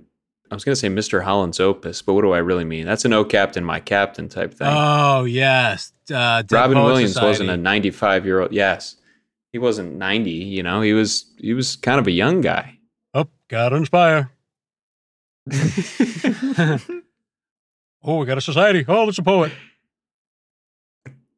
I 0.50 0.56
was 0.56 0.64
going 0.64 0.74
to 0.74 0.80
say 0.80 0.88
Mr. 0.88 1.24
Holland's 1.24 1.60
opus, 1.60 2.02
but 2.02 2.14
what 2.14 2.22
do 2.22 2.32
I 2.32 2.38
really 2.38 2.64
mean? 2.64 2.86
That's 2.86 3.04
an 3.06 3.14
"Oh 3.14 3.26
Captain, 3.26 3.64
My 3.64 3.80
Captain" 3.80 4.30
type 4.30 4.54
thing. 4.54 4.68
Oh 4.70 5.26
yes, 5.26 5.92
uh, 6.14 6.44
Robin 6.50 6.82
Williams 6.82 7.14
Society. 7.14 7.30
wasn't 7.30 7.50
a 7.50 7.58
95 7.58 8.26
year 8.26 8.42
old. 8.42 8.54
Yes, 8.54 8.96
he 9.52 9.60
wasn't 9.60 9.96
90. 9.96 10.32
You 10.32 10.64
know, 10.64 10.82
he 10.82 10.94
was 10.94 11.26
he 11.38 11.54
was 11.54 11.76
kind 11.76 12.00
of 12.00 12.08
a 12.08 12.12
young 12.12 12.42
guy. 12.42 12.78
Oh, 13.14 13.28
gotta 13.50 13.76
inspire. 13.76 14.32
oh, 18.04 18.18
we 18.18 18.26
got 18.26 18.38
a 18.38 18.42
society. 18.42 18.86
Oh, 18.88 19.06
there's 19.06 19.20
a 19.20 19.24
poet. 19.24 19.52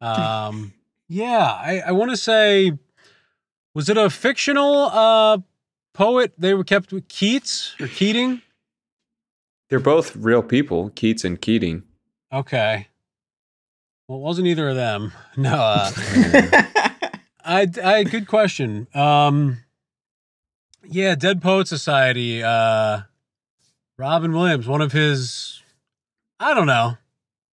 Um, 0.01 0.73
yeah, 1.07 1.43
I, 1.43 1.81
I 1.87 1.91
want 1.91 2.11
to 2.11 2.17
say, 2.17 2.71
was 3.73 3.89
it 3.89 3.97
a 3.97 4.09
fictional 4.09 4.85
uh 4.85 5.39
poet? 5.93 6.33
They 6.37 6.53
were 6.53 6.63
kept 6.63 6.93
with 6.93 7.07
Keats 7.07 7.75
or 7.79 7.87
Keating. 7.87 8.41
They're 9.69 9.79
both 9.79 10.15
real 10.15 10.41
people, 10.43 10.89
Keats 10.91 11.23
and 11.23 11.39
Keating. 11.39 11.83
Okay. 12.33 12.87
Well, 14.07 14.17
it 14.19 14.21
wasn't 14.21 14.47
either 14.47 14.69
of 14.69 14.75
them. 14.75 15.11
No. 15.37 15.53
Uh, 15.55 15.91
I, 17.45 17.67
I 17.83 18.03
good 18.03 18.27
question. 18.27 18.87
Um, 18.93 19.59
yeah, 20.83 21.15
Dead 21.15 21.41
Poet 21.41 21.67
Society. 21.67 22.43
Uh, 22.43 23.01
Robin 23.97 24.33
Williams, 24.33 24.67
one 24.67 24.81
of 24.81 24.91
his. 24.91 25.61
I 26.39 26.53
don't 26.53 26.67
know. 26.67 26.97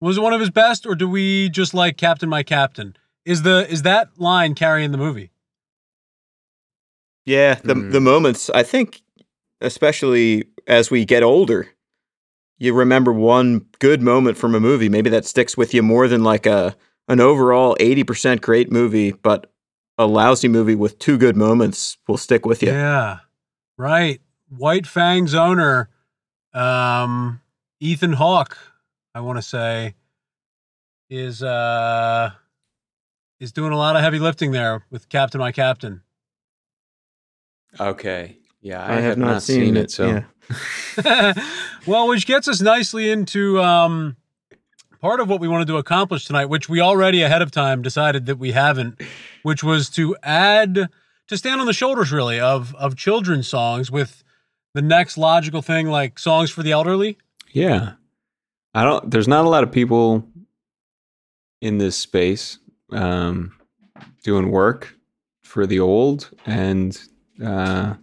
Was 0.01 0.19
it 0.19 0.21
one 0.21 0.33
of 0.33 0.41
his 0.41 0.51
best, 0.51 0.85
or 0.87 0.95
do 0.95 1.09
we 1.09 1.49
just 1.49 1.73
like 1.75 1.97
Captain 1.97 2.29
My 2.29 2.43
Captain? 2.43 2.97
Is 3.25 3.43
the 3.43 3.67
is 3.71 3.83
that 3.83 4.09
line 4.19 4.55
carrying 4.55 4.91
the 4.93 4.99
movie? 4.99 5.31
Yeah, 7.25 7.55
the 7.55 7.75
Mm. 7.75 7.93
the 7.93 8.01
moments 8.01 8.51
I 8.51 8.63
think, 8.63 9.01
especially 9.61 10.45
as 10.67 10.91
we 10.91 11.05
get 11.05 11.23
older, 11.23 11.69
you 12.59 12.75
remember 12.75 13.13
one 13.13 13.67
good 13.79 14.01
moment 14.01 14.37
from 14.37 14.55
a 14.55 14.61
movie. 14.61 14.89
Maybe 14.89 15.11
that 15.11 15.25
sticks 15.25 15.57
with 15.57 15.75
you 15.75 15.83
more 15.83 16.09
than 16.09 16.25
like 16.25 16.47
a 16.47 16.77
an 17.09 17.21
overall 17.21 17.77
eighty 17.81 18.05
percent 18.05 18.41
great 18.41 18.73
movie, 18.73 19.13
but 19.13 19.53
a 19.99 20.07
lousy 20.07 20.49
movie 20.49 20.75
with 20.75 20.99
two 20.99 21.19
good 21.19 21.37
moments 21.37 21.99
will 22.07 22.17
stick 22.17 22.45
with 22.45 22.63
you. 22.63 22.71
Yeah, 22.71 23.19
right. 23.77 24.21
White 24.49 24.87
Fang's 24.87 25.35
owner, 25.35 25.89
um, 26.55 27.41
Ethan 27.81 28.13
Hawke, 28.13 28.57
I 29.15 29.21
want 29.21 29.39
to 29.39 29.43
say, 29.43 29.95
is 31.11 31.43
uh 31.43 32.31
is 33.41 33.53
doing 33.53 33.73
a 33.73 33.77
lot 33.77 33.97
of 33.97 34.03
heavy 34.03 34.19
lifting 34.19 34.53
there 34.53 34.85
with 34.91 35.09
Captain 35.09 35.41
My 35.41 35.53
Captain. 35.53 36.03
Okay. 37.79 38.39
Yeah, 38.67 38.85
I, 38.85 39.01
have, 39.01 39.17
not, 39.17 39.43
seen, 39.43 39.77
it. 39.77 39.93
so 39.93 40.25
yeah. 40.99 41.35
well, 41.87 42.09
which 42.09 42.27
gets 42.27 42.49
us 42.49 42.61
nicely 42.61 43.11
into 43.11 43.63
um, 43.63 44.17
part 45.01 45.21
of 45.21 45.29
what 45.29 45.41
we 45.41 45.47
wanted 45.47 45.69
to 45.69 45.77
accomplish 45.77 46.25
tonight, 46.25 46.47
which 46.47 46.69
we 46.69 46.81
already 46.81 47.23
ahead 47.23 47.43
of 47.43 47.53
time 47.53 47.81
decided 47.81 48.27
that 48.27 48.41
we 48.41 48.51
haven't, 48.51 49.01
which 49.45 49.63
was 49.63 49.89
to 49.91 50.17
add 50.25 50.89
to 51.29 51.39
stand 51.39 51.61
on 51.61 51.69
the 51.69 51.73
shoulders 51.73 52.11
really 52.11 52.41
of 52.41 52.75
of 52.75 52.97
children's 52.97 53.47
songs 53.47 53.89
with 53.89 54.25
the 54.75 54.83
next 54.83 55.17
logical 55.17 55.63
thing 55.63 55.87
like 55.87 56.19
songs 56.19 56.51
for 56.51 56.65
the 56.65 56.73
elderly. 56.73 57.19
yeah. 57.53 57.93
I 58.75 58.83
don't. 58.83 59.09
There's 59.09 59.29
not 59.29 59.45
a 59.45 59.49
lot 59.49 59.63
of 59.63 59.71
people 59.71 60.29
in 61.61 61.79
this 61.79 61.97
space 61.97 62.59
um, 62.91 63.53
doing 64.25 64.51
work 64.51 64.95
for 65.45 65.67
the 65.67 65.79
old, 65.79 66.31
and 66.45 67.01
uh, 67.43 67.95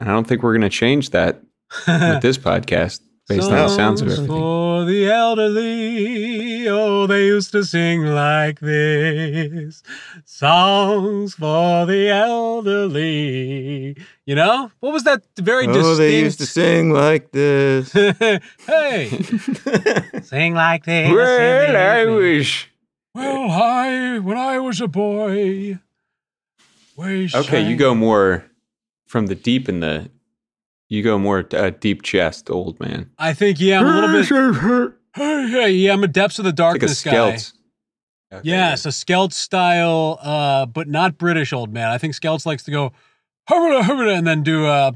and 0.00 0.08
I 0.08 0.12
don't 0.12 0.26
think 0.26 0.42
we're 0.42 0.52
going 0.54 0.62
to 0.62 0.68
change 0.70 1.10
that 1.10 1.40
with 1.86 2.22
this 2.22 2.38
podcast 2.48 3.00
based 3.28 3.48
on 3.48 3.56
the 3.56 3.68
sounds 3.68 4.00
of 4.02 4.08
Songs 4.08 4.18
everything. 4.18 4.26
For 4.40 4.84
the 4.86 5.08
elderly, 5.10 6.68
oh, 6.68 7.06
they 7.06 7.26
used 7.26 7.52
to 7.52 7.64
sing 7.64 8.02
like 8.04 8.58
this. 8.58 9.82
Songs 10.24 11.34
for 11.34 11.86
the 11.86 12.08
elderly. 12.08 13.96
You 14.26 14.34
know 14.34 14.70
what 14.80 14.92
was 14.92 15.04
that 15.04 15.22
very 15.38 15.66
Oh, 15.68 15.72
distinct? 15.72 15.98
they 15.98 16.18
used 16.20 16.38
to 16.40 16.46
sing 16.46 16.90
like 16.90 17.30
this. 17.30 17.92
hey, 18.66 19.08
sing 20.22 20.54
like 20.54 20.84
this. 20.84 21.10
Well, 21.12 21.76
I 21.76 22.06
wish. 22.06 22.68
Well, 23.14 23.48
hi, 23.48 24.18
when 24.18 24.36
I 24.38 24.58
was 24.60 24.80
a 24.80 24.88
boy. 24.88 25.78
we 26.96 27.30
Okay, 27.34 27.68
you 27.68 27.76
go 27.76 27.94
more 27.94 28.44
from 29.10 29.26
the 29.26 29.34
deep 29.34 29.68
in 29.68 29.80
the. 29.80 30.08
You 30.88 31.02
go 31.02 31.18
more 31.18 31.46
uh, 31.52 31.70
deep 31.70 32.02
chest, 32.02 32.50
old 32.50 32.80
man. 32.80 33.10
I 33.18 33.32
think 33.32 33.60
yeah, 33.60 33.80
I'm 33.80 33.86
a 33.86 33.94
little 34.00 34.80
bit. 34.80 34.94
Hey, 35.14 35.48
hey, 35.50 35.70
yeah, 35.70 35.92
I'm 35.92 36.02
a 36.02 36.08
depths 36.08 36.38
of 36.38 36.44
the 36.44 36.50
Like 36.50 36.54
a 36.54 36.56
darkness 36.56 37.02
guy. 37.04 37.12
skelt. 37.12 37.52
Okay, 38.32 38.40
Yes, 38.48 38.86
a 38.86 38.90
Skelt 38.90 39.32
style, 39.32 40.18
uh, 40.22 40.66
but 40.66 40.86
not 40.88 41.18
British 41.18 41.52
old 41.52 41.72
man. 41.72 41.90
I 41.90 41.98
think 41.98 42.14
Skelts 42.14 42.46
likes 42.46 42.62
to 42.64 42.70
go 42.70 42.92
"Hubba, 43.48 43.82
hubba," 43.82 44.10
and 44.10 44.24
then 44.26 44.42
do 44.44 44.66
uh, 44.66 44.92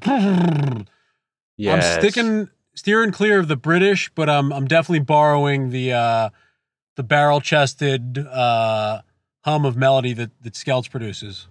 Yes. 1.57 1.97
I'm 1.97 2.01
sticking 2.01 2.49
steering 2.75 3.11
clear 3.13 3.39
of 3.41 3.49
the 3.49 3.57
British, 3.57 4.11
but 4.15 4.29
I'm 4.31 4.53
I'm 4.53 4.67
definitely 4.67 5.01
borrowing 5.05 5.71
the 5.71 5.93
uh, 5.93 6.31
the 6.97 7.03
barrel 7.03 7.41
chested 7.41 8.19
uh, 8.19 9.03
hum 9.45 9.65
of 9.65 9.77
melody 9.77 10.13
that 10.13 10.31
that 10.43 10.55
Skelts 10.55 10.89
produces. 10.89 11.47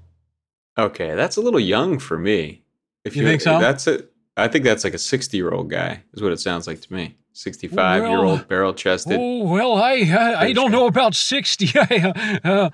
Okay, 0.78 1.14
that's 1.16 1.38
a 1.38 1.42
little 1.42 1.60
young 1.60 2.00
for 2.00 2.18
me. 2.18 2.64
If 3.06 3.16
You 3.16 3.24
think 3.26 3.42
so? 3.42 3.60
That's 3.60 3.86
it. 3.88 4.12
I 4.36 4.48
think 4.48 4.64
that's 4.64 4.84
like 4.84 4.94
a 4.96 4.98
sixty-year-old 5.00 5.70
guy. 5.70 6.04
Is 6.14 6.22
what 6.24 6.32
it 6.32 6.40
sounds 6.40 6.66
like 6.68 6.82
to 6.82 6.94
me. 6.94 7.18
Sixty-five-year-old 7.34 8.26
Well- 8.40 8.46
barrel-chested. 8.48 9.18
Oh 9.20 9.44
well, 9.44 9.76
I 9.76 9.94
I, 10.02 10.36
I 10.46 10.54
don't 10.54 10.72
know 10.72 10.88
about 10.88 11.14
sixty. 11.16 11.70
I, 11.76 12.40
uh, 12.44 12.70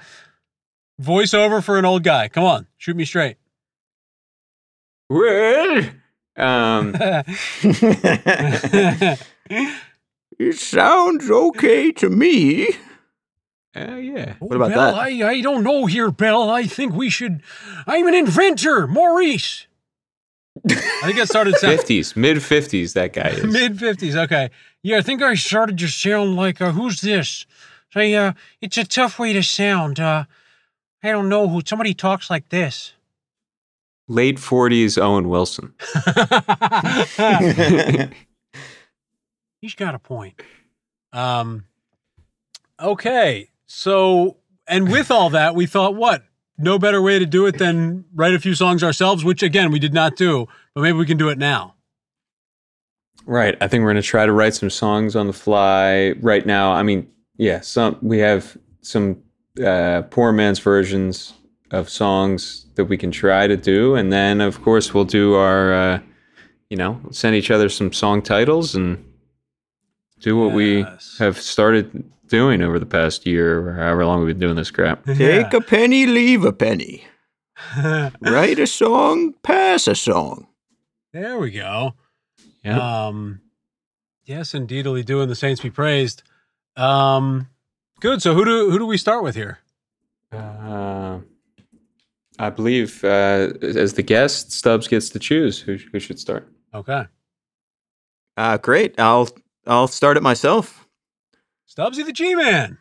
voiceover 1.01 1.61
for 1.63 1.77
an 1.77 1.85
old 1.85 2.03
guy. 2.03 2.27
Come 2.29 2.43
on, 2.45 2.67
shoot 2.77 2.95
me 2.95 3.03
straight. 3.05 3.37
Well, 5.09 5.83
um, 6.37 6.95
it 10.39 10.55
sounds 10.55 11.29
okay 11.31 11.91
to 11.93 12.09
me. 12.09 12.69
Uh, 13.75 13.95
yeah. 13.95 14.33
What 14.39 14.55
about 14.55 14.71
Belle, 14.71 14.93
that? 14.93 14.99
I, 14.99 15.29
I 15.29 15.41
don't 15.41 15.63
know 15.63 15.85
here, 15.85 16.11
Belle. 16.11 16.49
I 16.49 16.65
think 16.65 16.93
we 16.93 17.09
should. 17.09 17.43
I'm 17.85 18.07
an 18.07 18.15
inventor, 18.15 18.87
Maurice. 18.87 19.67
I 20.69 21.01
think 21.05 21.19
I 21.19 21.25
started 21.25 21.55
sound, 21.57 21.77
Fifties, 21.77 22.15
mid 22.15 22.41
fifties. 22.41 22.93
That 22.93 23.13
guy 23.13 23.29
is. 23.29 23.43
mid 23.43 23.79
fifties. 23.79 24.15
Okay, 24.15 24.49
yeah, 24.81 24.97
I 24.97 25.01
think 25.01 25.21
I 25.21 25.35
started 25.35 25.77
to 25.77 25.87
sound 25.87 26.35
like 26.35 26.61
uh, 26.61 26.71
who's 26.71 27.01
this? 27.01 27.45
I, 27.95 28.13
uh, 28.13 28.33
it's 28.61 28.77
a 28.77 28.83
tough 28.83 29.19
way 29.19 29.33
to 29.33 29.43
sound. 29.43 29.99
Uh, 29.99 30.25
I 31.03 31.11
don't 31.11 31.29
know 31.29 31.47
who. 31.47 31.61
Somebody 31.65 31.93
talks 31.93 32.29
like 32.29 32.49
this. 32.49 32.93
Late 34.07 34.39
forties. 34.39 34.97
Owen 34.97 35.29
Wilson. 35.29 35.73
He's 39.61 39.75
got 39.75 39.93
a 39.93 39.99
point. 39.99 40.41
Um. 41.13 41.65
Okay, 42.81 43.49
so 43.69 44.37
and 44.67 44.91
with 44.91 45.11
all 45.11 45.29
that, 45.29 45.55
we 45.55 45.67
thought, 45.67 45.95
what? 45.95 46.23
No 46.57 46.77
better 46.77 47.01
way 47.01 47.19
to 47.19 47.25
do 47.25 47.45
it 47.45 47.57
than 47.57 48.03
write 48.13 48.33
a 48.33 48.39
few 48.39 48.53
songs 48.53 48.83
ourselves, 48.83 49.23
which 49.23 49.41
again 49.41 49.71
we 49.71 49.79
did 49.79 49.93
not 49.93 50.15
do, 50.15 50.47
but 50.73 50.81
maybe 50.81 50.97
we 50.97 51.05
can 51.05 51.17
do 51.17 51.29
it 51.29 51.37
now. 51.37 51.75
Right. 53.25 53.55
I 53.61 53.67
think 53.67 53.83
we're 53.83 53.91
going 53.91 54.01
to 54.01 54.07
try 54.07 54.25
to 54.25 54.31
write 54.31 54.55
some 54.55 54.69
songs 54.69 55.15
on 55.15 55.27
the 55.27 55.33
fly 55.33 56.15
right 56.19 56.45
now. 56.45 56.71
I 56.73 56.83
mean, 56.83 57.07
yeah, 57.37 57.61
some 57.61 57.97
we 58.01 58.17
have 58.17 58.57
some 58.81 59.21
uh, 59.63 60.01
poor 60.09 60.31
man's 60.31 60.59
versions 60.59 61.33
of 61.71 61.89
songs 61.89 62.65
that 62.75 62.85
we 62.85 62.97
can 62.97 63.11
try 63.11 63.45
to 63.45 63.55
do, 63.55 63.95
and 63.95 64.11
then 64.11 64.41
of 64.41 64.61
course 64.63 64.93
we'll 64.93 65.05
do 65.05 65.35
our, 65.35 65.73
uh, 65.73 65.99
you 66.69 66.75
know, 66.75 66.99
send 67.11 67.35
each 67.35 67.51
other 67.51 67.69
some 67.69 67.93
song 67.93 68.23
titles 68.23 68.73
and 68.73 69.05
do 70.19 70.35
what 70.35 70.53
we 70.53 70.85
have 71.19 71.39
started 71.39 72.03
doing 72.29 72.61
over 72.61 72.79
the 72.79 72.85
past 72.85 73.25
year 73.25 73.67
or 73.67 73.73
however 73.73 74.05
long 74.05 74.19
we've 74.23 74.35
been 74.35 74.39
doing 74.47 74.55
this 74.55 74.71
crap. 74.71 75.03
Take 75.15 75.53
a 75.53 75.61
penny, 75.61 76.05
leave 76.05 76.45
a 76.45 76.53
penny. 76.53 77.03
Write 78.21 78.57
a 78.59 78.67
song, 78.67 79.33
pass 79.43 79.87
a 79.87 79.95
song. 79.95 80.47
there 81.11 81.37
we 81.37 81.51
go. 81.51 81.93
Yeah. 82.63 83.07
Um, 83.07 83.41
yes, 84.25 84.53
indeedly 84.53 85.03
doing 85.03 85.27
the 85.29 85.35
saints 85.35 85.61
be 85.61 85.69
praised. 85.69 86.23
Um, 86.77 87.49
good. 87.99 88.21
So 88.21 88.33
who 88.33 88.45
do 88.45 88.69
who 88.71 88.79
do 88.79 88.85
we 88.85 88.97
start 88.97 89.23
with 89.23 89.35
here? 89.35 89.59
Uh, 90.31 91.19
I 92.37 92.49
believe 92.49 93.03
uh, 93.03 93.49
as 93.61 93.93
the 93.95 94.03
guest, 94.03 94.51
Stubbs 94.53 94.87
gets 94.87 95.09
to 95.09 95.19
choose 95.19 95.59
who, 95.59 95.77
who 95.91 95.99
should 95.99 96.19
start. 96.19 96.47
Okay, 96.73 97.05
Uh, 98.37 98.57
great. 98.57 98.97
I'll 98.99 99.27
I'll 99.67 99.87
start 99.87 100.15
it 100.17 100.23
myself. 100.23 100.78
Stubbsy 101.69 102.03
the 102.03 102.11
G 102.11 102.33
Man. 102.33 102.79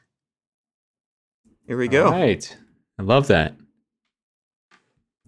Here 1.66 1.76
we 1.76 1.88
go. 1.88 2.06
All 2.06 2.12
right. 2.12 2.56
I 2.98 3.02
love 3.02 3.26
that. 3.26 3.54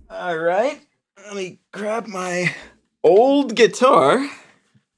All 0.09 0.39
right. 0.39 0.81
Let 1.23 1.35
me 1.35 1.61
grab 1.71 2.07
my 2.07 2.55
old 3.05 3.55
guitar, 3.55 4.27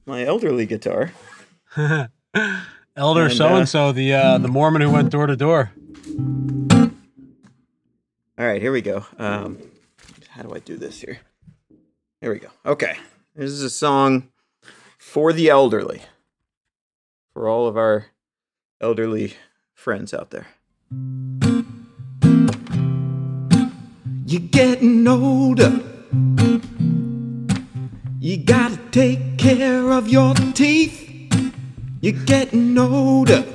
my 0.05 0.23
elderly 0.23 0.65
guitar. 0.65 1.11
Elder 2.95 3.29
so 3.29 3.55
and 3.55 3.67
so, 3.67 3.91
the 3.91 4.13
uh, 4.13 4.37
the 4.37 4.47
Mormon 4.47 4.81
who 4.81 4.91
went 4.91 5.09
door 5.09 5.27
to 5.27 5.35
door. 5.35 5.71
All 6.79 6.89
right, 8.37 8.61
here 8.61 8.71
we 8.71 8.81
go. 8.81 9.05
Um, 9.17 9.57
how 10.29 10.43
do 10.43 10.53
I 10.55 10.59
do 10.59 10.77
this 10.77 11.01
here? 11.01 11.19
Here 12.21 12.31
we 12.31 12.39
go. 12.39 12.49
Okay. 12.65 12.95
This 13.35 13.49
is 13.49 13.61
a 13.61 13.69
song 13.69 14.29
for 14.97 15.33
the 15.33 15.49
elderly, 15.49 16.03
for 17.33 17.49
all 17.49 17.67
of 17.67 17.75
our 17.75 18.05
elderly 18.83 19.33
friends 19.73 20.13
out 20.13 20.29
there. 20.31 20.47
You're 24.25 24.49
getting 24.51 25.07
older. 25.07 25.79
You 28.19 28.37
gotta 28.43 28.77
take 28.91 29.37
care 29.37 29.89
of 29.89 30.09
your 30.09 30.33
teeth. 30.53 30.99
You're 32.01 32.25
getting 32.25 32.77
older. 32.77 33.45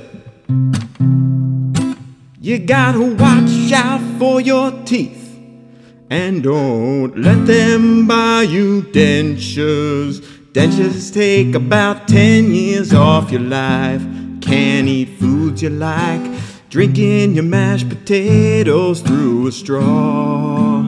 You 2.41 2.57
gotta 2.57 3.15
watch 3.23 3.71
out 3.71 4.01
for 4.17 4.41
your 4.41 4.71
teeth. 4.83 5.27
And 6.09 6.41
don't 6.41 7.15
let 7.15 7.45
them 7.45 8.07
buy 8.07 8.41
you 8.41 8.81
dentures. 8.81 10.21
Dentures 10.53 11.13
take 11.13 11.53
about 11.53 12.07
10 12.07 12.51
years 12.51 12.91
off 12.95 13.31
your 13.31 13.41
life. 13.41 14.01
Can't 14.49 14.87
eat 14.87 15.09
foods 15.19 15.61
you 15.61 15.69
like. 15.69 16.23
Drinking 16.69 17.35
your 17.35 17.43
mashed 17.43 17.87
potatoes 17.87 19.01
through 19.01 19.45
a 19.45 19.51
straw. 19.51 20.81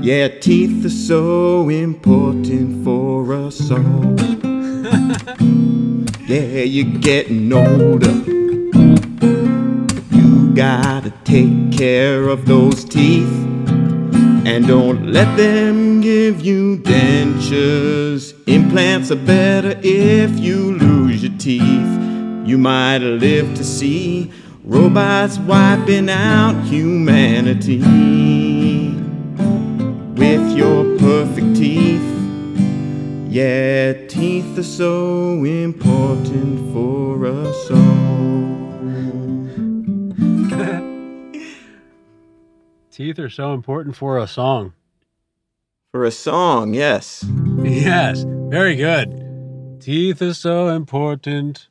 Yeah, 0.00 0.28
teeth 0.28 0.86
are 0.86 0.88
so 0.88 1.68
important 1.68 2.82
for 2.82 3.34
us 3.34 3.70
all. 3.70 3.78
yeah, 6.26 6.62
you're 6.62 6.98
getting 6.98 7.52
older. 7.52 8.14
You 10.10 10.54
gotta 10.54 11.12
take 11.24 11.72
care 11.72 12.28
of 12.28 12.46
those 12.46 12.86
teeth. 12.86 13.30
And 14.46 14.66
don't 14.66 15.12
let 15.12 15.36
them 15.36 16.00
give 16.00 16.40
you 16.40 16.78
dentures. 16.78 18.32
Implants 18.48 19.10
are 19.10 19.16
better 19.16 19.78
if 19.82 20.38
you 20.38 20.78
lose 20.78 21.07
your 21.28 21.38
teeth. 21.38 22.48
You 22.48 22.58
might 22.58 22.98
live 22.98 23.54
to 23.54 23.64
see 23.64 24.32
robots 24.64 25.38
wiping 25.38 26.08
out 26.08 26.62
humanity. 26.64 27.78
With 30.14 30.56
your 30.56 30.98
perfect 30.98 31.56
teeth. 31.56 32.02
Yeah, 33.28 34.06
teeth 34.06 34.58
are 34.58 34.62
so 34.62 35.44
important 35.44 36.72
for 36.72 37.26
us 37.26 37.70
all. 37.70 37.98
Teeth 42.90 43.18
are 43.20 43.30
so 43.30 43.54
important 43.54 43.94
for 43.94 44.18
a 44.18 44.26
song. 44.26 44.72
For 45.92 46.04
a 46.04 46.10
song, 46.10 46.74
yes. 46.74 47.24
Yes, 47.62 48.24
very 48.26 48.74
good. 48.74 49.27
Teeth 49.80 50.20
are 50.22 50.34
so 50.34 50.68
important 50.68 51.68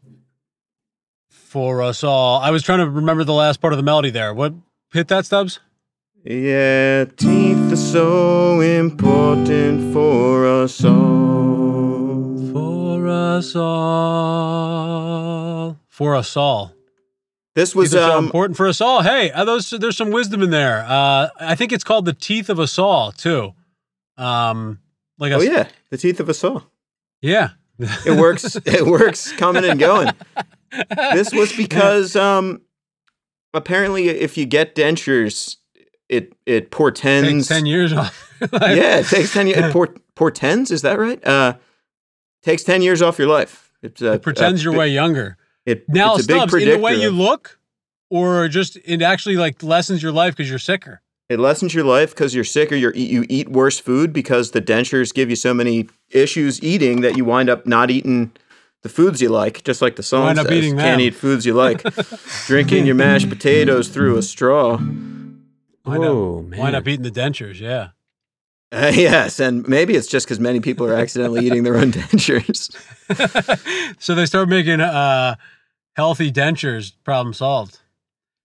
for 1.30 1.82
us 1.82 2.04
all. 2.04 2.39
I 2.39 2.52
was 2.52 2.63
trying 2.63 2.80
to 2.80 2.89
remember 2.89 3.24
the 3.24 3.34
last 3.34 3.60
part 3.62 3.74
of 3.74 3.78
the 3.78 3.84
melody 3.84 4.10
there. 4.10 4.34
What 4.34 4.54
hit 4.93 5.08
that, 5.10 5.26
Stubbs? 5.26 5.60
Yeah, 6.24 7.06
teeth 7.06 7.72
are 7.72 7.76
so 7.76 8.60
important 8.62 9.93
for 9.93 10.46
us 10.46 10.84
all. 10.84 12.52
For 12.52 13.08
us 13.08 13.56
all. 13.56 14.58
For 15.88 16.15
us 16.15 16.36
all. 16.38 16.74
This 17.56 17.74
was 17.76 17.91
so 17.91 18.17
um 18.17 18.26
important 18.26 18.58
for 18.58 18.67
us 18.67 18.82
all. 18.82 19.02
Hey, 19.02 19.32
those, 19.36 19.70
there's 19.72 19.98
some 19.98 20.12
wisdom 20.12 20.43
in 20.43 20.52
there. 20.52 20.86
Uh, 20.88 21.30
I 21.39 21.56
think 21.56 21.72
it's 21.72 21.84
called 21.84 22.06
the 22.06 22.13
teeth 22.13 22.50
of 22.50 22.60
a 22.60 22.67
saw 22.67 23.12
too. 23.12 23.54
Um, 24.17 24.80
like 25.17 25.32
a, 25.32 25.36
oh 25.36 25.41
yeah, 25.41 25.67
the 25.89 25.98
teeth 25.98 26.20
of 26.20 26.30
a 26.30 26.34
saw. 26.34 26.62
yeah. 27.22 27.50
It 27.80 28.20
works. 28.20 28.56
it 28.66 28.86
works 28.86 29.32
coming 29.34 29.63
and 29.66 29.80
going. 29.80 30.12
This 31.13 31.32
was 31.34 31.54
because 31.56 32.16
um 32.16 32.62
apparently 33.54 34.10
if 34.10 34.38
you 34.38 34.46
get 34.46 34.76
dentures, 34.76 35.58
it 36.10 36.34
it 36.46 36.72
portends. 36.72 37.30
Takes 37.30 37.48
ten 37.48 37.66
years 37.66 37.94
off. 37.94 38.32
yeah, 38.42 39.00
it 39.00 39.08
takes 39.08 39.34
ten 39.34 39.48
years. 39.48 39.60
It 39.60 39.74
port, 39.74 40.00
portends. 40.16 40.72
Is 40.72 40.82
that 40.84 41.00
right? 41.00 41.26
Uh, 41.26 41.56
takes 42.44 42.63
ten 42.63 42.82
years 42.82 43.02
off 43.02 43.20
your 43.20 43.28
life. 43.28 43.72
It's 43.82 44.02
a, 44.02 44.13
It 44.13 44.22
pretends 44.22 44.63
you're 44.63 44.74
way 44.74 44.90
younger. 44.90 45.38
It, 45.66 45.88
Now, 45.90 46.16
it's 46.16 46.24
a 46.24 46.28
big 46.28 46.38
Stubbs, 46.38 46.54
in 46.56 46.70
the 46.70 46.80
way 46.80 46.96
you 46.96 47.12
look, 47.12 47.60
or 48.10 48.48
just 48.48 48.78
it 48.86 49.02
actually 49.02 49.36
like 49.36 49.62
lessens 49.62 50.02
your 50.02 50.13
life 50.13 50.36
because 50.36 50.50
you're 50.50 50.60
sicker. 50.60 51.02
It 51.30 51.40
lessens 51.40 51.74
your 51.74 51.84
life 51.84 52.12
because 52.12 52.34
you're 52.34 52.44
sick 52.46 52.72
or 52.72 52.76
you're, 52.76 52.96
you 52.96 53.26
eat 53.28 53.50
worse 53.50 53.80
food 53.80 54.13
because 54.13 54.52
the 54.52 54.62
dentures 54.62 55.13
give 55.13 55.30
you 55.30 55.36
so 55.36 55.54
many 55.54 55.90
issues 56.10 56.63
eating 56.63 57.02
that 57.02 57.18
you 57.18 57.26
wind 57.26 57.50
up 57.50 57.66
not 57.66 57.92
eating 57.92 58.32
the 58.84 58.90
foods 58.90 59.22
you 59.22 59.28
like, 59.30 59.63
just 59.63 59.82
like 59.82 59.98
the 59.98 60.04
song 60.04 60.26
Wind 60.26 60.40
up 60.40 60.48
says. 60.48 60.58
eating 60.58 60.78
Can't 60.78 61.00
them. 61.00 61.08
eat 61.08 61.16
foods 61.16 61.46
you 61.46 61.54
like. 61.54 61.84
Drinking 62.46 62.86
your 62.86 62.96
mashed 62.96 63.28
potatoes 63.28 63.90
through 63.90 64.18
a 64.18 64.22
straw. 64.22 64.78
Wind 64.78 65.44
oh 65.86 66.40
up, 66.40 66.46
man. 66.46 66.60
wind 66.60 66.76
up 66.76 66.88
eating 66.88 67.04
the 67.04 67.12
dentures. 67.12 67.60
Yeah. 67.60 67.90
Uh, 68.72 68.92
yes, 68.96 69.40
and 69.40 69.68
maybe 69.68 69.96
it's 69.96 70.08
just 70.08 70.26
because 70.28 70.40
many 70.40 70.60
people 70.62 70.86
are 70.86 70.94
accidentally 70.94 71.46
eating 71.46 71.63
their 71.63 71.76
own 71.78 71.92
dentures. 71.94 72.72
so 74.00 74.16
they 74.16 74.26
start 74.26 74.48
making 74.48 74.80
uh, 74.80 75.36
healthy 75.96 76.32
dentures. 76.32 76.94
Problem 77.04 77.34
solved. 77.34 77.80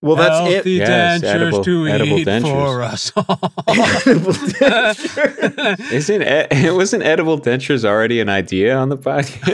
Well, 0.02 0.16
that's 0.16 0.36
healthy 0.36 0.76
it. 0.80 0.88
Yes, 0.88 1.20
dentures 1.22 1.24
edible- 1.28 1.64
to 1.64 1.86
edible 1.86 2.18
eat 2.18 2.26
dentures. 2.26 2.42
for 2.42 2.82
us 2.82 3.12
all. 3.16 3.38
Edible 3.68 4.32
dentures. 4.58 5.92
Isn't 5.92 6.22
e- 6.22 6.70
wasn't 6.76 7.04
edible 7.04 7.38
dentures 7.40 7.84
already 7.84 8.18
an 8.20 8.28
idea 8.28 8.76
on 8.76 8.88
the 8.88 8.96
podcast? 8.98 9.46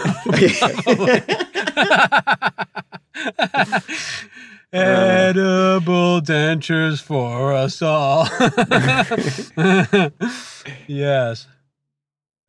Edible 4.72 6.20
dentures 6.20 7.02
for 7.02 7.52
us 7.52 7.82
all. 7.82 8.26
yes. 10.86 11.46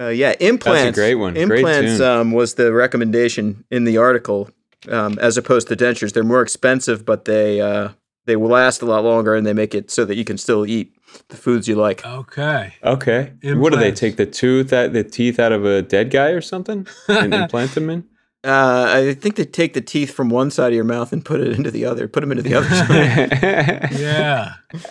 Uh, 0.02 0.08
yeah, 0.08 0.34
implants. 0.40 0.84
That's 0.84 0.98
a 0.98 1.02
great 1.02 1.16
one. 1.16 1.34
Great 1.34 1.44
Implants 1.60 1.98
tune. 1.98 2.08
um, 2.08 2.32
was 2.32 2.54
the 2.56 2.72
recommendation 2.72 3.66
in 3.70 3.84
the 3.84 3.98
article, 3.98 4.50
um, 4.88 5.18
as 5.20 5.38
opposed 5.38 5.68
to 5.68 5.76
dentures. 5.76 6.13
They're 6.13 6.24
more 6.24 6.42
expensive, 6.42 7.06
but 7.06 7.26
they 7.26 7.60
uh, 7.62 7.89
they 8.26 8.36
will 8.36 8.50
last 8.50 8.82
a 8.82 8.86
lot 8.86 9.04
longer, 9.04 9.36
and 9.36 9.46
they 9.46 9.54
make 9.54 9.74
it 9.76 9.92
so 9.92 10.06
that 10.06 10.15
you 10.15 10.24
can 10.24 10.38
still 10.38 10.65
eat 10.65 10.96
the 11.30 11.38
foods 11.38 11.68
you 11.68 11.76
like. 11.76 12.06
Okay. 12.06 12.74
okay. 12.84 13.34
What 13.44 13.74
do 13.74 13.80
they 13.80 13.92
take 13.92 14.18
the 14.18 14.26
tooth 14.26 14.72
out 14.72 14.94
the 14.94 15.04
teeth 15.04 15.39
out 15.39 15.52
of 15.52 15.65
a 15.65 15.82
dead 15.82 16.12
guy 16.12 16.30
or 16.30 16.42
something 16.42 16.88
and 17.08 17.34
implant 17.34 17.74
them 17.74 17.89
in? 17.89 18.06
Uh, 18.44 19.10
I 19.10 19.13
think 19.15 19.36
they 19.36 19.44
take 19.44 19.74
the 19.74 19.82
teeth 19.82 20.13
from 20.13 20.30
one 20.30 20.50
side 20.50 20.68
of 20.68 20.74
your 20.74 20.86
mouth 20.86 21.12
and 21.12 21.26
put 21.26 21.42
it 21.42 21.52
into 21.52 21.72
the 21.72 21.84
other. 21.86 22.08
Put 22.08 22.22
them 22.22 22.32
into 22.32 22.44
the 22.44 22.54
other 22.56 22.70
side. 22.70 23.92
Yeah. 24.00 24.54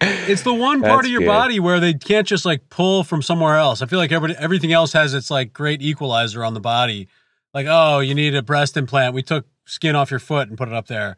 It's 0.00 0.42
the 0.42 0.52
one 0.52 0.80
part 0.80 0.96
That's 0.96 1.06
of 1.06 1.12
your 1.12 1.20
good. 1.20 1.28
body 1.28 1.60
where 1.60 1.78
they 1.78 1.94
can't 1.94 2.26
just 2.26 2.44
like 2.44 2.68
pull 2.70 3.04
from 3.04 3.22
somewhere 3.22 3.56
else. 3.56 3.82
I 3.82 3.86
feel 3.86 4.00
like 4.00 4.10
everybody, 4.10 4.36
everything 4.42 4.72
else 4.72 4.92
has 4.94 5.14
its 5.14 5.30
like 5.30 5.52
great 5.52 5.80
equalizer 5.80 6.44
on 6.44 6.54
the 6.54 6.60
body. 6.60 7.06
Like, 7.56 7.66
oh, 7.70 8.00
you 8.00 8.14
need 8.14 8.34
a 8.34 8.42
breast 8.42 8.76
implant. 8.76 9.14
We 9.14 9.22
took 9.22 9.46
skin 9.64 9.96
off 9.96 10.10
your 10.10 10.20
foot 10.20 10.50
and 10.50 10.58
put 10.58 10.68
it 10.68 10.74
up 10.74 10.88
there. 10.88 11.16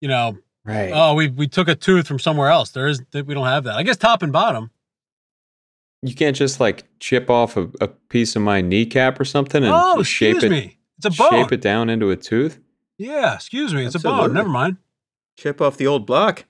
You 0.00 0.06
know, 0.06 0.38
Right. 0.64 0.92
oh, 0.94 1.14
we 1.14 1.26
we 1.28 1.48
took 1.48 1.66
a 1.66 1.74
tooth 1.74 2.06
from 2.06 2.20
somewhere 2.20 2.48
else. 2.50 2.70
There 2.70 2.86
is 2.86 3.02
we 3.12 3.34
don't 3.34 3.46
have 3.46 3.64
that. 3.64 3.74
I 3.74 3.82
guess 3.82 3.96
top 3.96 4.22
and 4.22 4.32
bottom. 4.32 4.70
you 6.02 6.14
can't 6.14 6.36
just 6.36 6.60
like 6.60 6.84
chip 7.00 7.28
off 7.28 7.56
a, 7.56 7.68
a 7.80 7.88
piece 7.88 8.36
of 8.36 8.42
my 8.42 8.60
kneecap 8.60 9.18
or 9.18 9.24
something 9.24 9.64
and 9.64 9.72
oh, 9.74 10.04
shape 10.04 10.36
excuse 10.36 10.44
it 10.44 10.50
me. 10.50 10.78
It's 10.98 11.06
a 11.06 11.10
bone. 11.10 11.30
shape 11.30 11.50
it 11.52 11.60
down 11.62 11.90
into 11.90 12.10
a 12.10 12.16
tooth. 12.16 12.60
Yeah, 12.96 13.34
excuse 13.34 13.74
me. 13.74 13.86
It's 13.86 13.96
a 13.96 13.98
bone. 13.98 14.34
Never 14.34 14.48
mind. 14.48 14.76
Chip 15.36 15.60
off 15.60 15.76
the 15.78 15.88
old 15.88 16.06
block. 16.06 16.44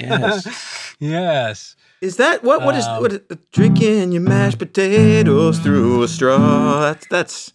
Yes. 0.00 0.94
yes. 0.98 1.76
Is 2.00 2.16
that 2.16 2.42
what? 2.42 2.62
What 2.62 2.74
is 2.74 2.86
Um, 2.86 3.02
what? 3.02 3.12
is- 3.12 3.20
Drinking 3.52 4.12
your 4.12 4.22
mashed 4.22 4.58
potatoes 4.58 5.58
through 5.58 6.02
a 6.02 6.08
straw. 6.08 6.80
That's 6.80 7.06
that's 7.08 7.52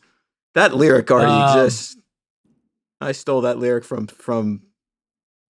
that 0.58 0.74
lyric 0.76 1.10
already 1.12 1.32
Um, 1.32 1.60
exists. 1.60 1.96
I 3.00 3.12
stole 3.12 3.42
that 3.42 3.60
lyric 3.60 3.84
from 3.86 4.08
from 4.08 4.64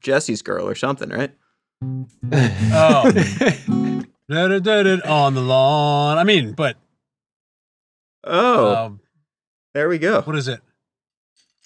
Jessie's 0.01 0.41
girl 0.41 0.67
or 0.67 0.75
something, 0.75 1.09
right? 1.09 1.31
Oh. 2.73 3.11
On 5.05 5.33
the 5.33 5.41
lawn. 5.41 6.17
I 6.17 6.23
mean, 6.23 6.51
but 6.53 6.75
Oh, 8.25 8.75
um, 8.75 8.99
there 9.73 9.87
we 9.87 9.97
go. 9.97 10.21
what 10.21 10.35
is 10.35 10.47
it? 10.49 10.59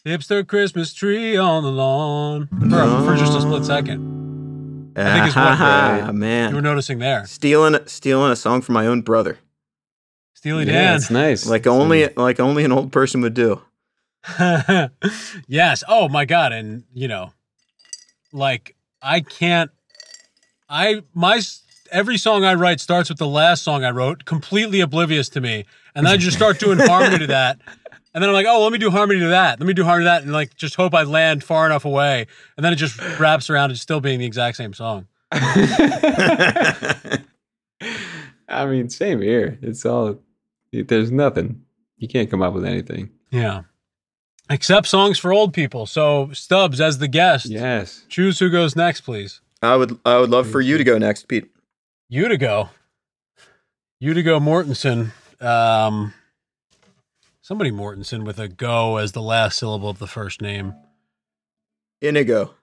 Hipster 0.06 0.46
Christmas 0.48 0.94
tree 0.94 1.36
on 1.38 1.64
the 1.64 1.72
lawn. 1.72 2.48
For, 2.48 3.04
for 3.06 3.16
just 3.16 3.36
a 3.38 3.42
split 3.42 3.66
second. 3.66 4.94
I 4.96 5.14
think 5.14 5.28
it's 5.28 5.36
what- 5.36 5.46
Ah, 5.60 6.12
You 6.12 6.56
were 6.56 6.62
noticing 6.62 7.00
there. 7.00 7.26
stealing 7.26 7.78
stealing 7.88 8.32
a 8.32 8.36
song 8.36 8.62
from 8.62 8.74
my 8.74 8.86
own 8.86 9.02
brother, 9.02 9.40
Steely 10.42 10.66
yeah, 10.66 10.72
Dan. 10.72 10.96
it's 10.96 11.12
nice. 11.12 11.46
like 11.46 11.68
only 11.68 12.08
like 12.16 12.40
only 12.40 12.66
an 12.66 12.72
old 12.72 12.92
person 12.92 13.22
would 13.22 13.36
do. 13.36 13.62
yes. 15.48 15.84
Oh 15.88 16.10
my 16.10 16.26
god. 16.26 16.52
And 16.52 16.84
you 16.96 17.08
know, 17.08 17.32
like 18.34 18.76
I 19.04 19.20
can't. 19.20 19.70
I 20.68 21.04
my 21.14 21.40
every 21.92 22.18
song 22.18 22.44
I 22.44 22.56
write 22.56 22.80
starts 22.80 23.10
with 23.10 23.20
the 23.20 23.28
last 23.28 23.62
song 23.62 23.84
I 23.84 23.92
wrote, 23.92 24.26
completely 24.26 24.80
oblivious 24.80 25.30
to 25.30 25.42
me, 25.42 25.66
and 25.94 26.08
then 26.08 26.14
I 26.14 26.18
just 26.18 26.38
start 26.38 26.58
doing 26.58 26.80
harmony 26.80 27.20
to 27.20 27.28
that. 27.28 27.60
And 28.16 28.24
then 28.24 28.32
I'm 28.32 28.34
like, 28.34 28.48
oh, 28.50 28.64
let 28.64 28.72
me 28.72 28.80
do 28.80 28.90
harmony 28.90 29.20
to 29.20 29.28
that. 29.28 29.60
Let 29.60 29.68
me 29.68 29.74
do 29.74 29.84
harmony 29.84 30.06
to 30.06 30.10
that, 30.10 30.24
and 30.24 30.34
like 30.34 30.56
just 30.56 30.74
hope 30.74 30.96
I 30.96 31.04
land 31.04 31.44
far 31.44 31.68
enough 31.68 31.86
away. 31.86 32.26
And 32.58 32.66
then 32.66 32.74
it 32.74 32.78
just 32.78 33.00
wraps 33.20 33.52
around 33.52 33.70
it 33.70 33.78
still 33.78 34.02
being 34.02 34.18
the 34.18 34.26
exact 34.26 34.58
same 34.58 34.74
song. 34.74 35.06
I 35.32 37.20
mean, 38.66 38.90
same 38.90 39.22
here. 39.22 39.60
It's 39.62 39.86
all 39.86 40.20
there's 40.72 41.12
nothing. 41.12 41.64
You 41.98 42.08
can't 42.08 42.30
come 42.30 42.42
up 42.42 42.54
with 42.54 42.66
anything. 42.66 43.10
Yeah. 43.30 43.64
Except 44.50 44.88
songs 44.88 45.18
for 45.20 45.32
old 45.32 45.54
people. 45.54 45.86
So 45.86 46.32
Stubbs, 46.34 46.82
as 46.82 46.98
the 46.98 47.08
guest, 47.08 47.46
Yes. 47.48 48.04
choose 48.10 48.40
who 48.40 48.50
goes 48.50 48.76
next, 48.76 49.02
please. 49.02 49.42
I 49.62 49.76
would 49.76 49.98
I 50.06 50.18
would 50.18 50.30
love 50.30 50.50
for 50.50 50.60
you 50.62 50.78
to 50.78 50.84
go 50.84 50.98
next, 50.98 51.28
Pete. 51.28 51.46
You 52.10 52.28
to 52.28 52.38
go. 52.38 52.70
You 54.00 54.14
to 54.14 54.24
go, 54.24 54.40
Mortensen. 54.40 55.12
Um, 55.40 56.14
somebody 57.42 57.72
Mortensen 57.72 58.26
with 58.26 58.40
a 58.40 58.48
go 58.48 58.98
as 58.98 59.12
the 59.12 59.22
last 59.22 59.60
syllable 59.60 59.90
of 59.90 60.00
the 60.00 60.08
first 60.08 60.42
name. 60.42 60.74
Inigo. 62.02 62.56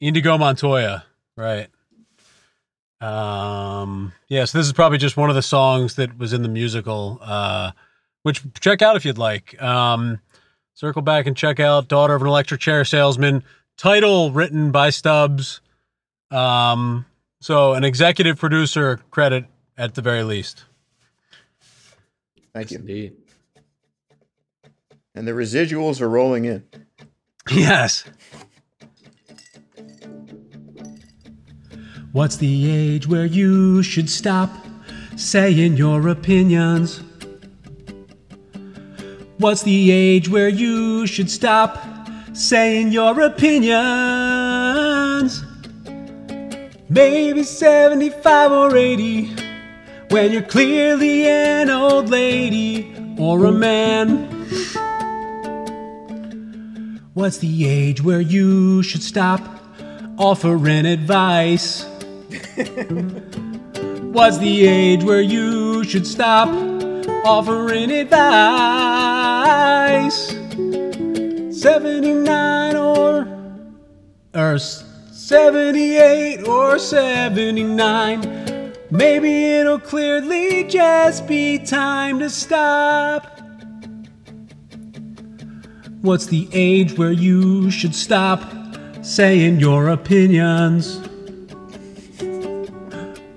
Indigo 0.00 0.38
Montoya. 0.38 1.04
Right. 1.36 1.68
Um, 3.00 4.12
yeah, 4.28 4.44
so 4.44 4.58
this 4.58 4.66
is 4.66 4.72
probably 4.72 4.98
just 4.98 5.16
one 5.16 5.28
of 5.28 5.36
the 5.36 5.42
songs 5.42 5.96
that 5.96 6.16
was 6.18 6.32
in 6.32 6.42
the 6.42 6.48
musical, 6.48 7.18
uh, 7.22 7.72
which 8.22 8.42
check 8.60 8.82
out 8.82 8.96
if 8.96 9.04
you'd 9.04 9.18
like. 9.18 9.60
Um, 9.62 10.20
circle 10.74 11.02
back 11.02 11.26
and 11.26 11.36
check 11.36 11.60
out 11.60 11.88
Daughter 11.88 12.14
of 12.14 12.22
an 12.22 12.28
Electric 12.28 12.60
Chair 12.60 12.84
Salesman. 12.84 13.44
Title 13.76 14.30
written 14.32 14.70
by 14.70 14.90
Stubbs. 14.90 15.60
Um, 16.30 17.04
so 17.40 17.74
an 17.74 17.84
executive 17.84 18.38
producer 18.38 19.00
credit 19.10 19.44
at 19.76 19.94
the 19.94 20.02
very 20.02 20.22
least. 20.22 20.64
Thank 22.54 22.70
you. 22.70 22.78
Indeed. 22.78 23.16
And 25.14 25.28
the 25.28 25.32
residuals 25.32 26.00
are 26.00 26.08
rolling 26.08 26.46
in. 26.46 26.64
Yes. 27.48 28.02
What's 32.16 32.36
the 32.38 32.70
age 32.70 33.06
where 33.06 33.26
you 33.26 33.82
should 33.82 34.08
stop 34.08 34.48
saying 35.16 35.76
your 35.76 36.08
opinions? 36.08 37.02
What's 39.36 39.64
the 39.64 39.90
age 39.90 40.30
where 40.30 40.48
you 40.48 41.06
should 41.06 41.30
stop 41.30 41.78
saying 42.32 42.92
your 42.92 43.20
opinions? 43.20 43.74
Maybe 46.88 47.42
75 47.42 48.50
or 48.50 48.74
80 48.74 49.36
when 50.08 50.32
you're 50.32 50.40
clearly 50.40 51.26
an 51.26 51.68
old 51.68 52.08
lady 52.08 52.94
or 53.18 53.44
a 53.44 53.52
man. 53.52 54.24
What's 57.12 57.36
the 57.36 57.68
age 57.68 58.02
where 58.02 58.22
you 58.22 58.82
should 58.82 59.02
stop 59.02 59.42
offering 60.16 60.86
advice? 60.86 61.84
What's 64.12 64.38
the 64.38 64.66
age 64.66 65.04
where 65.04 65.20
you 65.20 65.84
should 65.84 66.06
stop 66.06 66.48
offering 67.24 67.90
advice? 67.90 68.16
79 71.60 72.76
or 72.76 73.26
or 74.34 74.58
78 74.58 76.46
or 76.46 76.78
79. 76.78 78.72
Maybe 78.90 79.44
it'll 79.54 79.80
clearly 79.80 80.64
just 80.64 81.26
be 81.26 81.58
time 81.58 82.18
to 82.20 82.30
stop. 82.30 83.40
What's 86.02 86.26
the 86.26 86.48
age 86.52 86.96
where 86.96 87.12
you 87.12 87.70
should 87.70 87.94
stop 87.94 88.42
saying 89.02 89.58
your 89.60 89.88
opinions? 89.88 91.00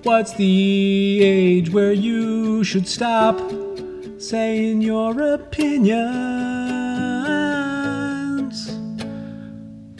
What's 0.02 0.32
the 0.32 1.20
age 1.22 1.68
where 1.68 1.92
you 1.92 2.64
should 2.64 2.88
stop 2.88 3.38
saying 4.18 4.80
your 4.80 5.20
opinions? 5.20 6.00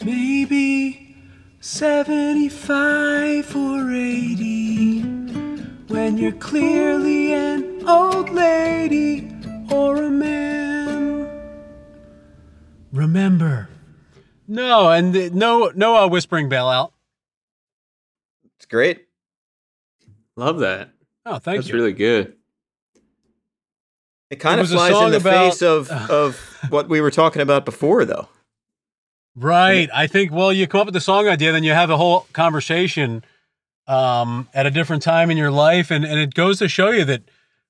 Maybe 0.03 1.15
75 1.59 3.55
or 3.55 3.91
80 3.93 5.01
when 5.87 6.17
you're 6.17 6.31
clearly 6.31 7.33
an 7.33 7.87
old 7.87 8.31
lady 8.31 9.31
or 9.69 9.97
a 9.97 10.09
man. 10.09 11.29
Remember. 12.91 13.69
No, 14.47 14.89
and 14.89 15.15
uh, 15.15 15.29
no, 15.31 15.71
no 15.75 15.95
uh, 15.95 16.07
whispering 16.07 16.49
bailout. 16.49 16.91
It's 18.55 18.65
great. 18.65 19.05
Love 20.35 20.59
that. 20.59 20.89
Oh, 21.25 21.33
thank 21.39 21.57
That's 21.57 21.67
you. 21.67 21.73
That's 21.73 21.73
really 21.73 21.93
good. 21.93 22.35
It 24.29 24.37
kind 24.39 24.59
It 24.59 24.63
of 24.63 24.69
flies 24.69 24.93
in 25.01 25.11
the 25.11 25.17
about- 25.17 25.51
face 25.51 25.61
of 25.61 25.89
of 26.09 26.39
what 26.69 26.87
we 26.89 27.01
were 27.01 27.11
talking 27.11 27.41
about 27.41 27.65
before, 27.65 28.05
though. 28.05 28.27
Right. 29.35 29.89
I 29.93 30.07
think, 30.07 30.31
well, 30.33 30.51
you 30.51 30.67
come 30.67 30.81
up 30.81 30.87
with 30.87 30.93
the 30.93 30.99
song 31.01 31.27
idea, 31.27 31.51
then 31.53 31.63
you 31.63 31.71
have 31.71 31.89
a 31.89 31.95
whole 31.97 32.27
conversation 32.33 33.23
um, 33.87 34.49
at 34.53 34.65
a 34.65 34.71
different 34.71 35.03
time 35.03 35.31
in 35.31 35.37
your 35.37 35.51
life. 35.51 35.89
And, 35.89 36.03
and 36.03 36.19
it 36.19 36.33
goes 36.33 36.59
to 36.59 36.67
show 36.67 36.89
you 36.91 37.05
that 37.05 37.23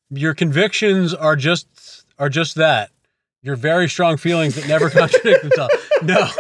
your 0.10 0.34
convictions 0.34 1.14
are 1.14 1.36
just 1.36 2.06
are 2.18 2.30
just 2.30 2.56
that. 2.56 2.90
Your 3.44 3.56
very 3.56 3.88
strong 3.90 4.18
feelings 4.18 4.56
that 4.56 4.68
never 4.68 4.90
contradict 4.92 5.42
themselves. 5.44 5.74
No. 6.04 6.16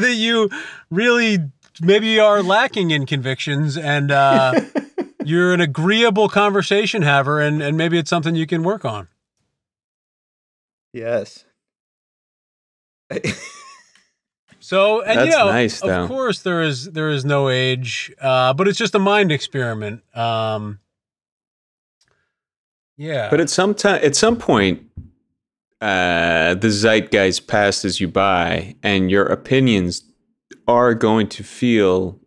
that 0.00 0.14
you 0.16 0.50
really 0.90 1.38
maybe 1.80 2.18
are 2.18 2.42
lacking 2.42 2.90
in 2.90 3.06
convictions 3.06 3.76
and 3.76 4.10
uh, 4.10 4.60
you're 5.24 5.52
an 5.52 5.60
agreeable 5.60 6.28
conversation 6.28 7.02
haver 7.02 7.40
and, 7.40 7.62
and 7.62 7.76
maybe 7.76 7.98
it's 7.98 8.10
something 8.10 8.34
you 8.34 8.46
can 8.46 8.62
work 8.62 8.84
on. 8.84 9.08
Yes. 10.92 11.44
So, 14.70 15.02
and 15.02 15.28
you 15.28 15.36
know, 15.36 15.46
nice, 15.46 15.80
of 15.80 15.88
though. 15.88 16.06
course, 16.06 16.42
there 16.42 16.62
is 16.62 16.92
there 16.92 17.08
is 17.08 17.24
no 17.24 17.48
age, 17.48 18.12
uh, 18.20 18.52
but 18.54 18.68
it's 18.68 18.78
just 18.78 18.94
a 18.94 19.00
mind 19.00 19.32
experiment. 19.32 20.02
Um, 20.16 20.78
yeah, 22.96 23.28
But 23.30 23.40
at 23.40 23.50
some 23.50 23.74
time, 23.74 24.00
at 24.04 24.14
some 24.14 24.36
point, 24.36 24.82
uh, 25.80 26.54
the 26.54 26.70
zeitgeist 26.70 27.48
passes 27.48 28.00
you 28.00 28.06
by, 28.06 28.76
and 28.80 29.10
your 29.10 29.26
opinions 29.26 30.04
are 30.70 30.94
going 30.94 31.28
to 31.28 31.42
feel 31.42 32.18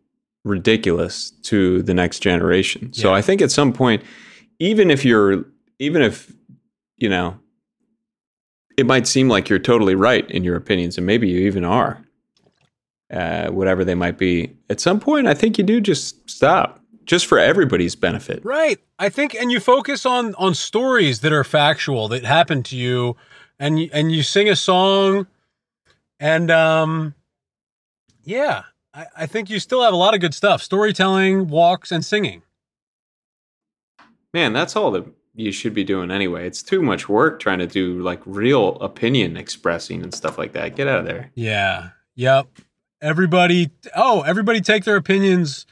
ridiculous 0.43 1.31
to 1.43 1.81
the 1.83 1.93
next 1.93 2.19
generation. 2.19 2.91
So 2.93 3.09
Yeah. 3.09 3.15
I 3.19 3.21
think 3.21 3.41
at 3.41 3.51
some 3.51 3.71
point, 3.73 4.03
even 4.59 4.91
if 4.91 5.05
you're, 5.05 5.45
even 5.79 6.01
if, 6.01 6.33
you 6.97 7.09
know, 7.09 7.39
it 8.77 8.85
might 8.85 9.07
seem 9.07 9.29
like 9.29 9.49
you're 9.49 9.59
totally 9.71 9.95
right 9.95 10.29
in 10.31 10.43
your 10.43 10.55
opinions, 10.55 10.97
and 10.97 11.05
maybe 11.05 11.29
you 11.29 11.39
even 11.47 11.63
are, 11.63 12.01
uh, 13.11 13.47
whatever 13.49 13.85
they 13.85 13.95
might 13.95 14.17
be. 14.17 14.51
At 14.69 14.79
some 14.79 14.99
point, 14.99 15.27
I 15.27 15.33
think 15.33 15.57
you 15.57 15.63
do 15.63 15.79
just 15.79 16.29
stop, 16.29 16.81
just 17.05 17.25
for 17.25 17.37
everybody's 17.37 17.95
benefit. 17.95 18.43
Right. 18.43 18.79
I 18.99 19.09
think, 19.09 19.35
and 19.35 19.51
you 19.51 19.59
focus 19.59 20.05
on 20.05 20.33
on 20.35 20.55
stories 20.55 21.19
that 21.21 21.31
are 21.31 21.43
factual 21.43 22.07
that 22.09 22.23
happened 22.25 22.65
to 22.65 22.75
you, 22.75 23.15
and 23.59 23.79
and 23.93 24.11
you 24.11 24.23
sing 24.23 24.49
a 24.49 24.55
song, 24.55 25.27
and 26.19 26.49
um, 26.49 27.13
yeah, 28.23 28.63
I, 28.93 29.07
I 29.17 29.25
think 29.25 29.49
you 29.49 29.59
still 29.59 29.83
have 29.83 29.93
a 29.93 29.97
lot 29.97 30.13
of 30.13 30.21
good 30.21 30.33
stuff: 30.33 30.61
storytelling, 30.61 31.47
walks, 31.47 31.91
and 31.91 32.03
singing. 32.03 32.43
Man, 34.33 34.53
that's 34.53 34.75
all 34.75 34.91
that 34.91 35.05
you 35.35 35.51
should 35.51 35.73
be 35.73 35.83
doing 35.83 36.11
anyway. 36.11 36.47
It's 36.47 36.63
too 36.63 36.81
much 36.81 37.09
work 37.09 37.39
trying 37.39 37.59
to 37.59 37.67
do 37.67 38.01
like 38.01 38.21
real 38.25 38.75
opinion 38.75 39.37
expressing 39.37 40.03
and 40.03 40.13
stuff 40.13 40.37
like 40.37 40.53
that. 40.53 40.75
Get 40.75 40.87
out 40.87 40.99
of 40.99 41.05
there. 41.05 41.31
Yeah. 41.35 41.89
Yep. 42.15 42.47
Everybody. 43.01 43.71
Oh, 43.95 44.21
everybody 44.21 44.61
take 44.61 44.85
their 44.85 44.95
opinions 44.95 45.65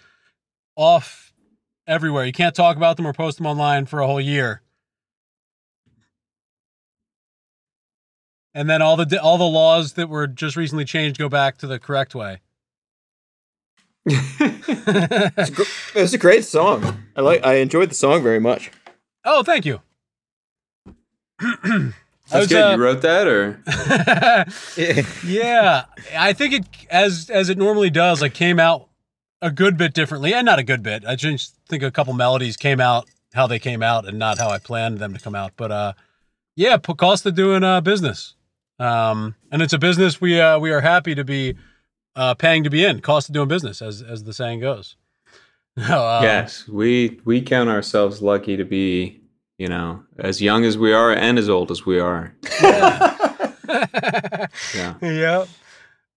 off 0.75 1.33
everywhere. 1.87 2.25
You 2.25 2.31
can't 2.31 2.55
talk 2.55 2.77
about 2.77 2.97
them 2.97 3.07
or 3.07 3.13
post 3.13 3.37
them 3.37 3.45
online 3.45 3.85
for 3.85 3.99
a 3.99 4.07
whole 4.07 4.21
year. 4.21 4.61
And 8.53 8.69
then 8.69 8.81
all 8.81 8.97
the 8.97 9.21
all 9.21 9.37
the 9.37 9.43
laws 9.45 9.93
that 9.93 10.09
were 10.09 10.27
just 10.27 10.55
recently 10.55 10.85
changed 10.85 11.17
go 11.17 11.29
back 11.29 11.57
to 11.59 11.67
the 11.67 11.79
correct 11.79 12.13
way. 12.15 12.39
It's, 14.05 15.49
gr- 15.49 15.63
it's 15.95 16.13
a 16.13 16.17
great 16.17 16.43
song. 16.43 17.03
I 17.15 17.21
like. 17.21 17.45
I 17.45 17.55
enjoyed 17.55 17.91
the 17.91 17.95
song 17.95 18.23
very 18.23 18.39
much. 18.39 18.71
oh, 19.23 19.43
thank 19.43 19.65
you. 19.65 19.81
That's 21.39 21.93
was, 22.33 22.47
good. 22.47 22.63
uh, 22.63 22.71
you 22.75 22.81
wrote 22.81 23.01
that, 23.01 23.27
or 23.27 23.61
yeah, 25.27 25.85
I 26.17 26.33
think 26.33 26.53
it 26.53 26.65
as 26.89 27.29
as 27.29 27.49
it 27.49 27.57
normally 27.57 27.89
does, 27.89 28.21
like 28.21 28.33
came 28.33 28.59
out 28.59 28.87
a 29.41 29.51
good 29.51 29.77
bit 29.77 29.93
differently, 29.93 30.33
and 30.33 30.45
not 30.45 30.59
a 30.59 30.63
good 30.63 30.81
bit. 30.83 31.03
I 31.05 31.15
just 31.15 31.55
think 31.67 31.83
a 31.83 31.91
couple 31.91 32.13
melodies 32.13 32.57
came 32.57 32.79
out 32.79 33.09
how 33.33 33.47
they 33.47 33.59
came 33.59 33.83
out, 33.83 34.07
and 34.07 34.17
not 34.17 34.37
how 34.37 34.49
I 34.49 34.59
planned 34.59 34.99
them 34.99 35.13
to 35.13 35.19
come 35.19 35.35
out. 35.35 35.53
But 35.57 35.71
uh, 35.71 35.93
yeah, 36.55 36.77
P- 36.77 36.93
Costa 36.93 37.31
doing 37.31 37.63
uh 37.63 37.81
business, 37.81 38.35
um, 38.81 39.35
and 39.51 39.61
it's 39.61 39.73
a 39.73 39.77
business 39.77 40.19
we 40.19 40.41
uh 40.41 40.57
we 40.57 40.71
are 40.71 40.81
happy 40.81 41.13
to 41.13 41.23
be 41.23 41.55
uh 42.15 42.33
paying 42.33 42.63
to 42.63 42.69
be 42.69 42.83
in. 42.83 42.99
cost 42.99 43.29
of 43.29 43.33
doing 43.33 43.47
business, 43.47 43.81
as 43.81 44.01
as 44.01 44.23
the 44.23 44.33
saying 44.33 44.59
goes. 44.59 44.95
No, 45.77 46.05
um, 46.05 46.23
yes, 46.23 46.67
we 46.67 47.21
we 47.23 47.41
count 47.41 47.69
ourselves 47.69 48.21
lucky 48.21 48.57
to 48.57 48.65
be, 48.65 49.21
you 49.57 49.69
know, 49.69 50.03
as 50.19 50.41
young 50.41 50.65
as 50.65 50.77
we 50.77 50.91
are 50.91 51.13
and 51.13 51.39
as 51.39 51.47
old 51.47 51.71
as 51.71 51.85
we 51.85 51.97
are. 51.97 52.35
Yeah. 52.61 53.53
yep. 55.01 55.47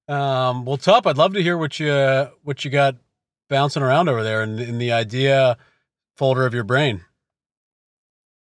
Um, 0.09 0.65
well, 0.65 0.77
Tup, 0.77 1.07
I'd 1.07 1.19
love 1.19 1.35
to 1.35 1.43
hear 1.43 1.57
what 1.57 1.79
you 1.79 1.93
what 2.43 2.65
you 2.65 2.71
got 2.73 2.97
bouncing 3.49 3.85
around 3.85 4.09
over 4.09 4.25
there 4.25 4.43
in, 4.43 4.59
in 4.59 4.79
the 4.79 4.91
idea 4.91 5.57
folder 6.17 6.47
of 6.47 6.53
your 6.53 6.65
brain. 6.65 7.03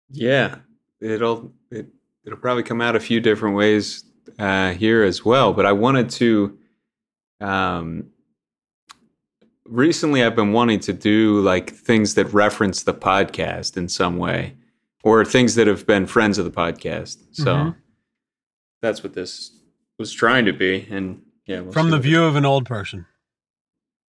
Yeah, 0.09 0.59
it'll 1.01 1.51
it, 1.71 1.87
it'll 2.25 2.39
probably 2.39 2.63
come 2.63 2.79
out 2.79 2.95
a 2.95 3.01
few 3.01 3.19
different 3.19 3.57
ways 3.57 4.05
uh, 4.39 4.71
here 4.73 5.03
as 5.03 5.25
well. 5.25 5.53
But 5.53 5.65
I 5.65 5.71
wanted 5.73 6.09
to. 6.11 6.57
Um, 7.39 8.07
recently, 9.65 10.23
I've 10.23 10.35
been 10.35 10.53
wanting 10.53 10.79
to 10.81 10.93
do 10.93 11.39
like 11.41 11.71
things 11.71 12.13
that 12.15 12.31
reference 12.33 12.83
the 12.83 12.93
podcast 12.93 13.77
in 13.77 13.89
some 13.89 14.17
way, 14.17 14.55
or 15.03 15.25
things 15.25 15.55
that 15.55 15.67
have 15.67 15.85
been 15.87 16.05
friends 16.05 16.37
of 16.37 16.45
the 16.45 16.51
podcast. 16.51 17.17
So 17.31 17.55
Mhm. 17.55 17.75
that's 18.81 19.03
what 19.03 19.13
this 19.13 19.51
was 19.97 20.13
trying 20.13 20.45
to 20.45 20.53
be. 20.53 20.87
And 20.89 21.23
yeah, 21.45 21.61
we'll 21.61 21.73
From 21.73 21.89
the 21.89 21.99
view 21.99 22.23
of 22.23 22.35
an 22.35 22.45
old 22.45 22.65
person. 22.65 23.05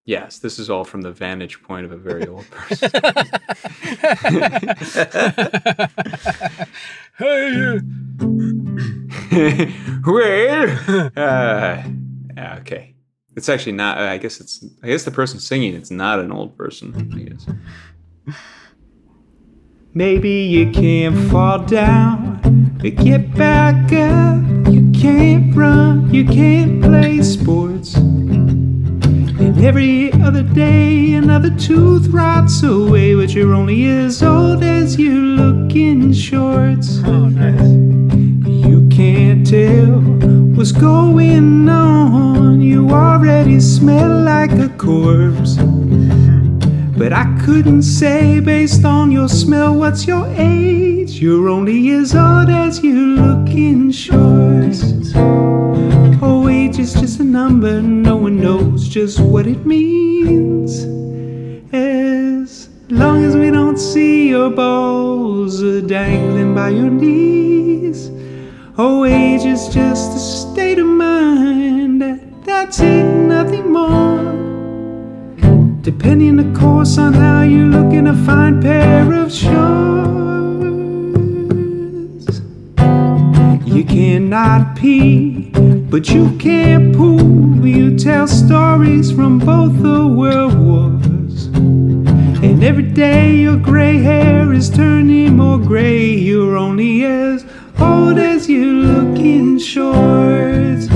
Yes, 0.04 0.40
this 0.40 0.58
is 0.58 0.68
all 0.70 0.84
from 0.84 1.04
the 1.04 1.12
vantage 1.12 1.62
point 1.62 1.86
of 1.86 1.92
a 1.92 1.98
very 1.98 2.26
old 2.28 2.50
person. 2.50 2.90
hey, 7.22 7.80
well, 10.06 11.12
uh, 11.16 11.84
okay. 12.60 12.96
It's 13.36 13.48
actually 13.48 13.74
not. 13.74 13.98
I 13.98 14.18
guess 14.18 14.42
it's. 14.42 14.66
I 14.84 14.88
guess 14.88 15.04
the 15.06 15.12
person 15.12 15.40
singing 15.40 15.74
it's 15.74 15.92
not 15.92 16.20
an 16.20 16.32
old 16.32 16.58
person. 16.58 17.12
I 17.16 17.20
guess. 17.20 18.36
Maybe 19.94 20.30
you 20.30 20.72
can't 20.72 21.30
fall 21.30 21.60
down, 21.60 22.78
but 22.82 22.96
get 22.96 23.34
back 23.36 23.92
up. 23.94 24.42
You 24.72 24.92
can't 24.92 25.56
run, 25.56 26.14
you 26.14 26.26
can't 26.26 26.82
play 26.82 27.22
sports. 27.22 27.96
Every 29.64 30.12
other 30.14 30.42
day, 30.42 31.14
another 31.14 31.52
tooth 31.52 32.08
rots 32.08 32.64
away, 32.64 33.14
but 33.14 33.36
you're 33.36 33.54
only 33.54 33.86
as 33.86 34.24
old 34.24 34.64
as 34.64 34.98
you 34.98 35.14
look 35.14 35.76
in 35.76 36.12
shorts. 36.14 37.00
oh, 37.06 37.28
nice. 37.28 37.62
You 38.66 38.90
can't 38.90 39.46
tell 39.46 40.02
what's 40.56 40.72
going 40.72 41.70
on. 41.70 42.60
You 42.60 42.90
already 42.90 43.60
smell 43.60 44.24
like 44.24 44.52
a 44.54 44.70
corpse. 44.80 45.58
But 46.98 47.14
I 47.14 47.26
couldn't 47.46 47.84
say 47.84 48.40
based 48.40 48.84
on 48.84 49.12
your 49.12 49.30
smell 49.30 49.76
what's 49.76 50.08
your 50.08 50.26
age. 50.38 51.22
You're 51.22 51.50
only 51.50 51.92
as 51.92 52.16
old 52.16 52.50
as 52.50 52.84
you 52.84 53.16
look 53.16 53.48
in 53.50 53.92
shorts. 53.92 55.12
Age 56.72 56.80
is 56.80 56.94
just 56.94 57.20
a 57.20 57.24
number, 57.26 57.82
no 57.82 58.16
one 58.16 58.40
knows 58.40 58.88
just 58.88 59.20
what 59.20 59.46
it 59.46 59.66
means. 59.66 60.86
As 61.74 62.70
long 62.90 63.26
as 63.26 63.36
we 63.36 63.52
don't 63.52 63.78
see 63.78 64.30
your 64.30 64.50
balls 64.50 65.62
dangling 65.82 66.56
by 66.56 66.70
your 66.70 66.90
knees. 66.90 68.10
Oh, 68.78 69.04
age 69.04 69.44
is 69.44 69.68
just 69.68 70.16
a 70.16 70.20
state 70.20 70.80
of 70.80 70.86
mind. 70.86 72.04
That's 72.46 72.80
it, 72.80 73.04
nothing 73.04 73.74
more. 73.74 74.24
Depending, 75.82 76.40
of 76.40 76.58
course, 76.58 76.98
on 76.98 77.12
how 77.12 77.42
you 77.42 77.66
look 77.66 77.92
in 77.92 78.08
a 78.08 78.16
fine 78.26 78.62
pair 78.62 79.12
of 79.12 79.30
shorts. 79.30 79.52
You 83.68 83.84
cannot 83.84 84.78
pee, 84.78 85.52
but 85.92 86.10
you 86.10 86.32
can 86.38 86.94
poo. 86.94 87.68
You 87.68 87.98
tell 87.98 88.26
stories 88.26 89.12
from 89.12 89.40
both 89.40 89.74
the 89.84 90.08
world 90.08 90.58
wars. 90.58 91.48
And 91.48 92.64
every 92.64 92.90
day 92.90 93.36
your 93.36 93.58
gray 93.58 93.98
hair 93.98 94.54
is 94.54 94.70
turning 94.70 95.36
more 95.36 95.60
gray. 95.60 96.06
You're 96.14 96.56
only 96.56 97.04
as 97.04 97.46
old 97.78 98.18
as 98.18 98.48
you 98.48 98.66
look 98.84 99.20
in 99.20 99.60
shorts. 99.60 100.88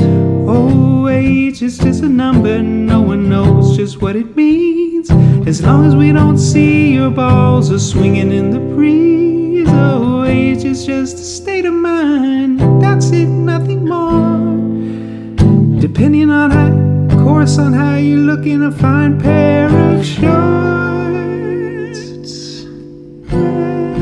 Oh, 0.48 1.10
age 1.10 1.62
is 1.62 1.78
just 1.78 2.02
a 2.02 2.10
number, 2.10 2.64
no 2.64 3.02
one 3.02 3.28
knows 3.28 3.76
just 3.76 4.02
what 4.02 4.16
it 4.16 4.34
means. 4.34 5.12
As 5.46 5.62
long 5.62 5.86
as 5.86 5.94
we 5.94 6.14
don't 6.14 6.38
see 6.38 6.94
your 6.94 7.12
balls 7.12 7.70
are 7.70 7.80
swinging 7.80 8.32
in 8.32 8.50
the 8.52 8.60
breeze. 8.60 9.68
Oh, 9.70 10.24
age 10.24 10.64
is 10.64 10.86
just 10.86 11.16
a 11.16 11.28
state 11.38 11.66
of 11.66 11.74
mind, 11.74 12.82
that's 12.82 13.12
it, 13.12 13.28
nothing 13.28 13.86
more. 13.86 14.45
Depending 15.96 16.30
on 16.30 16.52
how, 16.52 17.16
of 17.16 17.24
course, 17.24 17.58
on 17.58 17.72
how 17.72 17.96
you 17.96 18.18
look 18.18 18.46
in 18.46 18.64
a 18.64 18.70
fine 18.70 19.18
pair 19.18 19.68
of 19.68 20.06
shorts. 20.06 20.26
Well, 23.32 23.96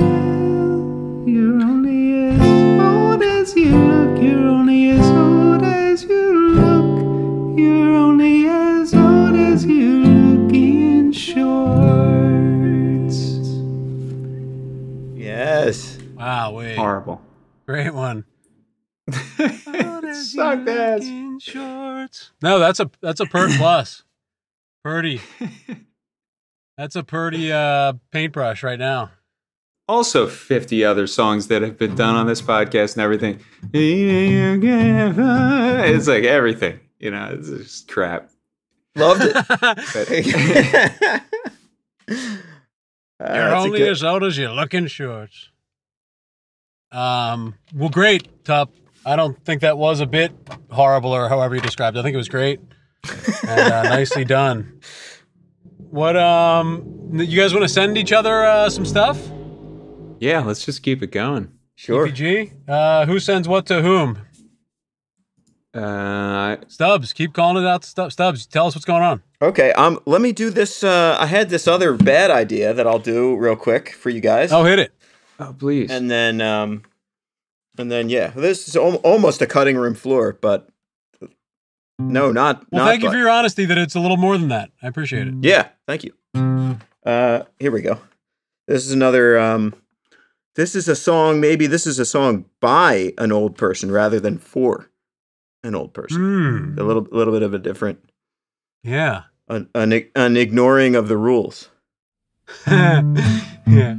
you're 1.30 1.62
only 1.62 2.32
as 2.32 2.42
old 2.82 3.22
as 3.22 3.56
you 3.56 3.78
look. 3.78 4.20
You're 4.24 4.50
only 4.50 4.90
as 4.90 5.08
old 5.08 5.64
as 5.64 6.02
you 6.06 6.50
look. 6.56 7.60
You're 7.60 7.96
only 7.96 8.48
as 8.48 8.96
old 8.96 9.36
as 9.36 9.64
you 9.64 10.04
look 10.04 10.52
in 10.52 11.12
shorts. 11.12 11.46
Yes. 15.16 16.00
Wow, 16.18 16.54
wait. 16.54 16.76
Horrible. 16.76 17.22
Great 17.68 17.94
one. 17.94 18.26
Sucked 20.14 20.70
ass. 20.70 21.04
In 21.04 21.40
shorts. 21.40 22.32
No, 22.42 22.60
that's 22.60 22.80
a 22.80 22.90
that's 23.02 23.20
a 23.20 23.26
pert 23.26 23.52
plus. 23.58 24.04
Purdy. 24.84 25.22
That's 26.78 26.96
a 26.96 27.04
Purdy 27.04 27.52
uh, 27.52 27.94
paintbrush 28.12 28.64
right 28.64 28.80
now. 28.80 29.12
Also, 29.88 30.26
50 30.26 30.84
other 30.84 31.06
songs 31.06 31.48
that 31.50 31.62
have 31.62 31.78
been 31.78 31.94
done 31.94 32.16
on 32.16 32.26
this 32.26 32.42
podcast 32.42 32.94
and 32.94 33.04
everything. 33.04 33.40
It's 35.86 36.08
like 36.08 36.24
everything, 36.24 36.80
you 37.00 37.12
know, 37.12 37.30
it's 37.32 37.48
just 37.48 37.88
crap. 37.88 38.32
Loved 38.96 39.22
it. 39.24 39.36
Uh, 43.20 43.34
You're 43.36 43.50
that's 43.52 43.66
only 43.66 43.78
good- 43.80 43.92
as 43.92 44.04
old 44.04 44.24
as 44.24 44.38
your 44.38 44.50
looking 44.52 44.88
shorts. 44.88 45.50
Um. 46.92 47.54
Well, 47.74 47.90
great, 47.90 48.44
Top. 48.44 48.74
I 49.06 49.16
don't 49.16 49.38
think 49.46 49.62
that 49.62 49.78
was 49.78 50.00
a 50.00 50.06
bit 50.06 50.32
horrible 50.72 51.12
or 51.12 51.28
however 51.30 51.56
you 51.56 51.62
described. 51.62 51.98
it. 51.98 52.00
I 52.00 52.04
think 52.04 52.14
it 52.14 52.18
was 52.18 52.30
great 52.30 52.60
and 53.48 53.60
uh, 53.74 53.84
nicely 53.90 54.24
done. 54.26 54.80
What 55.78 56.16
um? 56.18 57.10
You 57.14 57.40
guys 57.40 57.54
want 57.54 57.64
to 57.64 57.70
send 57.70 57.98
each 57.98 58.12
other 58.12 58.44
uh, 58.44 58.70
some 58.70 58.86
stuff? 58.86 59.20
Yeah, 60.20 60.40
let's 60.40 60.66
just 60.66 60.82
keep 60.84 61.04
it 61.04 61.12
going. 61.12 61.52
Sure. 61.76 62.06
PG. 62.08 62.52
Uh, 62.68 63.06
who 63.06 63.20
sends 63.20 63.48
what 63.48 63.66
to 63.68 63.82
whom? 63.82 64.20
Uh, 65.74 66.58
Stubbs. 66.68 67.14
Keep 67.14 67.34
calling 67.34 67.64
it 67.64 67.68
out. 67.68 67.84
Stu- 67.84 68.10
Stubbs. 68.10 68.46
Tell 68.46 68.68
us 68.68 68.76
what's 68.76 68.86
going 68.86 69.02
on. 69.04 69.22
Okay. 69.42 69.72
Um. 69.74 70.00
Let 70.06 70.22
me 70.22 70.32
do 70.32 70.50
this. 70.50 70.84
Uh, 70.84 71.18
I 71.20 71.26
had 71.26 71.50
this 71.50 71.68
other 71.68 71.94
bad 71.94 72.32
idea 72.32 72.74
that 72.74 72.88
I'll 72.88 73.00
do 73.00 73.36
real 73.36 73.56
quick 73.56 73.90
for 73.94 74.10
you 74.10 74.22
guys. 74.22 74.52
Oh, 74.52 74.64
hit 74.64 74.80
it. 74.80 74.92
oh, 75.40 75.54
please. 75.58 75.90
And 75.92 76.10
then, 76.12 76.42
um, 76.42 76.84
and 77.78 77.92
then, 77.92 78.10
yeah, 78.10 78.28
this 78.28 78.68
is 78.68 78.76
al- 78.76 78.96
almost 78.98 79.42
a 79.42 79.48
cutting 79.48 79.78
room 79.78 79.94
floor, 79.96 80.38
but 80.42 80.70
no, 82.00 82.32
not. 82.32 82.66
Well, 82.72 82.84
not 82.86 82.90
thank 82.92 83.04
you 83.04 83.12
for 83.12 83.18
your 83.18 83.30
honesty. 83.30 83.66
That 83.66 83.78
it's 83.78 83.96
a 83.96 84.00
little 84.00 84.18
more 84.18 84.38
than 84.38 84.50
that. 84.50 84.72
I 84.82 84.88
appreciate 84.88 85.28
it. 85.28 85.36
Yeah, 85.42 85.70
thank 85.88 86.04
you. 86.04 86.14
Uh, 87.06 87.44
here 87.60 87.72
we 87.72 87.82
go. 87.82 88.00
This 88.68 88.86
is 88.86 88.92
another. 88.92 89.38
Um, 89.40 89.76
this 90.56 90.76
is 90.76 90.88
a 90.88 90.96
song. 90.96 91.40
Maybe 91.40 91.68
this 91.68 91.86
is 91.88 92.00
a 92.00 92.06
song 92.06 92.46
by 92.60 93.14
an 93.18 93.32
old 93.32 93.58
person 93.58 93.92
rather 93.92 94.20
than 94.20 94.38
for 94.38 94.90
an 95.64 95.76
old 95.76 95.94
person. 95.94 96.18
Hmm. 96.74 96.80
A 96.80 96.84
little, 96.84 97.08
little 97.12 97.34
bit 97.34 97.42
of 97.44 97.54
a 97.54 97.60
different, 97.60 98.00
Yeah. 98.84 99.24
an, 99.48 99.70
an, 99.74 100.10
an 100.16 100.38
ignoring 100.38 100.96
of 100.96 101.08
the 101.08 101.18
rules. 101.18 101.70
yeah. 102.68 103.96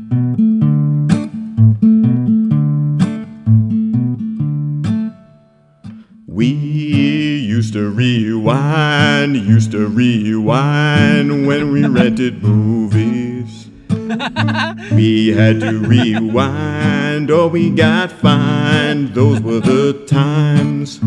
We 6.35 6.47
used 6.49 7.75
to 7.75 7.91
rewind, 7.91 9.37
used 9.37 9.71
to 9.71 9.87
rewind 9.87 11.47
when 11.47 11.71
we 11.71 11.87
rented 11.87 12.43
movies. 12.43 13.69
We 14.93 15.29
had 15.29 15.61
to 15.61 15.79
rewind 15.79 17.31
or 17.31 17.47
we 17.47 17.71
got 17.71 18.11
fined. 18.11 19.15
Those 19.15 19.41
were 19.43 19.61
the 19.61 19.93
times. 20.09 20.99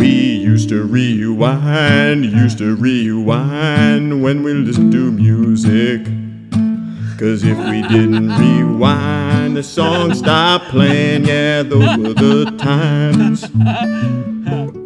We 0.00 0.08
used 0.08 0.70
to 0.70 0.82
rewind, 0.84 2.24
used 2.24 2.56
to 2.58 2.76
rewind 2.76 4.22
when 4.22 4.42
we 4.42 4.54
listened 4.54 4.92
to 4.92 5.12
music. 5.12 6.06
Cause 7.20 7.44
if 7.44 7.58
we 7.68 7.82
didn't 7.82 8.30
rewind, 8.30 9.54
the 9.54 9.62
song 9.62 10.14
stopped 10.14 10.70
playing. 10.70 11.26
Yeah, 11.26 11.62
those 11.62 11.98
were 11.98 12.14
the 12.14 12.46
times. 12.56 13.46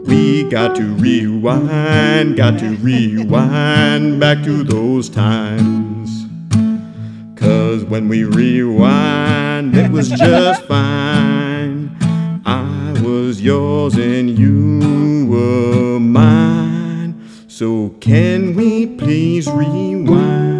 We 0.08 0.42
got 0.50 0.74
to 0.74 0.82
rewind, 0.82 2.36
got 2.36 2.58
to 2.58 2.70
rewind 2.70 4.18
back 4.18 4.42
to 4.42 4.64
those 4.64 5.08
times. 5.08 6.26
Cause 7.36 7.84
when 7.84 8.08
we 8.08 8.24
rewind, 8.24 9.76
it 9.76 9.92
was 9.92 10.10
just 10.10 10.64
fine. 10.64 11.96
I 12.44 13.00
was 13.00 13.42
yours 13.42 13.94
and 13.94 14.36
you 14.36 15.28
were 15.30 16.00
mine. 16.00 17.28
So 17.46 17.90
can 18.00 18.56
we 18.56 18.86
please 18.86 19.48
rewind? 19.48 20.53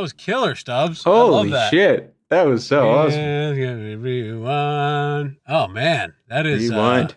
That 0.00 0.02
was 0.02 0.12
killer, 0.14 0.54
Stubbs. 0.54 1.02
I 1.04 1.10
love 1.10 1.28
Holy 1.28 1.50
that. 1.50 1.70
shit. 1.70 2.14
That 2.30 2.46
was 2.46 2.64
so 2.66 2.88
awesome. 2.88 3.20
Yeah, 3.20 3.52
yeah, 3.52 3.72
rewind. 3.96 5.36
Oh 5.46 5.68
man, 5.68 6.14
that 6.28 6.46
is 6.46 6.70
uh, 6.70 6.74
Rewind. 6.74 7.14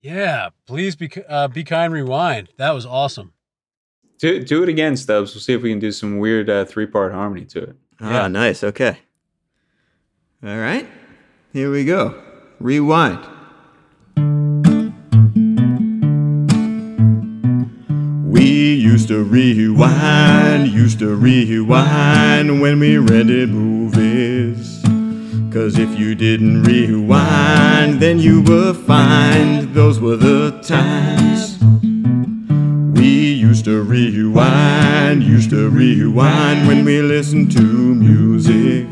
yeah, 0.00 0.48
please 0.66 0.96
be 0.96 1.10
uh, 1.28 1.48
be 1.48 1.64
kind. 1.64 1.92
Rewind. 1.92 2.48
That 2.56 2.70
was 2.70 2.86
awesome. 2.86 3.34
Do, 4.18 4.42
do 4.42 4.62
it 4.62 4.70
again, 4.70 4.96
Stubbs. 4.96 5.34
We'll 5.34 5.42
see 5.42 5.52
if 5.52 5.60
we 5.60 5.68
can 5.68 5.78
do 5.80 5.92
some 5.92 6.18
weird 6.18 6.48
uh, 6.48 6.64
three 6.64 6.86
part 6.86 7.12
harmony 7.12 7.44
to 7.46 7.62
it. 7.64 7.76
Ah, 8.00 8.26
nice. 8.28 8.64
Okay. 8.64 9.00
All 10.42 10.56
right. 10.58 10.88
Here 11.52 11.70
we 11.70 11.84
go. 11.84 12.22
Rewind. 12.58 13.18
We 18.24 18.75
used 19.06 19.18
to 19.18 19.22
rewind, 19.22 20.66
used 20.66 20.98
to 20.98 21.14
rewind 21.14 22.60
when 22.60 22.80
we 22.80 22.98
rented 22.98 23.50
movies. 23.50 24.82
Cause 25.52 25.78
if 25.78 25.96
you 25.96 26.16
didn't 26.16 26.64
rewind, 26.64 28.00
then 28.00 28.18
you 28.18 28.42
were 28.42 28.74
fined. 28.74 29.74
Those 29.74 30.00
were 30.00 30.16
the 30.16 30.60
times. 30.62 31.56
We 32.98 33.06
used 33.06 33.66
to 33.66 33.80
rewind, 33.80 35.22
used 35.22 35.50
to 35.50 35.70
rewind 35.70 36.66
when 36.66 36.84
we 36.84 37.00
listened 37.00 37.52
to 37.52 37.62
music. 37.62 38.88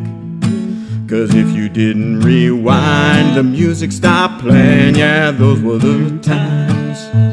Cause 1.09 1.35
if 1.35 1.51
you 1.57 1.69
didn't 1.69 2.21
rewind, 2.21 3.37
the 3.37 3.43
music 3.43 3.91
stopped 3.91 4.43
playing. 4.43 4.95
Yeah, 4.95 5.33
those 5.33 5.61
were 5.61 5.79
the 5.79 6.21
times. 6.21 7.24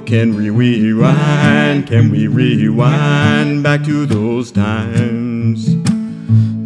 Can 0.00 0.34
we 0.36 0.50
rewind? 0.50 1.86
Can 1.86 2.10
we 2.10 2.26
rewind 2.26 3.62
back 3.62 3.84
to 3.84 4.06
those 4.06 4.50
times? 4.50 5.76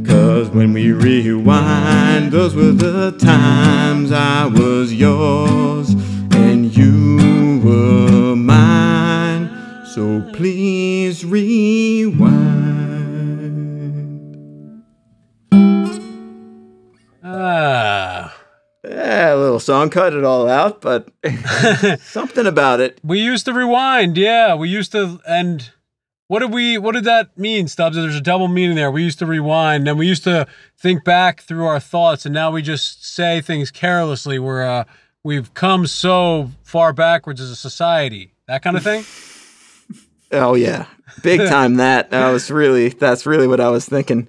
Cause 0.07 0.49
when 0.51 0.73
we 0.73 0.93
rewind, 0.93 2.33
those 2.33 2.55
were 2.55 2.73
the 2.73 3.13
times 3.19 4.13
I 4.13 4.47
was 4.47 4.95
yours 4.95 5.91
and 6.33 6.77
you 6.77 7.61
were 7.65 8.37
mine. 8.37 9.51
So 9.95 10.23
please 10.33 11.25
rewind. 11.25 12.46
Little 19.39 19.61
song 19.61 19.91
cut 19.91 20.13
it 20.13 20.25
all 20.25 20.49
out, 20.49 20.81
but 20.81 21.09
something 22.01 22.47
about 22.47 22.81
it. 22.81 22.99
we 23.03 23.21
used 23.21 23.45
to 23.47 23.53
rewind. 23.53 24.17
Yeah, 24.17 24.55
we 24.55 24.69
used 24.69 24.93
to. 24.93 25.21
And 25.27 25.71
what 26.29 26.41
did 26.41 26.53
we? 26.53 26.79
What 26.79 26.95
did 26.95 27.05
that 27.05 27.37
mean, 27.39 27.69
Stubbs? 27.69 27.97
There's 27.97 28.17
a 28.17 28.21
double 28.21 28.49
meaning 28.49 28.77
there. 28.77 28.91
We 28.91 29.03
used 29.03 29.19
to 29.21 29.27
rewind, 29.27 29.87
and 29.89 29.99
we 29.99 30.07
used 30.07 30.25
to 30.25 30.47
think 30.79 31.05
back 31.05 31.41
through 31.43 31.67
our 31.67 31.81
thoughts, 31.81 32.25
and 32.27 32.35
now 32.35 32.51
we 32.51 32.63
just 32.63 33.05
say 33.05 33.41
things 33.41 33.71
carelessly. 33.71 34.39
We're 34.39 34.65
uh, 34.65 34.85
we've 35.23 35.53
come 35.55 35.87
so 35.87 36.51
far 36.65 36.93
backwards 36.93 37.41
as 37.41 37.51
a 37.51 37.57
society. 37.57 38.33
That 38.49 38.63
kind 38.63 38.77
of 38.77 38.83
thing. 38.83 39.05
Oh 40.33 40.55
yeah, 40.55 40.87
big 41.23 41.39
time. 41.49 41.77
That 41.77 42.11
that 42.11 42.31
was 42.33 42.51
really 42.51 42.89
that's 42.89 43.27
really 43.27 43.47
what 43.47 43.61
I 43.61 43.69
was 43.69 43.87
thinking. 43.89 44.27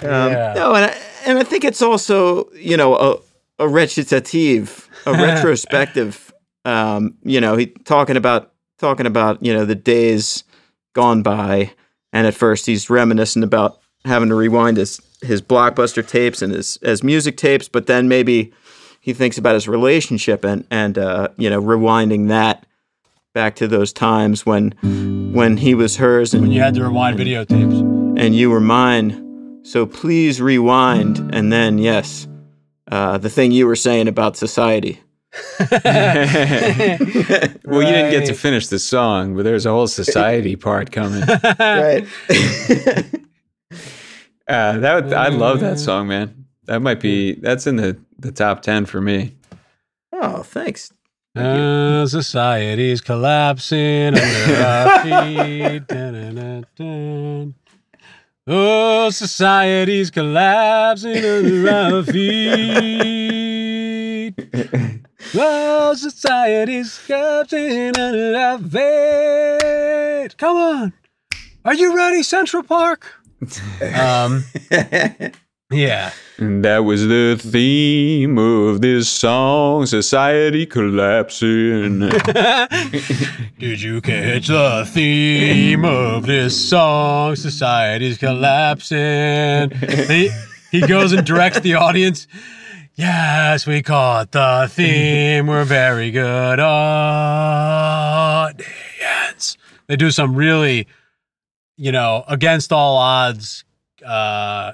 Um, 0.00 0.32
Yeah. 0.32 0.54
No, 0.56 0.74
and 0.74 0.86
I, 0.86 0.96
and 1.24 1.38
I 1.38 1.44
think 1.44 1.62
it's 1.62 1.80
also 1.80 2.50
you 2.52 2.76
know 2.76 3.22
a 3.64 3.68
recitative, 3.68 4.88
a 5.06 5.12
retrospective. 5.26 6.32
Um, 6.64 7.16
you 7.22 7.40
know, 7.40 7.56
he 7.56 7.66
talking 7.84 8.16
about 8.16 8.52
talking 8.78 9.06
about 9.06 9.42
you 9.44 9.52
know 9.52 9.64
the 9.64 9.74
days 9.74 10.44
gone 10.94 11.22
by, 11.22 11.72
and 12.12 12.26
at 12.26 12.34
first 12.34 12.66
he's 12.66 12.90
reminiscent 12.90 13.44
about 13.44 13.78
having 14.04 14.28
to 14.28 14.34
rewind 14.34 14.76
his 14.76 15.00
his 15.22 15.40
blockbuster 15.42 16.06
tapes 16.06 16.42
and 16.42 16.52
his 16.52 16.78
his 16.82 17.02
music 17.02 17.36
tapes, 17.36 17.68
but 17.68 17.86
then 17.86 18.08
maybe 18.08 18.52
he 19.00 19.12
thinks 19.12 19.38
about 19.38 19.54
his 19.54 19.68
relationship 19.68 20.44
and 20.44 20.66
and 20.70 20.98
uh, 20.98 21.28
you 21.36 21.50
know 21.50 21.60
rewinding 21.62 22.28
that 22.28 22.66
back 23.34 23.56
to 23.56 23.66
those 23.66 23.92
times 23.92 24.44
when 24.44 24.72
when 25.32 25.56
he 25.56 25.74
was 25.74 25.96
hers 25.96 26.34
and 26.34 26.42
When 26.42 26.52
you 26.52 26.60
had 26.60 26.74
to 26.74 26.84
rewind 26.84 27.18
videotapes. 27.18 27.80
and 28.18 28.34
you 28.36 28.50
were 28.50 28.60
mine. 28.60 29.60
So 29.64 29.86
please 29.86 30.40
rewind, 30.42 31.18
and 31.32 31.52
then 31.52 31.78
yes, 31.78 32.26
uh, 32.92 33.16
the 33.18 33.30
thing 33.30 33.50
you 33.52 33.66
were 33.66 33.76
saying 33.76 34.06
about 34.08 34.36
society. 34.36 35.00
well, 35.60 35.70
you 37.82 37.92
didn't 37.96 38.10
get 38.10 38.26
to 38.26 38.34
finish 38.34 38.66
the 38.68 38.78
song, 38.78 39.34
but 39.34 39.44
there's 39.44 39.64
a 39.66 39.70
whole 39.70 39.86
society 39.86 40.56
part 40.56 40.92
coming. 40.92 41.22
Uh, 44.48 44.74
Right. 44.74 44.80
that 44.82 44.94
would, 45.04 45.12
I 45.14 45.28
love 45.28 45.60
that 45.60 45.78
song, 45.78 46.08
man. 46.08 46.44
That 46.64 46.80
might 46.80 47.00
be 47.00 47.34
that's 47.36 47.66
in 47.66 47.76
the 47.76 47.96
the 48.18 48.32
top 48.32 48.60
ten 48.62 48.84
for 48.86 49.00
me. 49.00 49.36
oh, 50.12 50.42
thanks. 50.42 50.92
Uh, 51.34 52.04
society's 52.06 53.00
collapsing 53.00 54.08
under 54.18 54.56
our 54.62 55.02
feet. 55.02 55.86
Dun, 55.86 56.12
dun, 56.12 56.34
dun, 56.34 56.66
dun. 56.76 57.54
Oh, 58.44 59.10
society's 59.10 60.10
collapsing 60.10 61.24
under 61.24 61.70
our 61.70 62.02
feet. 62.02 62.34
Oh, 65.34 65.94
society's 65.94 66.98
collapsing 66.98 67.96
under 67.96 68.36
our 68.36 68.58
feet. 68.58 70.36
Come 70.38 70.56
on. 70.56 70.92
Are 71.64 71.74
you 71.74 71.96
ready, 71.96 72.24
Central 72.24 72.64
Park? 72.64 73.06
um, 73.96 74.44
yeah. 75.72 76.12
And 76.38 76.64
that 76.64 76.78
was 76.78 77.06
the 77.06 77.38
theme 77.40 78.38
of 78.38 78.80
this 78.80 79.08
song, 79.08 79.86
Society 79.86 80.66
Collapsing. 80.66 82.00
Did 83.58 83.80
you 83.80 84.00
catch 84.00 84.48
the 84.48 84.88
theme 84.90 85.84
of 85.84 86.26
this 86.26 86.68
song? 86.68 87.36
Society's 87.36 88.18
collapsing. 88.18 89.70
he, 90.08 90.30
he 90.70 90.80
goes 90.80 91.12
and 91.12 91.24
directs 91.24 91.60
the 91.60 91.74
audience. 91.74 92.26
Yes, 92.94 93.66
we 93.66 93.82
caught 93.82 94.32
the 94.32 94.68
theme. 94.70 95.46
We're 95.46 95.64
very 95.64 96.10
good 96.10 96.60
audience. 96.60 98.62
They 99.86 99.96
do 99.96 100.10
some 100.10 100.34
really, 100.34 100.88
you 101.76 101.92
know, 101.92 102.24
against 102.28 102.72
all 102.72 102.96
odds, 102.96 103.64
uh, 104.04 104.72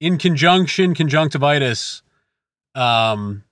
in 0.00 0.18
conjunction, 0.18 0.94
conjunctivitis, 0.94 2.02
um, 2.74 3.44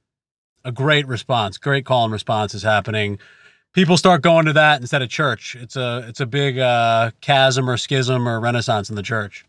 a 0.65 0.73
great 0.73 1.07
response, 1.07 1.59
great 1.59 1.85
call 1.85 2.05
and 2.05 2.13
response 2.13 2.55
is 2.55 2.63
happening. 2.63 3.19
People 3.73 3.97
start 3.97 4.23
going 4.23 4.45
to 4.47 4.53
that 4.53 4.81
instead 4.81 5.03
of 5.03 5.09
church. 5.09 5.57
It's 5.57 5.77
a 5.77 6.05
it's 6.07 6.21
a 6.21 6.27
big 6.27 6.59
uh, 6.59 7.13
chasm 7.21 7.69
or 7.71 7.77
schism 7.77 8.29
or 8.29 8.39
renaissance 8.39 8.91
in 8.91 8.97
the 8.97 9.03
church. 9.03 9.45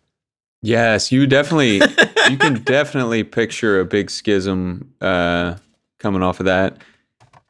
yes, 0.61 1.11
you 1.11 1.27
definitely, 1.27 1.81
you 2.29 2.37
can 2.37 2.63
definitely 2.63 3.23
picture 3.23 3.79
a 3.79 3.85
big 3.85 4.09
schism 4.09 4.93
uh, 5.01 5.55
coming 5.99 6.23
off 6.23 6.39
of 6.39 6.45
that. 6.45 6.77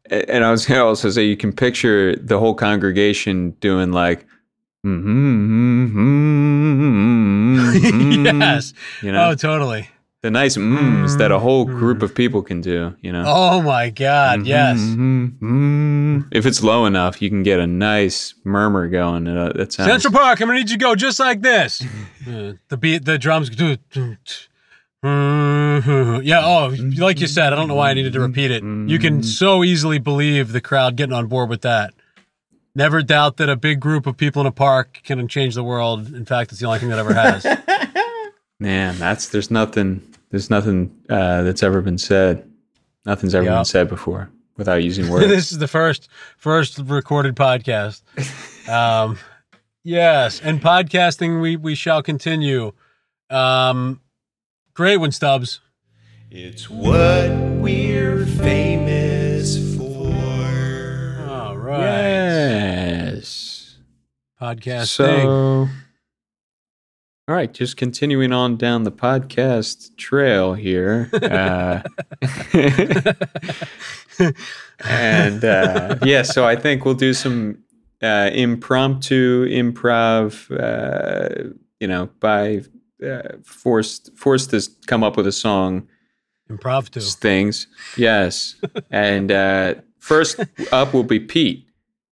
And 0.09 0.43
I 0.43 0.51
was 0.51 0.65
going 0.65 0.79
to 0.79 0.85
also 0.85 1.09
say 1.11 1.23
you 1.23 1.37
can 1.37 1.53
picture 1.53 2.15
the 2.15 2.39
whole 2.39 2.55
congregation 2.55 3.51
doing 3.61 3.91
like, 3.91 4.25
mm-hmm, 4.85 5.85
mm-hmm, 5.85 7.57
mm-hmm, 7.77 8.41
yes. 8.41 8.73
you 9.01 9.11
know, 9.11 9.29
Oh, 9.29 9.35
totally. 9.35 9.89
the 10.21 10.31
nice 10.31 10.55
mms 10.57 11.17
that 11.17 11.31
a 11.31 11.39
whole 11.39 11.65
group 11.65 12.01
of 12.01 12.13
people 12.15 12.41
can 12.41 12.61
do, 12.61 12.95
you 13.01 13.11
know. 13.11 13.23
Oh 13.25 13.61
my 13.61 13.89
God. 13.89 14.45
Yes. 14.45 14.79
If 16.31 16.45
it's 16.45 16.63
low 16.63 16.85
enough, 16.85 17.21
you 17.21 17.29
can 17.29 17.43
get 17.43 17.59
a 17.59 17.67
nice 17.67 18.33
murmur 18.43 18.87
going. 18.87 19.27
Uh, 19.27 19.51
that 19.55 19.73
sounds. 19.73 19.89
Central 19.89 20.13
Park, 20.13 20.41
I'm 20.41 20.47
gonna 20.47 20.59
need 20.59 20.69
you 20.69 20.77
to 20.77 20.83
go 20.83 20.95
just 20.95 21.19
like 21.19 21.41
this. 21.41 21.83
Uh, 22.25 22.53
the 22.69 22.77
beat, 22.77 23.03
the 23.03 23.17
drums. 23.17 23.49
Yeah. 25.03 26.41
Oh, 26.45 26.73
like 26.97 27.19
you 27.19 27.27
said, 27.27 27.51
I 27.51 27.55
don't 27.57 27.67
know 27.67 27.75
why 27.75 27.89
I 27.89 27.93
needed 27.93 28.13
to 28.13 28.21
repeat 28.21 28.49
it. 28.51 28.63
You 28.63 28.97
can 28.97 29.21
so 29.23 29.61
easily 29.65 29.99
believe 29.99 30.53
the 30.53 30.61
crowd 30.61 30.95
getting 30.95 31.11
on 31.13 31.27
board 31.27 31.49
with 31.49 31.61
that. 31.63 31.93
Never 32.75 33.01
doubt 33.03 33.37
that 33.37 33.49
a 33.49 33.55
big 33.55 33.79
group 33.79 34.07
of 34.07 34.17
people 34.17 34.41
in 34.41 34.47
a 34.47 34.51
park 34.51 35.01
can 35.03 35.27
change 35.27 35.53
the 35.55 35.63
world. 35.63 36.13
In 36.13 36.25
fact, 36.25 36.51
it's 36.51 36.59
the 36.59 36.65
only 36.67 36.79
thing 36.79 36.89
that 36.89 36.97
ever 36.99 37.13
has. 37.13 37.45
Man, 38.59 38.97
that's 38.97 39.29
there's 39.29 39.51
nothing. 39.51 40.01
There's 40.31 40.49
nothing 40.49 40.95
uh, 41.09 41.43
that's 41.43 41.61
ever 41.61 41.81
been 41.81 41.97
said. 41.99 42.49
Nothing's 43.05 43.35
ever 43.35 43.45
Yeah. 43.45 43.55
been 43.57 43.65
said 43.65 43.89
before 43.89 44.29
without 44.57 44.81
using 44.83 45.09
words. 45.11 45.27
this 45.27 45.51
is 45.51 45.59
the 45.59 45.67
first 45.67 46.07
first 46.37 46.79
recorded 46.79 47.35
podcast. 47.35 48.01
Um, 48.65 49.19
yes, 49.83 50.39
and 50.39 50.61
podcasting 50.61 51.41
we 51.41 51.57
we 51.57 51.75
shall 51.75 52.01
continue. 52.01 52.71
Um, 53.29 53.99
great 54.73 54.95
one, 54.95 55.11
Stubbs. 55.11 55.59
It's 56.31 56.69
what 56.69 57.29
we're 57.29 58.25
famous 58.25 59.57
for. 59.75 61.27
All 61.29 61.57
right, 61.57 61.81
yes. 61.81 62.62
Podcasting. 64.43 64.85
So, 64.85 65.69
all 67.27 67.35
right, 67.35 67.53
just 67.53 67.77
continuing 67.77 68.33
on 68.33 68.57
down 68.57 68.83
the 68.83 68.91
podcast 68.91 69.95
trail 69.95 70.53
here. 70.53 71.09
Uh, 71.13 71.81
and 74.85 75.45
uh, 75.45 75.97
yeah, 76.03 76.23
so 76.23 76.45
I 76.45 76.57
think 76.57 76.83
we'll 76.83 76.93
do 76.93 77.13
some 77.13 77.59
uh, 78.01 78.29
impromptu 78.33 79.47
improv. 79.47 80.51
Uh, 80.51 81.53
you 81.79 81.87
know, 81.87 82.09
by 82.19 82.63
uh, 83.05 83.37
forced 83.43 84.11
forced 84.17 84.49
to 84.49 84.61
come 84.87 85.03
up 85.03 85.15
with 85.15 85.27
a 85.27 85.31
song 85.31 85.87
Improv 86.49 86.89
things. 87.19 87.67
Yes. 87.95 88.55
and 88.91 89.31
uh, 89.31 89.75
first 89.99 90.41
up 90.73 90.93
will 90.93 91.03
be 91.03 91.19
Pete. 91.19 91.65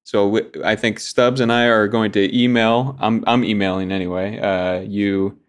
So 0.03 0.25
w- 0.33 0.51
I 0.65 0.75
think 0.75 0.99
Stubbs 0.99 1.39
and 1.39 1.51
I 1.51 1.65
are 1.65 1.87
going 1.87 2.11
to 2.13 2.37
email. 2.37 2.95
I'm 2.99 3.23
I'm 3.27 3.43
emailing 3.43 3.91
anyway. 3.91 4.39
Uh, 4.39 4.81
you 4.81 5.39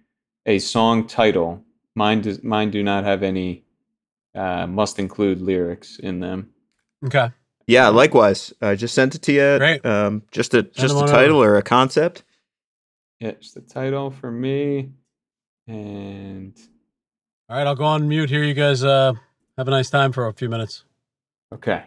a 0.46 0.59
song 0.59 1.07
title. 1.07 1.64
Mine 1.94 2.20
does 2.22 2.42
mine 2.42 2.70
do 2.70 2.82
not 2.82 3.05
have 3.05 3.22
any. 3.22 3.64
Uh, 4.34 4.66
must 4.66 4.98
include 4.98 5.42
lyrics 5.42 5.98
in 5.98 6.20
them. 6.20 6.50
Okay. 7.05 7.30
Yeah, 7.66 7.88
likewise. 7.88 8.53
I 8.62 8.74
just 8.76 8.94
sent 8.94 9.14
it 9.14 9.22
to 9.22 9.32
you. 9.32 9.59
Great. 9.59 9.84
Um, 9.84 10.22
just 10.30 10.55
a 10.55 10.62
just 10.62 10.94
a 10.94 10.98
on 11.00 11.09
title 11.09 11.42
or 11.42 11.57
a 11.57 11.62
concept. 11.62 12.22
Yeah, 13.20 13.28
it's 13.28 13.53
the 13.53 13.61
title 13.61 14.11
for 14.11 14.30
me. 14.30 14.90
And 15.68 16.59
All 17.48 17.57
right, 17.57 17.66
I'll 17.66 17.74
go 17.76 17.84
on 17.84 18.09
mute 18.09 18.30
here. 18.30 18.42
You 18.42 18.55
guys 18.55 18.82
uh, 18.82 19.12
have 19.57 19.68
a 19.68 19.70
nice 19.70 19.90
time 19.90 20.12
for 20.12 20.26
a 20.26 20.32
few 20.32 20.48
minutes. 20.48 20.84
okay, 21.55 21.84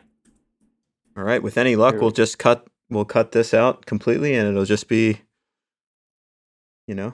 All 1.17 1.23
right. 1.23 1.41
With 1.41 1.57
any 1.57 1.75
luck, 1.75 1.95
we'll 1.95 2.09
we- 2.09 2.13
just 2.13 2.37
cut. 2.39 2.67
We'll 2.89 3.05
cut 3.05 3.31
this 3.31 3.53
out 3.53 3.87
completely, 3.87 4.35
and 4.35 4.47
it'll 4.47 4.63
just 4.65 4.87
be, 4.87 5.21
you 6.87 6.93
know, 6.93 7.13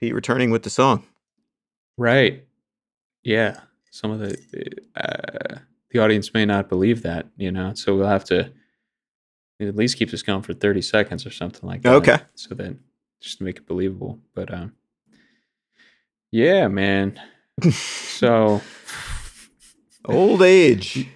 Pete 0.00 0.14
returning 0.14 0.50
with 0.50 0.64
the 0.64 0.70
song. 0.70 1.04
right, 1.96 2.44
yeah. 3.22 3.60
Some 3.92 4.10
of 4.10 4.18
the 4.18 4.36
uh, 4.96 5.58
the 5.90 6.00
audience 6.00 6.34
may 6.34 6.44
not 6.44 6.68
believe 6.68 7.02
that, 7.02 7.26
you 7.36 7.52
know. 7.52 7.72
So 7.74 7.94
we'll 7.94 8.08
have 8.08 8.24
to 8.24 8.50
at 9.60 9.76
least 9.76 9.96
keep 9.96 10.10
this 10.10 10.22
going 10.22 10.42
for 10.42 10.54
thirty 10.54 10.82
seconds 10.82 11.24
or 11.24 11.30
something 11.30 11.68
like 11.68 11.82
that. 11.82 11.94
Okay. 11.94 12.18
So 12.34 12.56
that 12.56 12.74
just 13.20 13.38
to 13.38 13.44
make 13.44 13.58
it 13.58 13.66
believable. 13.66 14.18
But 14.34 14.52
um, 14.52 14.72
yeah, 16.32 16.66
man. 16.66 17.20
so 17.70 18.60
Old 20.04 20.42
age. 20.42 21.08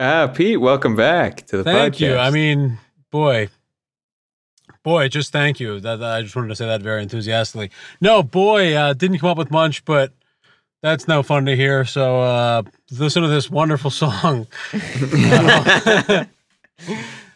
Ah, 0.00 0.26
Pete, 0.28 0.60
welcome 0.60 0.96
back 0.96 1.46
to 1.46 1.58
the 1.58 1.64
Thank 1.64 2.00
you. 2.00 2.16
I 2.16 2.30
mean, 2.30 2.78
boy, 3.10 3.48
boy, 4.82 5.08
just 5.08 5.32
thank 5.32 5.60
you. 5.60 5.80
That, 5.80 6.02
I 6.02 6.22
just 6.22 6.36
wanted 6.36 6.48
to 6.48 6.56
say 6.56 6.66
that 6.66 6.82
very 6.82 7.02
enthusiastically. 7.02 7.70
No, 8.00 8.22
boy, 8.22 8.74
uh, 8.74 8.92
didn't 8.92 9.18
come 9.18 9.30
up 9.30 9.38
with 9.38 9.50
much, 9.50 9.84
but 9.84 10.12
that's 10.82 11.06
no 11.06 11.22
fun 11.22 11.46
to 11.46 11.56
hear. 11.56 11.84
So 11.84 12.20
uh, 12.20 12.62
listen 12.90 13.22
to 13.22 13.28
this 13.28 13.50
wonderful 13.50 13.90
song. 13.92 14.46
Uh, 14.72 16.24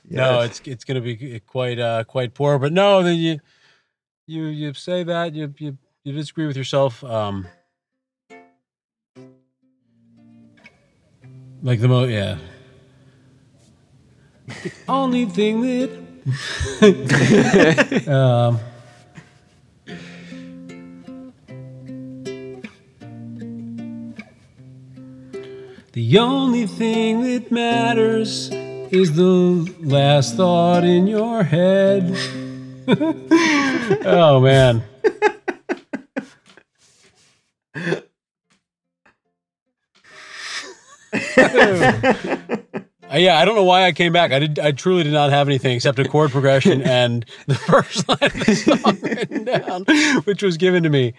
No, 0.08 0.40
it's 0.40 0.60
it's 0.64 0.84
going 0.84 0.94
to 0.94 1.00
be 1.00 1.40
quite 1.40 1.78
uh, 1.78 2.04
quite 2.04 2.34
poor. 2.34 2.58
But 2.58 2.72
no, 2.72 3.02
then 3.02 3.16
you 3.16 3.40
you 4.26 4.44
you 4.46 4.72
say 4.74 5.02
that 5.04 5.34
you 5.34 5.52
you 5.58 5.78
you 6.04 6.12
disagree 6.12 6.46
with 6.46 6.56
yourself. 6.56 7.02
Um, 7.02 7.46
like 11.66 11.80
the 11.80 11.88
mo 11.88 12.04
yeah. 12.04 12.38
The 14.46 14.72
only 14.88 15.26
thing 15.26 15.62
that 15.62 15.90
um. 18.08 18.60
The 25.92 26.18
only 26.18 26.66
thing 26.66 27.22
that 27.22 27.50
matters 27.50 28.50
is 28.92 29.16
the 29.16 29.74
last 29.80 30.36
thought 30.36 30.84
in 30.84 31.08
your 31.08 31.42
head. 31.42 32.16
oh 34.06 34.40
man. 34.40 34.84
Uh, 43.12 43.18
yeah, 43.18 43.38
I 43.38 43.44
don't 43.44 43.54
know 43.54 43.62
why 43.62 43.84
I 43.84 43.92
came 43.92 44.12
back. 44.12 44.32
I 44.32 44.40
did. 44.40 44.58
I 44.58 44.72
truly 44.72 45.04
did 45.04 45.12
not 45.12 45.30
have 45.30 45.46
anything 45.46 45.76
except 45.76 45.98
a 46.00 46.08
chord 46.08 46.32
progression 46.32 46.82
and 46.88 47.24
the 47.46 47.54
first 47.54 48.08
line 48.08 48.18
of 48.20 48.32
the 48.32 48.54
song 48.54 48.98
written 49.00 49.44
down, 49.44 49.84
which 50.24 50.42
was 50.42 50.56
given 50.56 50.82
to 50.82 50.90
me. 50.90 51.14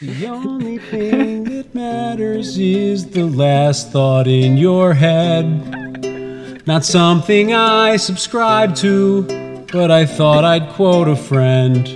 The 0.00 0.26
only 0.26 0.78
thing 0.78 1.44
that 1.44 1.74
matters 1.74 2.58
is 2.58 3.10
the 3.10 3.24
last 3.24 3.92
thought 3.92 4.26
in 4.26 4.56
your 4.56 4.94
head. 4.94 6.66
Not 6.66 6.84
something 6.84 7.52
I 7.52 7.96
subscribe 7.96 8.74
to, 8.76 9.22
but 9.70 9.90
I 9.90 10.06
thought 10.06 10.44
I'd 10.44 10.68
quote 10.70 11.08
a 11.08 11.16
friend 11.16 11.86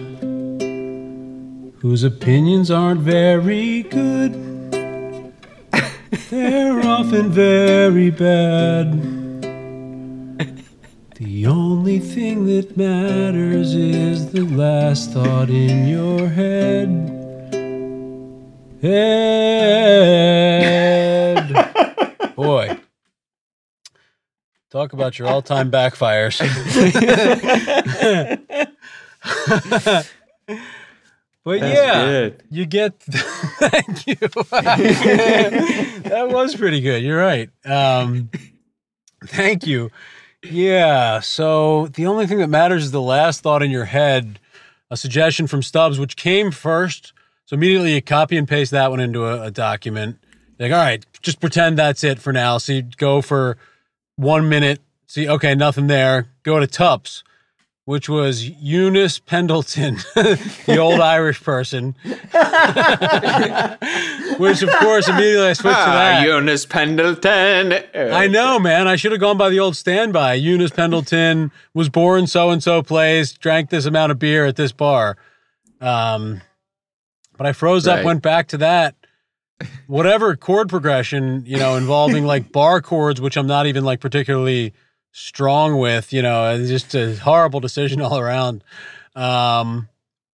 whose 1.80 2.04
opinions 2.04 2.70
aren't 2.70 3.00
very 3.00 3.82
good. 3.84 4.47
They're 6.10 6.80
often 6.86 7.30
very 7.30 8.10
bad. 8.10 8.92
The 11.16 11.46
only 11.46 11.98
thing 11.98 12.46
that 12.46 12.76
matters 12.76 13.74
is 13.74 14.30
the 14.32 14.44
last 14.44 15.12
thought 15.12 15.50
in 15.50 15.88
your 15.88 16.28
head. 16.28 16.88
Head. 18.80 19.84
Boy. 22.36 22.78
Talk 24.70 24.92
about 24.92 25.18
your 25.18 25.28
all 25.28 25.42
time 25.42 25.70
backfires. 25.70 26.38
but 31.48 31.60
That's 31.60 31.78
yeah, 31.78 32.04
good. 32.04 32.42
you 32.50 32.66
get. 32.66 33.00
Thank 33.04 34.06
you. 34.06 34.16
that 34.20 36.28
was 36.30 36.54
pretty 36.54 36.82
good. 36.82 37.02
You're 37.02 37.18
right. 37.18 37.48
Um, 37.64 38.28
thank 39.24 39.66
you. 39.66 39.90
Yeah. 40.44 41.20
So 41.20 41.86
the 41.86 42.04
only 42.04 42.26
thing 42.26 42.36
that 42.40 42.48
matters 42.48 42.84
is 42.84 42.90
the 42.90 43.00
last 43.00 43.40
thought 43.40 43.62
in 43.62 43.70
your 43.70 43.86
head. 43.86 44.38
A 44.90 44.96
suggestion 44.98 45.46
from 45.46 45.62
Stubbs, 45.62 45.98
which 45.98 46.16
came 46.16 46.50
first. 46.50 47.14
So 47.46 47.54
immediately 47.54 47.94
you 47.94 48.02
copy 48.02 48.36
and 48.36 48.46
paste 48.46 48.72
that 48.72 48.90
one 48.90 49.00
into 49.00 49.24
a, 49.24 49.44
a 49.44 49.50
document. 49.50 50.18
Like, 50.58 50.70
all 50.70 50.76
right, 50.76 51.02
just 51.22 51.40
pretend 51.40 51.78
that's 51.78 52.04
it 52.04 52.18
for 52.18 52.30
now. 52.30 52.58
So 52.58 52.74
you 52.74 52.82
go 52.82 53.22
for 53.22 53.56
one 54.16 54.50
minute. 54.50 54.80
See, 55.06 55.26
okay, 55.26 55.54
nothing 55.54 55.86
there. 55.86 56.26
Go 56.42 56.60
to 56.60 56.66
Tups, 56.66 57.24
which 57.88 58.06
was 58.06 58.46
Eunice 58.46 59.18
Pendleton, 59.18 59.94
the 60.14 60.76
old 60.76 61.00
Irish 61.00 61.42
person. 61.42 61.94
which, 64.38 64.60
of 64.62 64.68
course, 64.78 65.08
immediately 65.08 65.46
I 65.46 65.54
switched 65.54 65.74
to 65.78 65.82
Ah, 65.84 65.94
that. 65.94 66.26
Eunice 66.26 66.66
Pendleton. 66.66 67.72
I 67.94 68.26
know, 68.26 68.58
man. 68.58 68.86
I 68.86 68.96
should 68.96 69.12
have 69.12 69.22
gone 69.22 69.38
by 69.38 69.48
the 69.48 69.58
old 69.60 69.74
standby. 69.74 70.34
Eunice 70.34 70.70
Pendleton 70.70 71.50
was 71.72 71.88
born 71.88 72.26
so 72.26 72.50
and 72.50 72.62
so 72.62 72.82
place, 72.82 73.32
drank 73.32 73.70
this 73.70 73.86
amount 73.86 74.12
of 74.12 74.18
beer 74.18 74.44
at 74.44 74.56
this 74.56 74.70
bar. 74.72 75.16
Um, 75.80 76.42
but 77.38 77.46
I 77.46 77.54
froze 77.54 77.86
up, 77.86 78.04
went 78.04 78.20
back 78.20 78.48
to 78.48 78.58
that. 78.58 78.96
Whatever 79.86 80.36
chord 80.36 80.68
progression, 80.68 81.42
you 81.46 81.56
know, 81.56 81.76
involving 81.76 82.26
like 82.26 82.52
bar 82.52 82.82
chords, 82.82 83.18
which 83.18 83.38
I'm 83.38 83.46
not 83.46 83.66
even 83.66 83.82
like 83.82 84.00
particularly 84.00 84.74
strong 85.12 85.78
with, 85.78 86.12
you 86.12 86.22
know, 86.22 86.56
just 86.66 86.94
a 86.94 87.16
horrible 87.16 87.60
decision 87.60 88.00
all 88.06 88.18
around. 88.18 88.62
Um, 89.14 89.88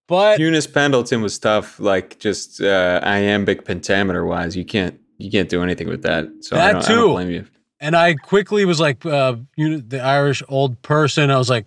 but 0.06 0.38
Eunice 0.38 0.66
Pendleton 0.66 1.22
was 1.22 1.38
tough, 1.38 1.80
like 1.80 2.18
just 2.18 2.60
uh, 2.60 3.00
iambic 3.02 3.64
pentameter 3.64 4.24
wise. 4.26 4.56
You 4.56 4.64
can't 4.64 5.00
you 5.18 5.30
can't 5.30 5.48
do 5.48 5.62
anything 5.62 5.88
with 5.88 6.02
that. 6.02 6.28
So 6.40 6.56
I 6.56 6.60
That 6.60 6.72
don't, 6.72 6.82
I 6.84 6.86
too. 6.88 6.94
don't 6.96 7.12
blame 7.12 7.30
you. 7.30 7.46
and 7.80 7.96
I 7.96 8.14
quickly 8.14 8.64
was 8.64 8.80
like, 8.80 9.04
uh, 9.06 9.36
you 9.56 9.68
know, 9.70 9.76
the 9.78 10.00
Irish 10.00 10.42
old 10.48 10.82
person. 10.82 11.30
I 11.30 11.38
was 11.38 11.48
like, 11.48 11.66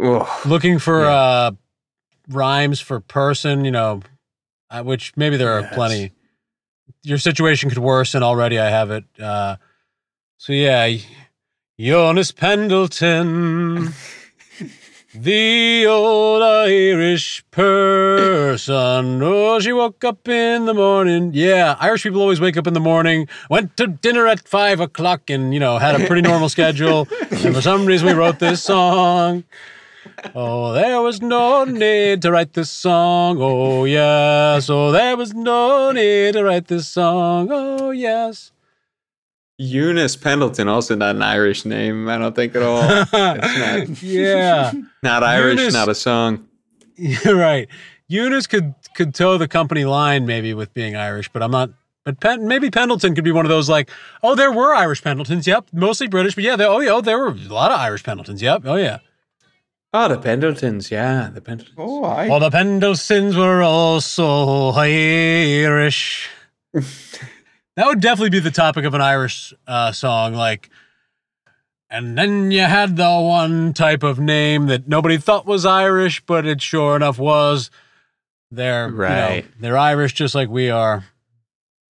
Ugh. 0.00 0.26
looking 0.46 0.78
for 0.78 1.02
Yeah. 1.04 1.10
uh 1.14 1.50
rhymes 2.30 2.78
for 2.80 3.00
person 3.00 3.64
you 3.64 3.70
know 3.70 4.02
uh, 4.70 4.82
which 4.82 5.16
maybe 5.16 5.36
there 5.38 5.50
are 5.56 5.62
Yes. 5.62 5.74
plenty 5.74 6.12
your 7.02 7.16
situation 7.16 7.70
could 7.70 7.78
worsen 7.78 8.22
already 8.22 8.58
i 8.58 8.68
have 8.68 8.90
it 8.90 9.04
uh 9.18 9.56
so 10.36 10.52
yeah 10.52 10.86
Jonas 11.80 12.32
Pendleton 12.32 13.94
the 15.14 15.86
old 15.86 16.42
Irish 16.42 17.44
person. 17.52 19.22
Oh, 19.22 19.60
she 19.60 19.72
woke 19.72 20.02
up 20.02 20.26
in 20.26 20.64
the 20.64 20.74
morning. 20.74 21.30
Yeah, 21.34 21.76
Irish 21.78 22.02
people 22.02 22.20
always 22.20 22.40
wake 22.40 22.56
up 22.56 22.66
in 22.66 22.74
the 22.74 22.80
morning, 22.80 23.28
went 23.48 23.76
to 23.76 23.86
dinner 23.86 24.26
at 24.26 24.40
five 24.48 24.80
o'clock, 24.80 25.30
and, 25.30 25.54
you 25.54 25.60
know, 25.60 25.78
had 25.78 26.00
a 26.00 26.04
pretty 26.04 26.22
normal 26.22 26.48
schedule. 26.48 27.06
And 27.30 27.54
for 27.54 27.62
some 27.62 27.86
reason, 27.86 28.08
we 28.08 28.14
wrote 28.14 28.40
this 28.40 28.60
song. 28.60 29.44
Oh, 30.34 30.72
there 30.72 31.00
was 31.00 31.22
no 31.22 31.62
need 31.62 32.22
to 32.22 32.32
write 32.32 32.54
this 32.54 32.70
song. 32.70 33.38
Oh, 33.40 33.84
yes. 33.84 34.68
Oh, 34.68 34.90
there 34.90 35.16
was 35.16 35.32
no 35.32 35.92
need 35.92 36.32
to 36.32 36.42
write 36.42 36.66
this 36.66 36.88
song. 36.88 37.50
Oh, 37.52 37.92
yes. 37.92 38.50
Eunice 39.58 40.14
Pendleton, 40.14 40.68
also 40.68 40.94
not 40.94 41.16
an 41.16 41.22
Irish 41.22 41.64
name, 41.64 42.08
I 42.08 42.16
don't 42.16 42.34
think 42.34 42.54
at 42.54 42.62
all. 42.62 42.80
It's 43.12 43.12
not 43.12 44.02
yeah. 44.02 44.72
not 45.02 45.24
Irish, 45.24 45.58
Eunice- 45.58 45.74
not 45.74 45.88
a 45.88 45.94
song. 45.94 46.46
You're 46.96 47.36
right. 47.50 47.68
Eunice 48.06 48.46
could 48.46 48.74
could 48.94 49.14
toe 49.14 49.36
the 49.36 49.48
company 49.48 49.84
line 49.84 50.26
maybe 50.26 50.54
with 50.54 50.72
being 50.74 50.96
Irish, 50.96 51.28
but 51.28 51.42
I'm 51.42 51.50
not. 51.50 51.70
But 52.04 52.20
Pen, 52.20 52.48
maybe 52.48 52.70
Pendleton 52.70 53.14
could 53.14 53.24
be 53.24 53.32
one 53.32 53.44
of 53.44 53.50
those 53.50 53.68
like, 53.68 53.90
oh, 54.22 54.34
there 54.34 54.50
were 54.50 54.74
Irish 54.74 55.02
Pendletons. 55.02 55.46
Yep, 55.46 55.66
mostly 55.72 56.06
British, 56.08 56.34
but 56.36 56.44
yeah, 56.44 56.56
there, 56.56 56.68
oh 56.68 56.80
yeah, 56.80 56.92
oh, 56.92 57.00
there 57.02 57.18
were 57.18 57.28
a 57.28 57.52
lot 57.52 57.70
of 57.70 57.78
Irish 57.78 58.02
Pendletons. 58.02 58.40
Yep, 58.40 58.62
oh 58.64 58.76
yeah. 58.76 58.98
Oh, 59.92 60.08
the 60.08 60.18
Pendletons, 60.18 60.90
yeah, 60.90 61.30
the 61.32 61.40
Pendletons. 61.40 61.74
Oh, 61.78 62.04
I 62.04 62.28
All 62.28 62.40
the 62.40 62.50
Pendletons 62.50 63.36
were 63.36 63.62
also 63.62 64.70
Irish. 64.70 66.30
That 67.78 67.86
would 67.86 68.00
definitely 68.00 68.30
be 68.30 68.40
the 68.40 68.50
topic 68.50 68.84
of 68.84 68.94
an 68.94 69.00
Irish 69.00 69.54
uh, 69.68 69.92
song, 69.92 70.34
like. 70.34 70.68
And 71.88 72.18
then 72.18 72.50
you 72.50 72.62
had 72.62 72.96
the 72.96 73.08
one 73.08 73.72
type 73.72 74.02
of 74.02 74.18
name 74.18 74.66
that 74.66 74.88
nobody 74.88 75.16
thought 75.16 75.46
was 75.46 75.64
Irish, 75.64 76.20
but 76.26 76.44
it 76.44 76.60
sure 76.60 76.96
enough 76.96 77.20
was. 77.20 77.70
They're 78.50 78.90
right. 78.90 79.28
Right. 79.28 79.46
they're 79.60 79.78
Irish 79.78 80.12
just 80.14 80.34
like 80.34 80.48
we 80.48 80.70
are. 80.70 81.04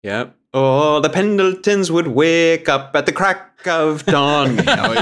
Yep. 0.02 0.36
Oh, 0.56 1.02
the 1.02 1.10
Pendletons 1.10 1.92
would 1.92 2.08
wake 2.08 2.68
up 2.68 2.96
at 2.96 3.06
the 3.06 3.12
crack 3.12 3.55
of 3.68 4.06
dawn. 4.06 4.58
You 4.66 4.76
know, 4.76 4.96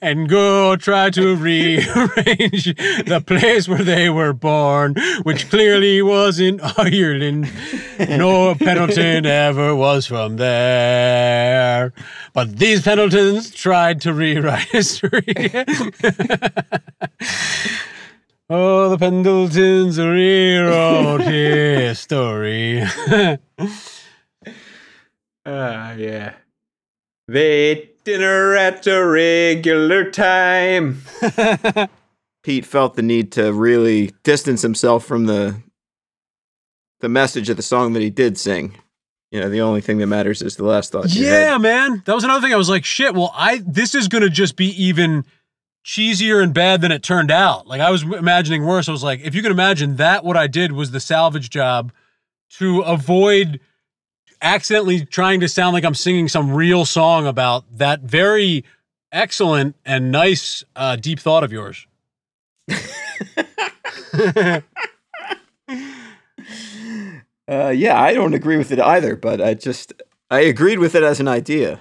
and 0.00 0.28
go 0.28 0.76
try 0.76 1.10
to 1.10 1.36
rearrange 1.36 2.74
the 3.04 3.22
place 3.24 3.68
where 3.68 3.82
they 3.84 4.08
were 4.08 4.32
born, 4.32 4.94
which 5.22 5.50
clearly 5.50 6.00
was 6.02 6.40
in 6.40 6.60
Ireland. 6.62 7.50
No 7.98 8.54
Pendleton 8.54 9.26
ever 9.26 9.74
was 9.74 10.06
from 10.06 10.36
there. 10.36 11.92
But 12.32 12.56
these 12.58 12.82
Pendletons 12.82 13.50
tried 13.50 14.00
to 14.02 14.12
rewrite 14.14 14.68
history. 14.68 15.24
oh, 18.50 18.88
the 18.88 18.98
Pendletons 18.98 19.98
rewrote 19.98 21.22
history. 21.22 22.84
Ah, 25.50 25.92
yeah. 25.94 26.34
They 27.26 27.46
ate 27.46 28.04
dinner 28.04 28.54
at 28.54 28.86
a 28.86 29.04
regular 29.04 30.10
time. 30.10 31.02
Pete 32.42 32.66
felt 32.66 32.96
the 32.96 33.02
need 33.02 33.32
to 33.32 33.52
really 33.52 34.12
distance 34.24 34.60
himself 34.62 35.04
from 35.06 35.24
the 35.26 35.56
the 37.00 37.08
message 37.08 37.48
of 37.48 37.56
the 37.56 37.62
song 37.62 37.92
that 37.94 38.02
he 38.02 38.10
did 38.10 38.36
sing. 38.36 38.74
You 39.30 39.40
know, 39.40 39.48
the 39.48 39.60
only 39.60 39.80
thing 39.80 39.98
that 39.98 40.06
matters 40.06 40.42
is 40.42 40.56
the 40.56 40.64
last 40.64 40.90
thought. 40.92 41.04
in 41.04 41.22
your 41.22 41.30
head. 41.30 41.42
Yeah, 41.50 41.58
man. 41.58 42.02
That 42.06 42.14
was 42.14 42.24
another 42.24 42.40
thing. 42.40 42.52
I 42.52 42.56
was 42.56 42.68
like, 42.70 42.84
shit, 42.84 43.14
well, 43.14 43.32
I 43.34 43.62
this 43.66 43.94
is 43.94 44.08
gonna 44.08 44.28
just 44.30 44.56
be 44.56 44.66
even 44.82 45.24
cheesier 45.84 46.42
and 46.42 46.52
bad 46.52 46.82
than 46.82 46.92
it 46.92 47.02
turned 47.02 47.30
out. 47.30 47.66
Like 47.66 47.80
I 47.80 47.90
was 47.90 48.02
imagining 48.02 48.66
worse. 48.66 48.88
I 48.88 48.92
was 48.92 49.02
like, 49.02 49.20
if 49.20 49.34
you 49.34 49.40
can 49.42 49.52
imagine 49.52 49.96
that 49.96 50.24
what 50.24 50.36
I 50.36 50.46
did 50.46 50.72
was 50.72 50.90
the 50.90 51.00
salvage 51.00 51.48
job 51.48 51.92
to 52.58 52.80
avoid 52.80 53.60
accidentally 54.42 55.04
trying 55.04 55.40
to 55.40 55.48
sound 55.48 55.74
like 55.74 55.84
I'm 55.84 55.94
singing 55.94 56.28
some 56.28 56.52
real 56.52 56.84
song 56.84 57.26
about 57.26 57.64
that 57.78 58.00
very 58.00 58.64
excellent 59.12 59.76
and 59.84 60.10
nice 60.12 60.62
uh, 60.76 60.96
deep 60.96 61.18
thought 61.20 61.44
of 61.44 61.52
yours. 61.52 61.86
Uh, 67.50 67.70
yeah, 67.70 67.98
I 67.98 68.12
don't 68.12 68.34
agree 68.34 68.58
with 68.58 68.70
it 68.70 68.78
either, 68.78 69.16
but 69.16 69.40
I 69.40 69.54
just 69.54 69.94
I 70.30 70.40
agreed 70.40 70.78
with 70.78 70.94
it 70.94 71.02
as 71.02 71.18
an 71.18 71.28
idea. 71.28 71.80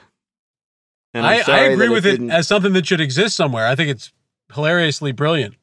And 1.14 1.26
I'm 1.26 1.44
I, 1.46 1.52
I 1.54 1.60
agree 1.66 1.88
that 1.88 1.92
with 1.94 2.06
it 2.06 2.12
didn't- 2.12 2.32
as 2.32 2.48
something 2.48 2.72
that 2.74 2.86
should 2.86 3.02
exist 3.02 3.36
somewhere. 3.36 3.68
I 3.68 3.76
think 3.76 3.90
it's 3.90 4.14
hilariously 4.54 5.12
brilliant. 5.12 5.56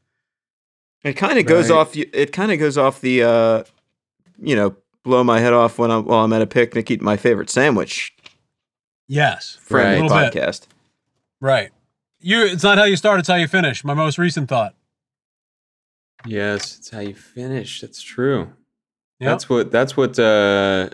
It 1.03 1.15
kind 1.15 1.39
of 1.39 1.47
goes 1.47 1.71
Right. 1.71 1.77
off. 1.79 1.97
It 1.97 2.33
kind 2.33 2.53
of 2.53 2.59
goes 2.59 2.77
off 2.77 3.01
the, 3.01 3.23
uh, 3.23 3.65
you 4.39 4.55
know, 4.57 4.77
blow 5.05 5.23
my 5.23 5.39
head 5.39 5.53
off 5.53 5.79
when 5.79 5.91
I'm 5.91 6.05
while 6.05 6.25
I'm 6.25 6.33
at 6.33 6.43
a 6.43 6.47
picnic 6.47 6.91
eating 6.91 7.05
my 7.05 7.17
favorite 7.17 7.51
sandwich. 7.51 8.13
Yes. 9.07 9.57
Friendly 9.61 10.01
Right. 10.01 10.11
Little 10.11 10.19
bit. 10.19 10.33
podcast. 10.35 10.63
Right. 11.41 11.71
You 12.21 12.45
it's 12.45 12.63
not 12.65 12.79
how 12.79 12.85
you 12.85 12.97
start, 12.97 13.21
it's 13.21 13.29
how 13.29 13.35
you 13.37 13.47
finish. 13.47 13.85
My 13.85 13.95
most 13.95 14.19
recent 14.19 14.49
thought. 14.49 14.75
Yes, 16.27 16.79
it's 16.79 16.91
how 16.91 17.01
you 17.01 17.15
finish. 17.15 17.81
That's 17.81 18.01
true. 18.03 18.51
Yep. 19.21 19.31
That's 19.31 19.49
what 19.49 19.71
that's 19.71 19.97
what 19.97 20.19
uh 20.19 20.91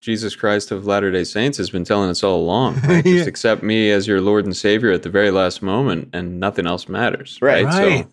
Jesus 0.00 0.36
Christ 0.36 0.70
of 0.70 0.86
Latter 0.86 1.10
Day 1.10 1.24
Saints 1.24 1.56
has 1.58 1.70
been 1.70 1.82
telling 1.84 2.10
us 2.10 2.22
all 2.22 2.36
along. 2.40 2.76
Right? 2.80 3.04
Yeah. 3.04 3.14
Just 3.16 3.28
accept 3.28 3.62
me 3.62 3.90
as 3.90 4.06
your 4.06 4.20
Lord 4.20 4.44
and 4.44 4.54
Savior 4.56 4.92
at 4.92 5.02
the 5.02 5.08
very 5.10 5.30
last 5.30 5.62
moment, 5.62 6.10
and 6.12 6.38
nothing 6.38 6.66
else 6.66 6.88
matters. 6.88 7.38
Right. 7.40 7.64
Right. 7.64 7.86
Right. 7.88 8.08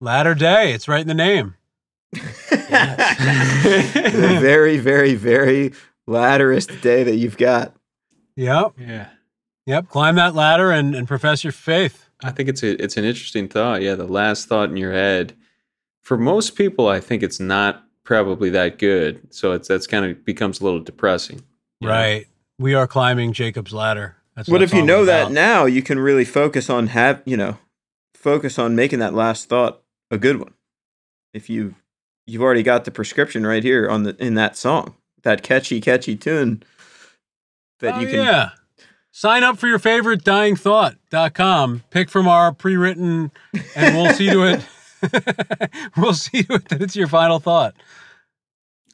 Latter 0.00 0.34
day. 0.34 0.72
It's 0.72 0.88
right 0.88 1.00
in 1.00 1.06
the 1.08 1.14
name. 1.14 1.54
The 2.12 2.20
very, 4.40 4.78
very, 4.78 5.14
very 5.14 5.72
latterest 6.06 6.80
day 6.80 7.02
that 7.04 7.16
you've 7.16 7.36
got. 7.36 7.74
Yep. 8.36 8.72
yeah. 8.78 9.08
Yep. 9.66 9.88
Climb 9.88 10.16
that 10.16 10.34
ladder 10.34 10.70
and, 10.70 10.94
and 10.94 11.06
profess 11.06 11.44
your 11.44 11.52
faith. 11.52 12.08
I 12.24 12.30
think 12.30 12.48
it's 12.48 12.62
a, 12.62 12.82
it's 12.82 12.96
an 12.96 13.04
interesting 13.04 13.48
thought. 13.48 13.82
Yeah, 13.82 13.94
the 13.94 14.06
last 14.06 14.48
thought 14.48 14.70
in 14.70 14.76
your 14.76 14.92
head. 14.92 15.36
For 16.02 16.16
most 16.16 16.56
people, 16.56 16.88
I 16.88 17.00
think 17.00 17.22
it's 17.22 17.38
not 17.38 17.84
probably 18.04 18.50
that 18.50 18.78
good. 18.78 19.32
So 19.32 19.52
it's 19.52 19.68
that's 19.68 19.86
kind 19.86 20.04
of 20.04 20.24
becomes 20.24 20.60
a 20.60 20.64
little 20.64 20.80
depressing. 20.80 21.42
you 21.80 21.86
know? 21.88 21.94
Right. 21.94 22.26
We 22.58 22.74
are 22.74 22.86
climbing 22.86 23.32
Jacob's 23.32 23.72
ladder. 23.72 24.16
That's 24.34 24.48
But 24.48 24.58
that 24.58 24.64
if 24.64 24.72
you 24.72 24.80
song's 24.80 24.88
know 24.88 25.04
that 25.04 25.30
now, 25.30 25.66
you 25.66 25.82
can 25.82 25.98
really 25.98 26.24
focus 26.24 26.68
on 26.68 26.88
have 26.88 27.22
you 27.24 27.36
know, 27.36 27.58
focus 28.14 28.58
on 28.58 28.74
making 28.74 28.98
that 28.98 29.14
last 29.14 29.48
thought 29.48 29.82
a 30.10 30.18
good 30.18 30.38
one. 30.38 30.54
If 31.32 31.48
you 31.48 31.76
you've 32.30 32.42
already 32.42 32.62
got 32.62 32.84
the 32.84 32.90
prescription 32.90 33.46
right 33.46 33.64
here 33.64 33.88
on 33.88 34.04
the 34.04 34.16
in 34.22 34.34
that 34.34 34.56
song, 34.56 34.94
that 35.22 35.42
catchy, 35.42 35.80
catchy 35.80 36.16
tune 36.16 36.62
that 37.80 37.96
oh, 37.96 38.00
you 38.00 38.06
can. 38.06 38.16
yeah. 38.16 38.50
Sign 39.12 39.42
up 39.42 39.58
for 39.58 39.66
your 39.66 39.80
favorite 39.80 40.22
dyingthought.com. 40.22 41.82
Pick 41.90 42.08
from 42.08 42.28
our 42.28 42.54
pre-written 42.54 43.32
and 43.74 43.96
we'll 43.96 44.12
see 44.14 44.30
to 44.30 44.44
it. 44.44 44.64
we'll 45.96 46.14
see 46.14 46.44
to 46.44 46.54
it 46.54 46.68
that 46.68 46.80
it's 46.80 46.94
your 46.94 47.08
final 47.08 47.40
thought. 47.40 47.74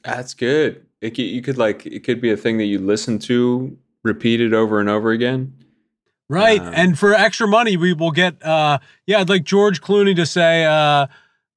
That's 0.03 0.33
good. 0.33 0.85
It, 1.01 1.15
c- 1.15 1.27
you 1.27 1.41
could 1.41 1.57
like 1.57 1.85
it 1.85 2.03
could 2.03 2.19
be 2.19 2.31
a 2.31 2.37
thing 2.37 2.57
that 2.57 2.65
you 2.65 2.79
listen 2.79 3.19
to 3.19 3.77
repeated 4.03 4.53
over 4.53 4.79
and 4.79 4.89
over 4.89 5.11
again. 5.11 5.53
Right. 6.29 6.59
Um, 6.59 6.73
and 6.73 6.99
for 6.99 7.13
extra 7.13 7.47
money, 7.47 7.77
we 7.77 7.93
will 7.93 8.11
get 8.11 8.43
uh 8.43 8.79
yeah, 9.05 9.19
I'd 9.19 9.29
like 9.29 9.43
George 9.43 9.81
Clooney 9.81 10.15
to 10.15 10.25
say 10.25 10.65
uh 10.65 11.07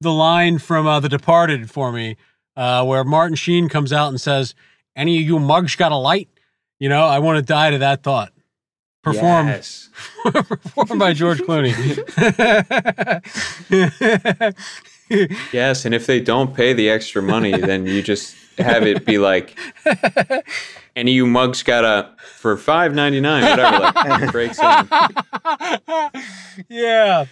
the 0.01 0.11
line 0.11 0.57
from 0.59 0.87
uh, 0.87 0.99
The 0.99 1.09
Departed 1.09 1.69
for 1.71 1.91
me, 1.91 2.17
uh, 2.55 2.83
where 2.85 3.03
Martin 3.03 3.35
Sheen 3.35 3.69
comes 3.69 3.93
out 3.93 4.09
and 4.09 4.19
says, 4.19 4.55
Any 4.95 5.17
of 5.17 5.23
you 5.23 5.39
mugs 5.39 5.75
got 5.75 5.91
a 5.91 5.95
light? 5.97 6.29
You 6.79 6.89
know, 6.89 7.05
I 7.05 7.19
want 7.19 7.37
to 7.37 7.41
die 7.43 7.71
to 7.71 7.77
that 7.79 8.03
thought. 8.03 8.33
Performed 9.03 9.49
Yes. 9.49 9.89
performed 10.23 10.99
by 10.99 11.13
George 11.13 11.39
Clooney. 11.39 11.73
Yes, 15.51 15.83
and 15.83 15.93
if 15.93 16.07
they 16.07 16.21
don't 16.21 16.55
pay 16.55 16.71
the 16.71 16.89
extra 16.89 17.21
money, 17.21 17.51
then 17.51 17.85
you 17.85 18.01
just 18.01 18.33
have 18.57 18.87
it 18.87 19.05
be 19.05 19.17
like, 19.17 19.59
and 20.95 21.09
you 21.09 21.27
mugs 21.27 21.63
got 21.63 21.83
a 21.83 22.15
for 22.37 22.55
five 22.55 22.95
ninety 22.95 23.19
nine, 23.19 23.43
whatever. 23.43 23.91
Like 23.93 24.31
breaks 24.31 24.57
in. 24.57 24.65
yeah. 26.69 27.25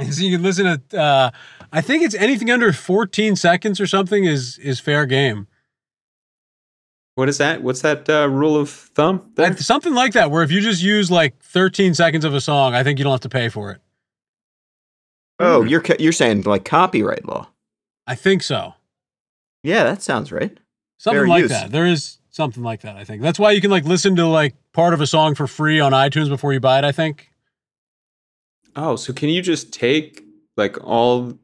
And 0.00 0.12
So 0.12 0.22
you 0.24 0.36
can 0.36 0.42
listen 0.42 0.82
to 0.88 0.98
uh 1.00 1.30
I 1.72 1.80
think 1.80 2.02
it's 2.02 2.14
anything 2.14 2.50
under 2.50 2.72
14 2.72 3.36
seconds 3.36 3.80
or 3.80 3.86
something 3.86 4.24
is 4.24 4.58
is 4.58 4.80
fair 4.80 5.06
game. 5.06 5.46
What 7.14 7.28
is 7.28 7.38
that? 7.38 7.62
What's 7.62 7.82
that 7.82 8.08
uh, 8.08 8.28
rule 8.28 8.56
of 8.56 8.70
thumb? 8.70 9.32
There? 9.34 9.48
Like, 9.48 9.58
something 9.58 9.92
like 9.92 10.12
that, 10.12 10.30
where 10.30 10.44
if 10.44 10.52
you 10.52 10.60
just 10.60 10.82
use 10.82 11.10
like 11.10 11.36
13 11.40 11.94
seconds 11.94 12.24
of 12.24 12.32
a 12.32 12.40
song, 12.40 12.74
I 12.74 12.84
think 12.84 12.98
you 12.98 13.02
don't 13.02 13.12
have 13.12 13.20
to 13.22 13.28
pay 13.28 13.48
for 13.48 13.72
it. 13.72 13.80
Oh, 15.40 15.62
you're 15.64 15.82
you're 15.98 16.12
saying 16.12 16.42
like 16.42 16.64
copyright 16.64 17.26
law? 17.26 17.48
I 18.06 18.14
think 18.14 18.42
so. 18.42 18.74
Yeah, 19.62 19.84
that 19.84 20.02
sounds 20.02 20.32
right. 20.32 20.58
Something 20.98 21.20
Fair 21.20 21.28
like 21.28 21.42
use. 21.42 21.50
that. 21.50 21.70
There 21.70 21.86
is 21.86 22.18
something 22.30 22.62
like 22.62 22.82
that, 22.82 22.96
I 22.96 23.04
think. 23.04 23.22
That's 23.22 23.38
why 23.38 23.52
you 23.52 23.60
can 23.60 23.70
like 23.70 23.84
listen 23.84 24.16
to 24.16 24.26
like 24.26 24.54
part 24.72 24.94
of 24.94 25.00
a 25.00 25.06
song 25.06 25.34
for 25.34 25.46
free 25.46 25.80
on 25.80 25.92
iTunes 25.92 26.28
before 26.28 26.52
you 26.52 26.60
buy 26.60 26.78
it, 26.78 26.84
I 26.84 26.92
think. 26.92 27.30
Oh, 28.76 28.96
so 28.96 29.12
can 29.12 29.28
you 29.28 29.42
just 29.42 29.72
take 29.72 30.22
like 30.56 30.76
all 30.84 31.36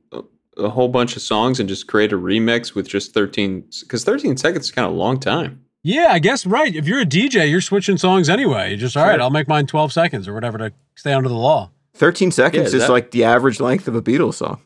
a 0.57 0.69
whole 0.69 0.89
bunch 0.89 1.17
of 1.17 1.23
songs 1.23 1.59
and 1.61 1.69
just 1.69 1.87
create 1.87 2.13
a 2.13 2.17
remix 2.19 2.75
with 2.75 2.89
just 2.89 3.13
thirteen? 3.15 3.65
Because 3.81 4.05
thirteen 4.05 4.37
seconds 4.37 4.67
is 4.67 4.71
kind 4.73 4.87
of 4.87 4.93
a 4.93 4.97
long 4.97 5.19
time. 5.21 5.61
Yeah, 5.83 6.09
I 6.11 6.19
guess 6.19 6.47
right. 6.47 6.75
If 6.75 6.87
you're 6.89 7.01
a 7.01 7.07
DJ, 7.07 7.51
you're 7.51 7.61
switching 7.61 7.99
songs 7.99 8.29
anyway. 8.31 8.71
You 8.71 8.77
just 8.79 8.97
all 8.97 9.05
right, 9.05 9.15
Sure. 9.17 9.23
I'll 9.23 9.31
make 9.31 9.49
mine 9.49 9.67
12 9.67 9.93
seconds 9.93 10.27
or 10.27 10.33
whatever 10.33 10.57
to 10.57 10.73
stay 10.95 11.13
under 11.13 11.29
the 11.29 11.35
law. 11.35 11.71
Thirteen 11.95 12.31
seconds 12.31 12.73
Yeah, 12.73 12.77
is 12.79 12.83
that- 12.87 12.91
like 12.91 13.11
the 13.11 13.25
average 13.25 13.61
length 13.61 13.87
of 13.87 13.95
a 13.95 14.01
Beatles 14.03 14.35
song, 14.35 14.63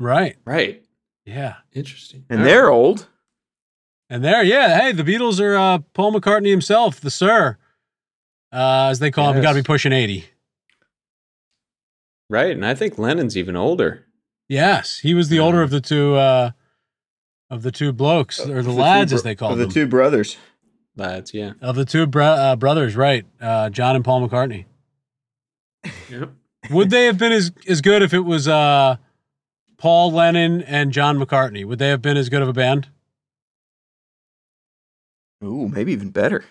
Right. 0.00 0.36
Right. 0.44 0.82
Yeah. 1.24 1.54
Interesting. 1.72 2.24
and 2.28 2.40
All 2.40 2.44
they're 2.44 2.70
old. 2.70 3.06
And 4.10 4.24
there, 4.24 4.42
yeah, 4.44 4.80
hey, 4.80 4.92
the 4.92 5.02
Beatles 5.02 5.40
are 5.40 5.56
uh, 5.56 5.78
Paul 5.94 6.12
McCartney 6.12 6.50
himself, 6.50 7.00
the 7.00 7.10
Sir, 7.10 7.56
uh, 8.52 8.88
as 8.90 8.98
they 9.00 9.10
call 9.10 9.32
him. 9.32 9.42
Got 9.42 9.52
to 9.54 9.58
be 9.60 9.64
pushing 9.64 9.92
eighty. 9.92 10.26
right. 12.30 12.50
And 12.52 12.64
I 12.66 12.74
think 12.74 12.98
Lennon's 12.98 13.36
even 13.36 13.56
older. 13.56 14.05
Yes, 14.48 14.98
he 14.98 15.14
was 15.14 15.28
the 15.28 15.38
older 15.40 15.62
of 15.62 15.70
the 15.70 15.80
two 15.80 16.14
uh, 16.14 16.50
of 17.50 17.62
the 17.62 17.72
two 17.72 17.92
blokes 17.92 18.38
or 18.40 18.62
the, 18.62 18.70
Of 18.70 18.76
lads, 18.76 19.10
two 19.10 19.16
as 19.16 19.22
bro- 19.22 19.30
they 19.30 19.34
call 19.34 19.52
of 19.52 19.58
them, 19.58 19.68
the 19.68 19.74
two 19.74 19.86
brothers. 19.86 20.36
Lads, 20.96 21.34
yeah. 21.34 21.52
of 21.60 21.76
the 21.76 21.84
two 21.84 22.06
bro- 22.06 22.24
uh, 22.24 22.56
brothers, 22.56 22.96
right? 22.96 23.26
Uh, 23.40 23.68
John 23.70 23.96
and 23.96 24.04
Paul 24.04 24.26
McCartney. 24.26 24.64
Yep. 26.10 26.30
Would 26.70 26.90
they 26.90 27.04
have 27.06 27.18
been 27.18 27.32
as 27.32 27.52
as 27.68 27.80
good 27.80 28.02
if 28.02 28.14
it 28.14 28.20
was 28.20 28.48
uh, 28.48 28.96
Paul 29.76 30.10
Lennon 30.12 30.62
and 30.62 30.92
John 30.92 31.18
McCartney? 31.18 31.64
Would 31.64 31.78
they 31.78 31.88
have 31.88 32.00
been 32.02 32.16
as 32.16 32.28
good 32.28 32.42
of 32.42 32.48
a 32.48 32.52
band? 32.52 32.88
Ooh, 35.44 35.68
maybe 35.68 35.92
even 35.92 36.10
better. 36.10 36.44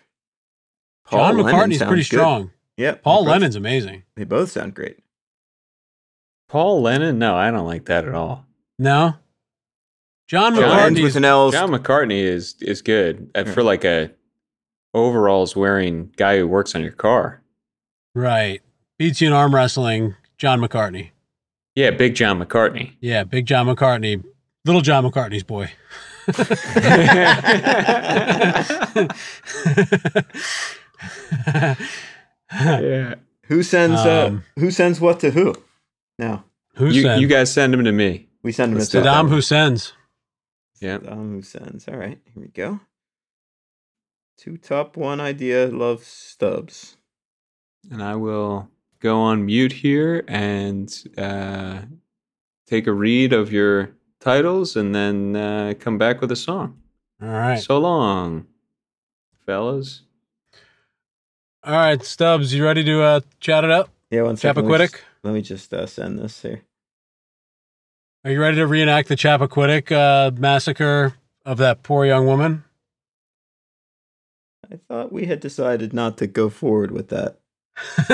John 1.09 1.37
Lennon 1.37 1.51
McCartney's 1.51 1.79
sounds 1.79 1.89
pretty 1.89 2.03
good. 2.03 2.17
strong. 2.17 2.51
Yeah, 2.77 2.95
Paul 2.95 3.23
they 3.25 3.31
Lennon's 3.31 3.55
amazing. 3.55 4.03
They 4.15 4.25
both 4.25 4.51
sound 4.51 4.73
great. 4.73 4.99
Paul 6.47 6.81
Lennon? 6.81 7.17
No, 7.19 7.35
I 7.35 7.51
don't 7.51 7.65
like 7.65 7.85
that 7.85 8.07
at 8.07 8.13
all. 8.13 8.45
No, 8.77 9.15
John 10.27 10.55
John 10.55 10.93
McCartney. 10.93 11.03
with 11.03 11.15
an 11.15 11.25
L. 11.25 11.51
John 11.51 11.71
McCartney 11.71 12.21
is 12.21 12.55
is 12.61 12.81
good 12.81 13.31
uh, 13.35 13.45
for 13.45 13.63
like 13.63 13.85
a 13.85 14.11
overalls 14.93 15.55
wearing 15.55 16.11
guy 16.17 16.37
who 16.37 16.47
works 16.47 16.75
on 16.75 16.81
your 16.81 16.91
car. 16.91 17.41
Right. 18.13 18.61
Beats 18.97 19.19
you 19.19 19.27
in 19.27 19.33
arm 19.33 19.53
wrestling, 19.53 20.15
John 20.37 20.61
McCartney. 20.61 21.09
Yeah, 21.75 21.91
Big 21.91 22.15
John 22.15 22.39
McCartney. 22.39 22.93
Yeah, 23.01 23.25
big 23.25 23.45
John 23.45 23.67
McCartney. 23.67 24.23
Little 24.63 24.81
John 24.81 25.03
McCartney's 25.03 25.43
boy. 25.43 25.71
yeah. 32.53 33.15
Who 33.47 33.63
sends 33.63 33.99
uh, 34.01 34.27
Um, 34.27 34.43
who 34.57 34.71
sends 34.71 34.99
what 34.99 35.19
to 35.19 35.31
who? 35.31 35.53
Now 36.17 36.45
Who 36.75 36.87
You, 36.87 37.01
sent? 37.03 37.21
you 37.21 37.27
guys 37.27 37.51
send 37.51 37.73
them 37.73 37.83
to 37.83 37.91
me. 37.91 38.27
we 38.43 38.51
send 38.51 38.71
them 38.71 38.79
Let's 38.79 38.93
a 38.93 38.97
do 38.99 39.03
that. 39.03 39.25
Saddam 39.25 39.29
Hussein's. 39.29 39.93
Yeah. 40.81 40.97
Saddam 40.99 41.35
Hussein's. 41.35 41.87
All 41.87 41.97
right, 41.97 42.19
here 42.33 42.41
we 42.43 42.47
go. 42.49 42.79
Two 44.37 44.57
top 44.57 44.97
one 44.97 45.19
idea. 45.21 45.67
Love 45.67 46.03
Stubbs. 46.03 46.97
And 47.91 48.01
I 48.03 48.15
will 48.15 48.69
go 48.99 49.19
on 49.21 49.45
mute 49.45 49.71
here 49.71 50.23
and 50.27 50.93
uh, 51.17 51.81
take 52.67 52.87
a 52.87 52.91
read 52.91 53.31
of 53.33 53.51
your 53.53 53.91
titles 54.19 54.75
and 54.75 54.93
then 54.95 55.35
uh, 55.35 55.73
come 55.79 55.97
back 55.97 56.19
with 56.21 56.31
a 56.31 56.35
song. 56.35 56.79
All 57.21 57.29
right. 57.29 57.59
So 57.59 57.77
long, 57.77 58.47
fellas. 59.45 60.01
All 61.63 61.73
right, 61.73 62.03
Stubbs, 62.03 62.53
you 62.53 62.63
ready 62.63 62.83
to 62.83 63.01
uh, 63.01 63.19
chat 63.39 63.63
it 63.63 63.71
up? 63.71 63.89
Yeah, 64.11 64.21
one 64.23 64.37
second. 64.37 64.67
Let 64.67 64.81
me 64.81 64.87
Chappaquiddick? 64.87 64.99
Let 65.25 65.33
me 65.33 65.41
just 65.41 65.73
uh, 65.73 65.85
send 65.87 66.19
this 66.19 66.41
here. 66.43 66.61
Are 68.23 68.31
you 68.31 68.39
ready 68.39 68.57
to 68.57 68.67
reenact 68.67 69.07
the 69.09 69.15
Chappaquiddick 69.15 69.91
uh, 69.91 70.31
massacre 70.39 71.15
of 71.45 71.57
that 71.57 71.83
poor 71.83 72.05
young 72.05 72.25
woman? 72.25 72.63
I 74.71 74.77
thought 74.87 75.11
we 75.11 75.25
had 75.25 75.39
decided 75.39 75.93
not 75.93 76.17
to 76.17 76.27
go 76.27 76.49
forward 76.49 76.91
with 76.91 77.09
that. 77.09 77.37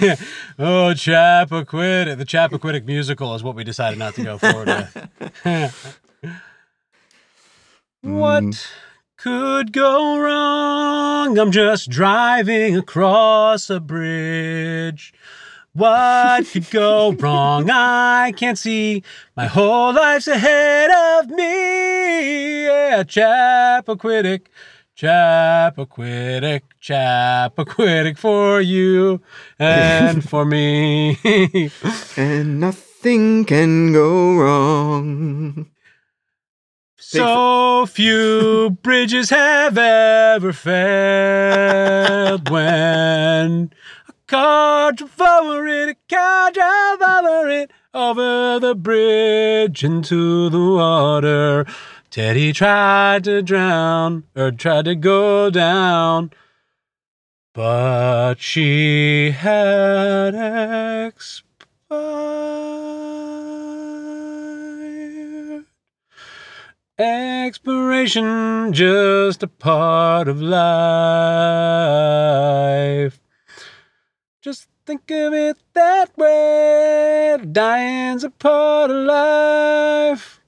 yeah. 0.00 0.16
Oh, 0.58 0.92
Chappaquiddick. 0.94 2.16
The 2.18 2.24
Chappaquiddick 2.24 2.84
musical 2.84 3.34
is 3.34 3.42
what 3.42 3.54
we 3.54 3.64
decided 3.64 3.98
not 3.98 4.14
to 4.14 4.22
go 4.24 4.38
forward 4.38 4.68
with. 4.68 6.04
What 8.04 8.42
Mm. 8.42 8.66
could 9.16 9.72
go 9.72 10.18
wrong? 10.18 11.38
I'm 11.38 11.52
just 11.52 11.88
driving 11.88 12.76
across 12.76 13.70
a 13.70 13.78
bridge. 13.78 15.14
What 15.74 16.44
could 16.48 16.68
go 16.70 17.12
wrong? 17.12 17.70
I 17.70 18.34
can't 18.36 18.58
see. 18.58 19.02
My 19.34 19.46
whole 19.46 19.94
life's 19.94 20.28
ahead 20.28 20.90
of 20.90 21.30
me. 21.30 22.64
Yeah, 22.66 23.02
Chappaquiddick, 23.04 24.48
Chappaquiddick, 24.94 26.60
Chappaquiddick 26.78 28.18
for 28.18 28.60
you 28.60 29.22
and 29.58 30.22
for 30.28 30.44
me. 30.44 31.16
And 32.18 32.60
nothing 32.60 33.46
can 33.46 33.94
go 33.94 34.36
wrong. 34.36 35.70
So 36.98 37.86
few 37.86 38.78
bridges 38.82 39.30
have 39.30 39.76
ever 39.78 40.52
failed 40.52 42.48
when 42.50 43.72
over 44.34 45.66
it, 45.66 45.96
over 46.10 47.48
it, 47.48 47.70
over 47.94 48.58
the 48.58 48.74
bridge 48.74 49.84
into 49.84 50.48
the 50.48 50.58
water. 50.58 51.66
Teddy 52.10 52.52
tried 52.52 53.24
to 53.24 53.42
drown, 53.42 54.24
or 54.36 54.50
tried 54.50 54.84
to 54.84 54.94
go 54.94 55.48
down, 55.50 56.30
but 57.54 58.34
she 58.40 59.30
had 59.30 60.34
expired. 61.06 61.46
Expiration, 66.98 68.72
just 68.74 69.42
a 69.42 69.48
part 69.48 70.28
of 70.28 70.42
life. 70.42 70.62
Just 74.42 74.66
think 74.86 75.08
of 75.12 75.32
it 75.32 75.56
that 75.74 76.18
way. 76.18 77.38
Dying's 77.52 78.24
a 78.24 78.30
part 78.30 78.90
of 78.90 78.96
life. 79.06 80.40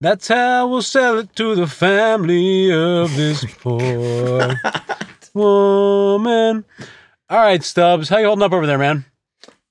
That's 0.00 0.26
how 0.28 0.66
we'll 0.66 0.82
sell 0.82 1.18
it 1.20 1.34
to 1.36 1.54
the 1.54 1.68
family 1.68 2.72
of 2.72 3.14
this 3.16 3.44
poor 3.60 4.56
woman. 5.32 6.64
All 7.30 7.38
right, 7.38 7.62
Stubbs, 7.62 8.08
how 8.08 8.18
you 8.18 8.26
holding 8.26 8.42
up 8.42 8.52
over 8.52 8.66
there, 8.66 8.78
man? 8.78 9.04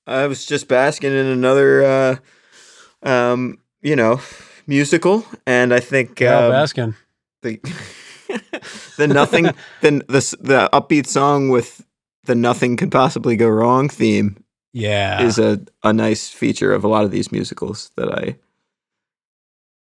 I 0.07 0.27
was 0.27 0.45
just 0.45 0.69
basking 0.69 1.11
in 1.11 1.25
another, 1.25 1.83
uh, 1.83 3.07
um, 3.07 3.59
you 3.81 3.95
know, 3.97 4.21
musical, 4.67 5.25
and 5.45 5.73
I 5.73 5.81
think 5.81 6.19
Yeah, 6.21 6.45
um, 6.45 6.51
Baskin. 6.53 6.95
the 7.41 7.59
the 8.97 9.07
nothing 9.07 9.45
the, 9.81 9.91
the 10.07 10.37
the 10.39 10.69
upbeat 10.73 11.07
song 11.07 11.49
with 11.49 11.84
the 12.25 12.35
nothing 12.35 12.77
could 12.77 12.91
possibly 12.91 13.35
go 13.35 13.47
wrong 13.47 13.89
theme 13.89 14.37
Yeah. 14.73 15.21
is 15.21 15.37
a, 15.39 15.59
a 15.83 15.93
nice 15.93 16.29
feature 16.29 16.73
of 16.73 16.83
a 16.83 16.87
lot 16.87 17.03
of 17.05 17.11
these 17.11 17.31
musicals 17.31 17.91
that 17.95 18.11
I 18.11 18.37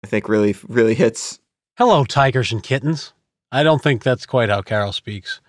I 0.04 0.06
think 0.08 0.28
really 0.28 0.56
really 0.68 0.94
hits. 0.94 1.38
Hello, 1.78 2.04
tigers 2.04 2.52
and 2.52 2.62
kittens. 2.62 3.12
I 3.50 3.62
don't 3.62 3.82
think 3.82 4.02
that's 4.02 4.26
quite 4.26 4.48
how 4.48 4.62
Carol 4.62 4.92
speaks. 4.92 5.40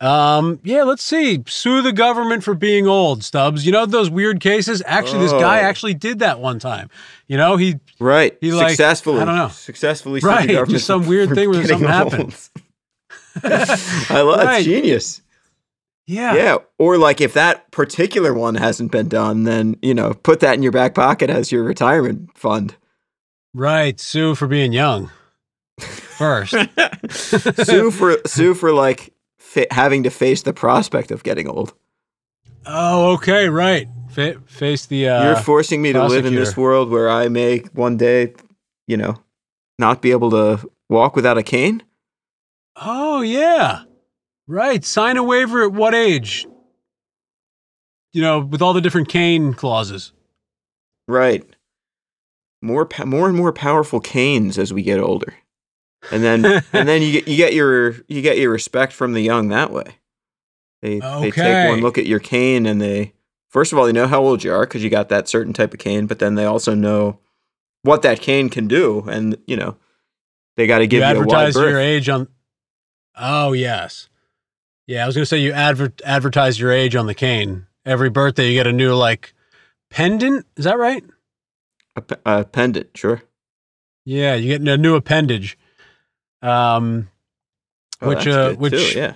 Um, 0.00 0.60
yeah, 0.62 0.84
let's 0.84 1.02
see. 1.02 1.42
Sue 1.48 1.82
the 1.82 1.92
government 1.92 2.44
for 2.44 2.54
being 2.54 2.86
old, 2.86 3.24
Stubbs. 3.24 3.66
You 3.66 3.72
know 3.72 3.84
those 3.84 4.08
weird 4.08 4.38
cases? 4.40 4.80
Actually, 4.86 5.22
this 5.24 5.32
guy 5.32 5.58
Oh. 5.58 5.62
actually 5.64 5.94
did 5.94 6.20
that 6.20 6.38
one 6.38 6.60
time. 6.60 6.88
You 7.26 7.36
know, 7.36 7.56
he 7.56 7.80
Right, 7.98 8.38
He, 8.40 8.52
like, 8.52 8.68
successfully. 8.70 9.20
I 9.20 9.24
don't 9.24 9.34
know. 9.36 9.48
Successfully, 9.48 10.20
sued 10.20 10.30
the 10.30 10.54
Right, 10.60 10.68
just 10.68 10.86
some 10.86 11.06
weird 11.08 11.30
thing 11.30 11.50
where 11.50 11.66
something 11.66 11.88
happened. 11.88 12.22
old. 12.22 13.42
I 14.10 14.20
love 14.20 14.44
Right. 14.46 14.64
genius. 14.64 15.20
Yeah. 16.10 16.34
Yeah, 16.34 16.56
or 16.78 16.96
like 16.96 17.20
if 17.20 17.34
that 17.34 17.70
particular 17.70 18.32
one 18.32 18.54
hasn't 18.54 18.90
been 18.90 19.08
done, 19.08 19.44
then 19.44 19.76
you 19.82 19.92
know 19.92 20.14
put 20.14 20.40
that 20.40 20.54
in 20.54 20.62
your 20.62 20.72
back 20.72 20.94
pocket 20.94 21.28
as 21.28 21.52
your 21.52 21.64
retirement 21.64 22.30
fund. 22.36 22.74
Right. 23.52 24.00
Sue 24.00 24.34
for 24.34 24.46
being 24.46 24.72
young. 24.72 25.10
First. 25.78 26.54
sue 27.10 27.90
for 27.90 28.16
sue 28.26 28.54
for 28.54 28.72
like 28.72 29.12
fa- 29.36 29.66
having 29.70 30.02
to 30.04 30.10
face 30.10 30.42
the 30.42 30.54
prospect 30.54 31.10
of 31.10 31.22
getting 31.24 31.46
old. 31.46 31.74
oh, 32.64 33.12
okay. 33.12 33.50
Right. 33.50 33.88
Fa- 34.08 34.40
face 34.46 34.86
the. 34.86 35.08
Uh, 35.10 35.24
You're 35.24 35.36
forcing 35.36 35.82
me 35.82 35.92
to 35.92 36.06
live 36.06 36.24
in 36.24 36.34
this 36.34 36.56
world 36.56 36.90
where 36.90 37.10
I 37.10 37.28
may 37.28 37.58
one 37.74 37.98
day, 37.98 38.32
you 38.86 38.96
know, 38.96 39.16
not 39.78 40.00
be 40.00 40.12
able 40.12 40.30
to 40.30 40.66
walk 40.88 41.16
without 41.16 41.36
a 41.36 41.42
cane. 41.42 41.82
oh, 42.76 43.20
yeah. 43.20 43.82
Right. 44.48 44.84
Sign 44.84 45.16
a 45.18 45.22
waiver 45.22 45.62
at 45.62 45.72
what 45.72 45.94
age? 45.94 46.46
You 48.12 48.22
know, 48.22 48.40
with 48.40 48.62
all 48.62 48.72
the 48.72 48.80
different 48.80 49.08
cane 49.08 49.52
clauses. 49.52 50.12
Right. 51.06 51.44
More 52.60 52.88
more 53.04 53.28
and 53.28 53.36
more 53.36 53.52
powerful 53.52 54.00
canes 54.00 54.58
as 54.58 54.72
we 54.72 54.82
get 54.82 54.98
older. 54.98 55.34
And 56.10 56.24
then 56.24 56.44
and 56.72 56.88
then 56.88 57.02
you 57.02 57.12
get 57.12 57.28
you 57.28 57.36
get 57.36 57.52
your 57.54 57.96
you 58.08 58.22
get 58.22 58.38
your 58.38 58.50
respect 58.50 58.92
from 58.92 59.12
the 59.12 59.20
young 59.20 59.48
that 59.48 59.70
way. 59.70 59.98
They 60.80 60.98
they 60.98 61.30
take 61.30 61.68
one 61.68 61.80
look 61.80 61.98
at 61.98 62.06
your 62.06 62.20
cane 62.20 62.66
and 62.66 62.80
they 62.80 63.12
first 63.48 63.72
of 63.72 63.78
all 63.78 63.84
they 63.84 63.92
know 63.92 64.06
how 64.06 64.22
old 64.22 64.42
you 64.42 64.52
are 64.52 64.64
because 64.64 64.82
you 64.82 64.90
got 64.90 65.08
that 65.10 65.28
certain 65.28 65.52
type 65.52 65.74
of 65.74 65.80
cane, 65.80 66.06
but 66.06 66.18
then 66.18 66.34
they 66.34 66.44
also 66.46 66.74
know 66.74 67.18
what 67.82 68.02
that 68.02 68.20
cane 68.20 68.48
can 68.48 68.66
do, 68.68 69.04
and 69.08 69.36
you 69.46 69.56
know 69.56 69.76
they 70.56 70.66
got 70.66 70.78
to 70.78 70.86
give 70.86 71.00
you 71.00 71.06
you, 71.06 71.10
advertise 71.10 71.54
your 71.54 71.78
age 71.78 72.08
on. 72.08 72.28
Oh 73.16 73.52
yes, 73.52 74.08
yeah. 74.88 75.04
I 75.04 75.06
was 75.06 75.14
gonna 75.14 75.24
say 75.26 75.38
you 75.38 75.52
adver- 75.52 75.92
advertise 76.04 76.58
your 76.58 76.72
age 76.72 76.96
on 76.96 77.06
the 77.06 77.14
cane. 77.14 77.66
Every 77.86 78.10
birthday, 78.10 78.48
you 78.48 78.54
get 78.54 78.66
a 78.66 78.72
new 78.72 78.94
like 78.94 79.32
pendant. 79.90 80.46
Is 80.56 80.64
that 80.64 80.76
right? 80.78 81.04
a, 81.94 82.00
pe- 82.00 82.16
a 82.26 82.44
pendant, 82.44 82.88
sure. 82.96 83.22
Yeah, 84.04 84.34
you 84.34 84.58
get 84.58 84.66
a 84.68 84.76
new 84.76 84.94
appendage, 84.96 85.56
um, 86.42 87.08
Oh, 88.00 88.08
which 88.08 88.26
uh, 88.26 88.54
which 88.54 88.72
too, 88.72 88.98
yeah. 88.98 89.14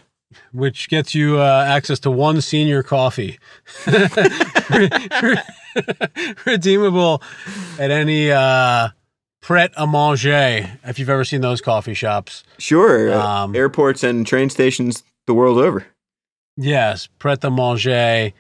which 0.53 0.89
gets 0.89 1.14
you 1.14 1.39
uh, 1.39 1.64
access 1.66 1.99
to 2.01 2.11
one 2.11 2.41
senior 2.41 2.83
coffee, 2.83 3.39
redeemable 6.47 7.23
at 7.79 7.91
any 7.91 8.31
uh, 8.31 8.89
Pret 9.41 9.73
a 9.77 9.87
Manger 9.87 10.79
if 10.85 10.99
you've 10.99 11.09
ever 11.11 11.25
seen 11.25 11.41
those 11.41 11.61
coffee 11.61 11.95
shops. 11.95 12.45
Sure. 12.59 13.12
uh, 13.12 13.27
Um, 13.45 13.55
airports 13.57 14.03
and 14.03 14.27
train 14.27 14.51
stations 14.51 15.03
the 15.27 15.35
world 15.35 15.59
over. 15.59 15.87
Yes, 16.57 17.09
Pret 17.18 17.43
a 17.45 17.51
Manger. 17.51 18.33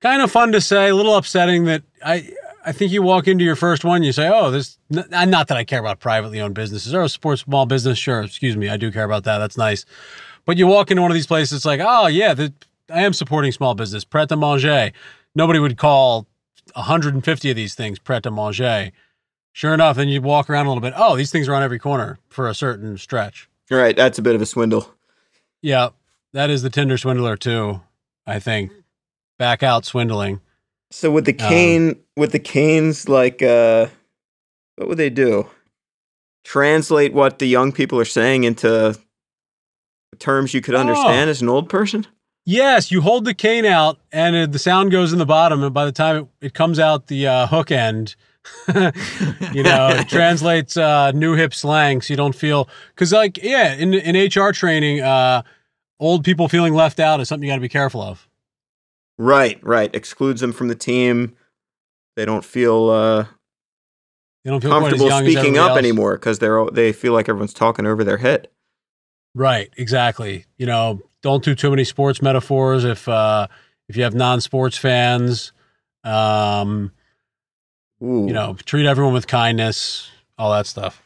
Kind 0.00 0.22
of 0.22 0.30
fun 0.30 0.52
to 0.52 0.60
say, 0.60 0.88
a 0.90 0.94
little 0.94 1.16
upsetting 1.16 1.64
that 1.64 1.82
I 2.04 2.30
I 2.64 2.72
think 2.72 2.92
you 2.92 3.02
walk 3.02 3.26
into 3.28 3.44
your 3.44 3.56
first 3.56 3.84
one, 3.84 4.02
you 4.02 4.12
say, 4.12 4.28
"Oh, 4.32 4.50
this." 4.50 4.78
n- 4.94 5.30
Not 5.30 5.48
that 5.48 5.56
I 5.56 5.64
care 5.64 5.80
about 5.80 6.00
privately 6.00 6.40
owned 6.40 6.54
businesses 6.54 6.94
or 6.94 7.02
a 7.02 7.08
sports 7.08 7.42
small 7.42 7.66
business. 7.66 7.98
Sure, 7.98 8.22
excuse 8.22 8.56
me, 8.56 8.68
I 8.68 8.76
do 8.76 8.90
care 8.92 9.04
about 9.04 9.24
that. 9.24 9.38
That's 9.38 9.56
nice. 9.56 9.84
But 10.44 10.56
you 10.56 10.66
walk 10.66 10.90
into 10.90 11.02
one 11.02 11.10
of 11.10 11.14
these 11.14 11.26
places, 11.26 11.56
it's 11.58 11.64
like, 11.64 11.80
"Oh 11.82 12.06
yeah, 12.06 12.34
the, 12.34 12.52
I 12.92 13.02
am 13.02 13.12
supporting 13.12 13.52
small 13.52 13.74
business." 13.74 14.04
Pret 14.04 14.30
a 14.32 14.36
Manger. 14.36 14.92
Nobody 15.34 15.58
would 15.58 15.76
call 15.78 16.26
150 16.74 17.50
of 17.50 17.56
these 17.56 17.74
things 17.74 17.98
Pret 17.98 18.26
a 18.26 18.30
Manger. 18.30 18.90
Sure 19.52 19.74
enough, 19.74 19.96
then 19.96 20.08
you 20.08 20.20
walk 20.22 20.48
around 20.48 20.66
a 20.66 20.68
little 20.70 20.82
bit. 20.82 20.94
Oh, 20.96 21.16
these 21.16 21.30
things 21.32 21.48
are 21.48 21.54
on 21.54 21.62
every 21.62 21.78
corner 21.78 22.18
for 22.28 22.48
a 22.48 22.54
certain 22.54 22.96
stretch. 22.98 23.48
All 23.70 23.78
right, 23.78 23.96
that's 23.96 24.18
a 24.18 24.22
bit 24.22 24.34
of 24.36 24.42
a 24.42 24.46
swindle. 24.46 24.94
Yeah, 25.62 25.88
that 26.32 26.50
is 26.50 26.62
the 26.62 26.70
Tinder 26.70 26.98
swindler 26.98 27.36
too. 27.36 27.80
I 28.26 28.38
think 28.38 28.70
back 29.38 29.62
out 29.62 29.84
swindling. 29.84 30.40
So 30.90 31.10
with 31.10 31.24
the 31.26 31.32
Um, 31.38 31.48
cane, 31.48 31.96
with 32.16 32.32
the 32.32 32.38
canes, 32.38 33.08
like, 33.08 33.42
uh, 33.42 33.86
what 34.76 34.88
would 34.88 34.98
they 34.98 35.10
do? 35.10 35.48
Translate 36.44 37.12
what 37.12 37.38
the 37.38 37.46
young 37.46 37.72
people 37.72 37.98
are 38.00 38.04
saying 38.06 38.44
into 38.44 38.96
terms 40.18 40.54
you 40.54 40.60
could 40.60 40.74
Oh. 40.74 40.78
understand 40.78 41.28
as 41.30 41.42
an 41.42 41.48
old 41.48 41.68
person. 41.68 42.06
Yes, 42.46 42.90
you 42.90 43.02
hold 43.02 43.26
the 43.26 43.34
cane 43.34 43.66
out, 43.66 43.98
and 44.10 44.34
it, 44.34 44.52
the 44.52 44.58
sound 44.58 44.90
goes 44.90 45.12
in 45.12 45.18
the 45.18 45.26
bottom, 45.26 45.62
and 45.62 45.74
by 45.74 45.84
the 45.84 45.92
time 45.92 46.16
it, 46.40 46.46
it 46.46 46.54
comes 46.54 46.78
out 46.78 47.08
the 47.08 47.26
uh, 47.26 47.46
hook 47.46 47.70
end, 47.70 48.16
you 48.74 49.62
know, 49.62 49.88
it 49.90 50.08
translates 50.08 50.76
uh, 50.78 51.10
new 51.12 51.34
hip 51.34 51.52
slang, 51.52 52.00
so 52.00 52.12
you 52.12 52.16
don't 52.16 52.34
feel 52.34 52.66
because, 52.94 53.12
like, 53.12 53.36
yeah, 53.42 53.74
in 53.74 53.92
in 53.92 54.16
HR 54.16 54.52
training, 54.52 55.00
uh, 55.02 55.42
old 56.00 56.24
people 56.24 56.48
feeling 56.48 56.74
left 56.74 57.00
out 57.00 57.20
is 57.20 57.28
something 57.28 57.46
you 57.46 57.52
got 57.52 57.56
to 57.56 57.60
be 57.60 57.68
careful 57.68 58.02
of. 58.02 58.28
Right, 59.18 59.58
right. 59.64 59.92
Excludes 59.94 60.40
them 60.40 60.52
from 60.52 60.68
the 60.68 60.74
team. 60.74 61.34
They 62.16 62.24
don't 62.24 62.44
feel 62.44 62.88
uh, 62.90 63.24
They 64.44 64.50
don't 64.50 64.60
feel 64.60 64.70
comfortable 64.70 65.10
speaking 65.10 65.58
up 65.58 65.70
else. 65.70 65.78
anymore 65.78 66.14
because 66.16 66.38
they're 66.38 66.58
all- 66.58 66.70
they 66.70 66.92
feel 66.92 67.12
like 67.12 67.28
everyone's 67.28 67.54
talking 67.54 67.86
over 67.86 68.04
their 68.04 68.18
head. 68.18 68.48
Right, 69.34 69.70
exactly. 69.76 70.46
You 70.56 70.66
know, 70.66 71.02
don't 71.22 71.44
do 71.44 71.54
too 71.54 71.70
many 71.70 71.84
sports 71.84 72.22
metaphors 72.22 72.84
if 72.84 73.08
uh, 73.08 73.46
if 73.88 73.96
you 73.96 74.02
have 74.04 74.14
non-sports 74.14 74.76
fans. 74.78 75.52
Um, 76.04 76.92
Ooh. 78.02 78.26
you 78.26 78.32
know, 78.32 78.56
treat 78.64 78.86
everyone 78.86 79.12
with 79.14 79.26
kindness, 79.26 80.10
all 80.38 80.52
that 80.52 80.66
stuff. 80.66 81.02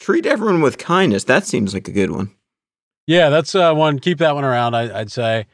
treat 0.00 0.26
everyone 0.26 0.60
with 0.62 0.76
kindness. 0.78 1.24
That 1.24 1.46
seems 1.46 1.72
like 1.74 1.86
a 1.88 1.92
good 1.92 2.10
one. 2.10 2.30
Yeah, 3.06 3.28
that's 3.28 3.54
uh, 3.54 3.72
one. 3.74 3.98
Keep 3.98 4.18
that 4.18 4.34
one 4.34 4.44
around. 4.44 4.74
I, 4.74 5.00
I'd 5.00 5.12
say 5.12 5.46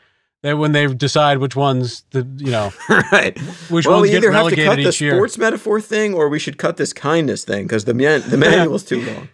that 0.42 0.56
when 0.56 0.72
they 0.72 0.86
decide 0.86 1.38
which 1.38 1.56
ones 1.56 2.04
the 2.10 2.26
you 2.38 2.50
know 2.50 2.72
right. 3.12 3.38
which 3.70 3.86
well, 3.86 3.96
ones 3.96 4.02
we 4.02 4.10
get 4.10 4.18
either 4.18 4.32
have 4.32 4.48
to 4.48 4.56
cut 4.56 4.76
the 4.76 4.82
year. 5.04 5.16
sports 5.16 5.36
metaphor 5.38 5.80
thing, 5.80 6.14
or 6.14 6.28
we 6.28 6.38
should 6.38 6.58
cut 6.58 6.76
this 6.76 6.92
kindness 6.92 7.44
thing 7.44 7.64
because 7.64 7.84
the 7.84 7.94
man- 7.94 8.22
the 8.28 8.36
manual's 8.38 8.84
too 8.84 9.04
long. 9.04 9.28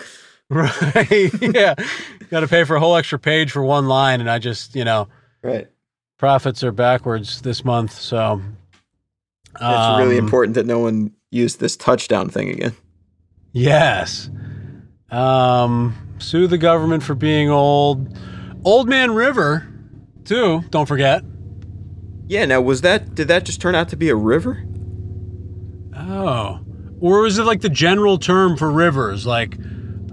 Right? 0.49 1.31
yeah, 1.43 1.75
got 2.31 2.41
to 2.41 2.49
pay 2.49 2.65
for 2.65 2.77
a 2.77 2.81
whole 2.81 2.97
extra 2.97 3.19
page 3.19 3.51
for 3.51 3.63
one 3.63 3.87
line, 3.87 4.21
and 4.21 4.31
I 4.31 4.39
just 4.39 4.75
you 4.75 4.85
know 4.85 5.09
Right. 5.43 5.69
profits 6.19 6.65
are 6.65 6.73
backwards 6.73 7.43
this 7.43 7.65
month, 7.65 7.93
so 7.93 8.41
It's 9.55 9.99
really 9.99 10.19
um, 10.19 10.25
important 10.25 10.55
that 10.55 10.67
no 10.67 10.79
one 10.79 11.13
use 11.31 11.57
this 11.57 11.77
touchdown 11.77 12.29
thing 12.31 12.49
again. 12.51 12.75
Yes. 13.53 14.29
Um, 15.11 15.95
sue 16.19 16.47
the 16.47 16.59
government 16.59 17.03
for 17.03 17.15
being 17.15 17.51
old. 17.51 18.17
Old 18.65 18.89
Man 18.89 19.15
River, 19.15 19.67
too. 20.25 20.63
Don't 20.71 20.87
forget. 20.87 21.23
Yeah. 22.27 22.45
Now, 22.47 22.61
was 22.61 22.81
that 22.81 23.15
did 23.15 23.29
that 23.29 23.45
just 23.45 23.61
turn 23.61 23.75
out 23.75 23.89
to 23.91 23.97
be 23.97 24.09
a 24.09 24.17
river? 24.17 24.65
Oh, 25.97 26.61
or 27.01 27.21
was 27.21 27.39
it 27.39 27.45
like 27.45 27.61
the 27.61 27.69
general 27.69 28.19
term 28.19 28.57
for 28.57 28.71
rivers? 28.71 29.27
Like, 29.27 29.57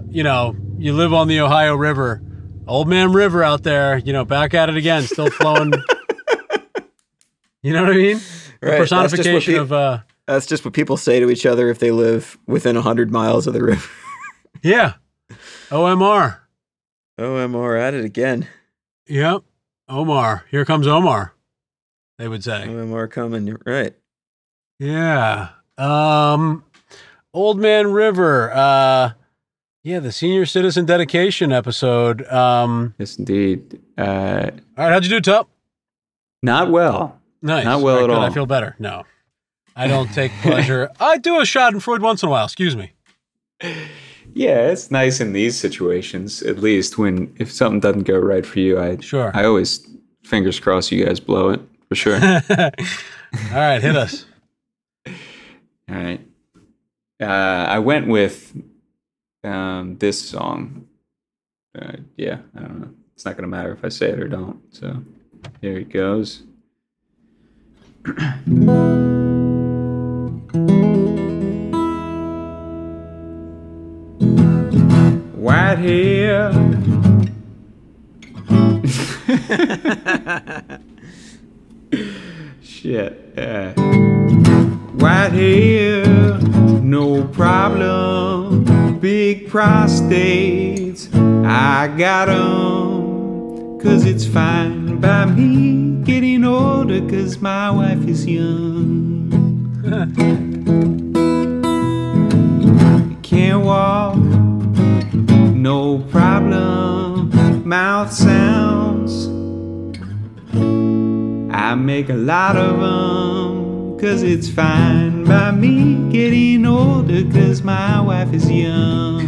you 0.08 0.22
know, 0.22 0.56
you 0.78 0.92
live 0.92 1.12
on 1.12 1.28
the 1.28 1.40
Ohio 1.40 1.74
River, 1.74 2.22
Old 2.66 2.88
Man 2.88 3.12
River 3.12 3.42
out 3.42 3.62
there. 3.62 3.98
You 3.98 4.12
know, 4.12 4.24
back 4.24 4.54
at 4.54 4.68
it 4.68 4.76
again, 4.76 5.02
still 5.02 5.30
flowing. 5.30 5.72
you 7.62 7.72
know 7.72 7.82
what 7.82 7.92
I 7.92 7.96
mean? 7.96 8.18
The 8.60 8.68
Right, 8.70 8.70
what 8.72 8.78
personification 8.78 9.54
pe- 9.54 9.60
of 9.60 9.72
uh, 9.72 9.98
That's 10.26 10.46
just 10.46 10.64
what 10.64 10.72
people 10.72 10.96
say 10.96 11.20
to 11.20 11.28
each 11.30 11.44
other 11.44 11.68
if 11.68 11.78
they 11.80 11.90
live 11.90 12.38
within 12.46 12.76
hundred 12.76 13.10
miles 13.10 13.46
of 13.46 13.52
the 13.52 13.62
river. 13.62 13.86
yeah, 14.62 14.94
OMR. 15.70 16.38
OMR 17.18 17.80
at 17.80 17.94
it 17.94 18.04
again. 18.04 18.46
Yep, 19.06 19.42
Omar. 19.88 20.44
Here 20.50 20.64
comes 20.64 20.86
Omar. 20.86 21.34
They 22.18 22.28
would 22.28 22.44
say. 22.44 22.64
OMR 22.66 23.10
coming. 23.10 23.56
Right. 23.66 23.94
Yeah. 24.78 25.50
Um 25.78 26.64
Old 27.32 27.58
Man 27.58 27.92
River. 27.92 28.52
Uh 28.52 29.12
yeah, 29.82 29.98
the 30.00 30.12
senior 30.12 30.46
citizen 30.46 30.86
dedication 30.86 31.52
episode. 31.52 32.26
Um 32.28 32.94
Yes, 32.98 33.18
indeed. 33.18 33.80
Uh, 33.98 34.50
all 34.78 34.84
right, 34.84 34.92
how'd 34.92 35.04
you 35.04 35.10
do, 35.10 35.20
Tup? 35.20 35.48
not 36.42 36.70
well. 36.70 37.20
Nice. 37.42 37.64
Not 37.64 37.80
well 37.82 37.96
right, 37.96 38.04
at 38.04 38.06
good. 38.08 38.16
all. 38.16 38.22
I 38.22 38.30
feel 38.30 38.46
better. 38.46 38.74
No. 38.78 39.04
I 39.76 39.88
don't 39.88 40.12
take 40.14 40.30
pleasure. 40.40 40.90
I 41.00 41.18
do 41.18 41.36
a 41.36 41.42
schadenfreude 41.42 42.00
once 42.00 42.22
in 42.22 42.28
a 42.28 42.30
while, 42.32 42.44
excuse 42.44 42.76
me. 42.76 42.92
Yeah, 44.34 44.66
it's 44.66 44.90
nice 44.90 45.20
in 45.20 45.32
these 45.32 45.56
situations, 45.56 46.42
at 46.42 46.58
least 46.58 46.98
when 46.98 47.32
if 47.38 47.52
something 47.52 47.78
doesn't 47.78 48.02
go 48.02 48.18
right 48.18 48.44
for 48.44 48.58
you. 48.58 48.80
I 48.80 48.98
Sure. 48.98 49.30
I 49.32 49.44
always 49.44 49.88
fingers 50.24 50.58
crossed 50.58 50.90
you 50.90 51.04
guys 51.04 51.20
blow 51.20 51.50
it 51.50 51.60
for 51.88 51.94
sure. 51.94 52.16
all 52.20 52.70
right, 53.52 53.80
hit 53.80 53.96
us. 53.96 54.26
All 55.06 55.96
right. 55.96 56.20
Uh, 57.20 57.66
I 57.68 57.78
went 57.78 58.08
with 58.08 58.56
um, 59.44 59.98
this 59.98 60.30
song. 60.30 60.88
Uh, 61.78 61.98
yeah, 62.16 62.38
I 62.56 62.60
don't 62.60 62.80
know. 62.80 62.90
It's 63.14 63.26
not 63.26 63.36
going 63.36 63.42
to 63.42 63.48
matter 63.48 63.72
if 63.72 63.84
I 63.84 63.90
say 63.90 64.08
it 64.08 64.18
or 64.18 64.28
don't. 64.28 64.62
So 64.74 65.02
here 65.60 65.76
it 65.76 65.90
goes. 65.90 66.42
White 75.74 75.82
hair. 75.82 76.52
Shit. 82.62 83.32
Yeah. 83.36 83.72
White 84.94 85.32
hair, 85.32 86.38
no 86.80 87.24
problem. 87.24 88.64
Big 89.00 89.48
prostates, 89.48 91.12
I 91.44 91.88
got 91.98 92.28
'em. 92.28 93.80
Cause 93.80 94.06
it's 94.06 94.24
fine 94.24 95.00
by 95.00 95.26
me 95.26 96.00
getting 96.04 96.44
older, 96.44 97.00
cause 97.08 97.40
my 97.40 97.72
wife 97.72 98.06
is 98.06 98.24
young. 98.26 99.32
Can't 103.24 103.64
walk, 103.64 104.16
no 105.64 105.98
problem. 106.10 107.66
Mouth 107.66 108.12
sounds. 108.12 109.28
I 111.50 111.74
make 111.74 112.10
a 112.10 112.20
lot 112.34 112.54
of 112.54 112.80
them, 112.80 113.98
cause 113.98 114.22
it's 114.22 114.50
fine 114.50 115.24
by 115.24 115.52
me 115.52 116.12
getting 116.12 116.66
older, 116.66 117.22
cause 117.32 117.62
my 117.62 117.98
wife 117.98 118.34
is 118.34 118.50
young. 118.50 119.22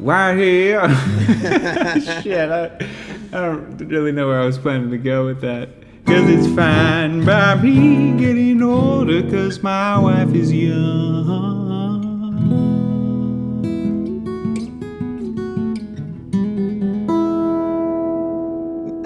White 0.00 0.36
here? 0.38 0.88
Shit, 2.22 2.50
I, 2.50 2.70
I 3.34 3.40
don't 3.42 3.76
really 3.88 4.12
know 4.12 4.28
where 4.28 4.40
I 4.40 4.46
was 4.46 4.56
planning 4.56 4.90
to 4.90 4.96
go 4.96 5.26
with 5.26 5.42
that. 5.42 5.68
Cause 6.06 6.30
it's 6.30 6.46
fine 6.56 7.26
by 7.26 7.56
me 7.56 8.16
getting 8.18 8.62
older, 8.62 9.20
cause 9.30 9.62
my 9.62 9.98
wife 9.98 10.34
is 10.34 10.50
young. 10.50 11.61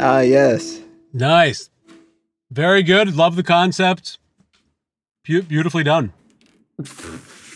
Ah, 0.09 0.21
yes. 0.21 0.81
Nice. 1.13 1.69
Very 2.51 2.83
good. 2.85 3.17
Love 3.17 3.35
the 3.35 3.43
concept. 3.43 4.19
Beau- 5.29 5.43
beautifully 5.43 5.83
done. 5.83 6.13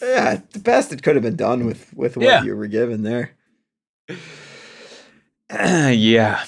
Yeah, 0.02 0.40
the 0.52 0.58
best 0.58 0.92
it 0.92 1.02
could 1.02 1.14
have 1.14 1.22
been 1.22 1.36
done 1.36 1.64
with 1.66 1.92
with 1.94 2.16
what 2.16 2.26
Yeah. 2.26 2.42
you 2.42 2.56
were 2.56 2.66
given 2.66 3.02
there. 3.02 3.30
yeah. 5.50 6.42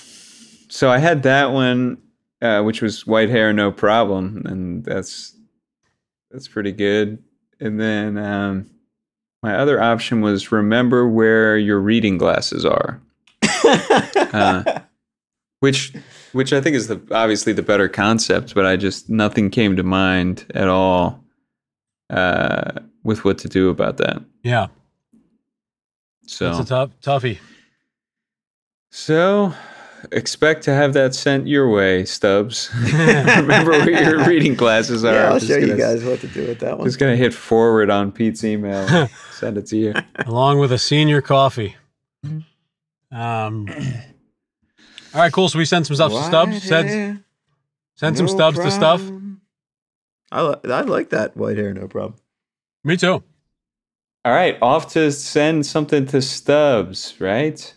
So 0.69 0.91
I 0.91 0.99
had 0.99 1.23
that 1.25 1.53
one, 1.53 1.99
uh, 2.41 2.63
which 2.63 2.81
was 2.83 3.07
white 3.07 3.29
hair, 3.29 3.53
no 3.53 3.71
problem, 3.71 4.43
and 4.47 4.85
that's 4.85 5.37
that's 6.31 6.49
pretty 6.49 6.73
good. 6.73 7.23
And 7.61 7.79
then 7.79 8.17
um, 8.19 8.71
my 9.43 9.55
other 9.57 9.81
option 9.81 10.21
was 10.21 10.51
remember 10.51 11.07
where 11.07 11.57
your 11.57 11.79
reading 11.79 12.19
glasses 12.19 12.65
are, 12.65 13.01
uh, 13.65 14.81
which 15.63 15.93
which 16.33 16.53
I 16.53 16.61
think 16.61 16.75
is 16.75 16.89
the 16.89 17.01
obviously 17.13 17.53
the 17.53 17.63
better 17.63 17.89
concept, 17.89 18.53
but 18.55 18.67
I 18.67 18.77
just 18.77 19.09
nothing 19.09 19.49
came 19.49 19.77
to 19.77 19.83
mind 19.85 20.45
at 20.55 20.67
all 20.69 21.23
uh, 22.11 22.73
with 23.05 23.25
what 23.25 23.39
to 23.39 23.49
do 23.49 23.69
about 23.71 23.99
that. 23.99 24.23
Yeah. 24.43 24.67
So 26.27 26.47
That's 26.47 26.61
a 26.61 26.65
tough 26.69 26.91
toughie. 27.01 27.39
So, 28.91 29.55
expect 30.11 30.65
to 30.65 30.75
have 30.75 30.93
that 30.95 31.15
sent 31.15 31.47
your 31.47 31.71
way, 31.71 32.05
Stubbs. 32.05 32.71
Remember 32.93 33.71
where 33.71 33.91
your 33.91 34.25
reading 34.29 34.55
glasses 34.55 35.05
are. 35.05 35.15
yeah, 35.15 35.29
I'll 35.29 35.39
Just 35.39 35.47
show 35.49 35.57
you 35.59 35.69
gonna- 35.69 35.79
guys 35.79 36.05
what 36.05 36.21
to 36.21 36.27
do 36.29 36.47
with 36.47 36.59
that 36.59 36.77
one. 36.79 36.87
Just 36.87 36.99
gonna 36.99 37.17
hit 37.17 37.33
forward 37.33 37.89
on 37.89 38.11
Pete's 38.13 38.43
email. 38.45 39.09
send 39.33 39.59
it 39.59 39.67
to 39.67 39.77
you. 39.77 39.95
along 40.27 40.59
with 40.59 40.73
a 40.73 40.79
senior 40.79 41.23
coffee. 41.23 41.77
Um, 43.15 43.69
all 45.15 45.21
right, 45.21 45.33
cool. 45.33 45.49
So 45.49 45.59
we 45.59 45.65
send 45.65 45.87
some 45.87 45.97
stuff 45.97 46.13
to 46.13 46.23
Stubbs. 46.25 46.63
Send, 46.63 47.25
send 47.97 48.17
some 48.17 48.29
Stubbs 48.29 48.59
to 48.59 48.71
stuff. 48.71 49.03
I, 50.31 50.43
li- 50.43 50.57
I 50.73 50.81
like 50.83 51.11
that 51.11 51.37
white 51.37 51.59
hair, 51.59 51.75
no 51.75 51.89
problem. 51.89 52.15
Me 52.85 52.97
too. 52.97 53.23
All 54.25 54.33
right, 54.33 54.57
off 54.63 54.93
to 54.95 55.13
send 55.13 55.67
something 55.67 56.07
to 56.07 56.23
Stubbs, 56.23 57.15
right? 57.21 57.75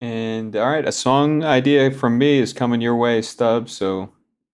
And 0.00 0.56
all 0.56 0.70
right, 0.70 0.86
a 0.88 0.92
song 0.92 1.44
idea 1.44 1.90
from 1.90 2.16
me 2.16 2.38
is 2.38 2.54
coming 2.54 2.80
your 2.80 2.96
way, 2.96 3.20
Stubbs. 3.20 3.72
So 3.76 4.12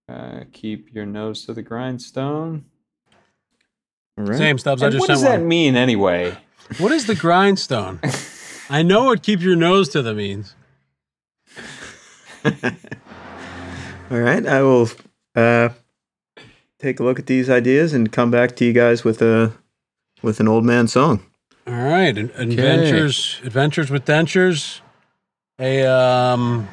uh, 0.08 0.40
keep 0.52 0.92
your 0.92 1.06
nose 1.06 1.46
to 1.46 1.54
the 1.54 1.62
grindstone. 1.62 2.64
All 4.18 4.24
right. 4.24 4.38
Same 4.38 4.58
Stubbs. 4.58 4.82
I 4.82 4.88
just 4.88 4.98
what 4.98 5.06
sent 5.06 5.20
does 5.20 5.22
that 5.22 5.42
mean 5.42 5.76
anyway? 5.76 6.36
What 6.78 6.90
is 6.90 7.06
the 7.06 7.14
grindstone? 7.14 8.00
I 8.70 8.82
know 8.82 9.04
what 9.04 9.22
keep 9.22 9.40
your 9.40 9.54
nose 9.54 9.88
to 9.90 10.02
the 10.02 10.14
means. 10.14 10.55
All 14.10 14.20
right, 14.20 14.47
I 14.47 14.62
will 14.62 14.89
uh, 15.35 15.70
take 16.78 17.01
a 17.01 17.02
look 17.02 17.18
at 17.18 17.27
these 17.27 17.51
ideas 17.51 17.93
and 17.93 18.12
come 18.12 18.31
back 18.31 18.55
to 18.56 18.64
you 18.64 18.73
guys 18.73 19.05
with 19.05 19.20
a 19.23 19.52
with 20.23 20.40
an 20.40 20.48
old 20.48 20.64
man 20.64 20.89
song. 20.89 21.24
All 21.66 21.74
right, 21.74 22.16
Ad- 22.16 22.31
adventures, 22.36 23.40
adventures 23.44 23.90
with 23.90 24.05
dentures. 24.05 24.81
A 25.59 25.85
um, 25.85 26.68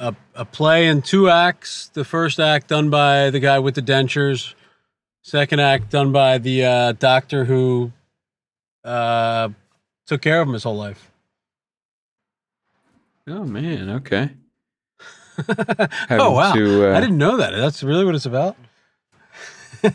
a, 0.00 0.14
a 0.34 0.44
play 0.44 0.88
in 0.88 1.02
two 1.02 1.30
acts. 1.30 1.88
The 1.94 2.04
first 2.04 2.38
act 2.40 2.68
done 2.68 2.90
by 2.90 3.30
the 3.30 3.40
guy 3.40 3.58
with 3.58 3.74
the 3.74 3.82
dentures. 3.82 4.54
Second 5.22 5.60
act 5.60 5.90
done 5.90 6.12
by 6.12 6.36
the 6.36 6.64
uh, 6.64 6.92
doctor 6.92 7.46
who 7.46 7.92
uh, 8.84 9.48
took 10.06 10.20
care 10.20 10.42
of 10.42 10.48
him 10.48 10.52
his 10.52 10.64
whole 10.64 10.76
life. 10.76 11.10
Oh 13.26 13.44
man, 13.44 13.88
okay. 13.88 14.30
oh 16.10 16.30
wow! 16.30 16.52
to, 16.52 16.90
uh, 16.90 16.96
I 16.96 17.00
didn't 17.00 17.18
know 17.18 17.36
that. 17.38 17.50
That's 17.50 17.82
really 17.82 18.04
what 18.04 18.14
it's 18.14 18.26
about. 18.26 18.56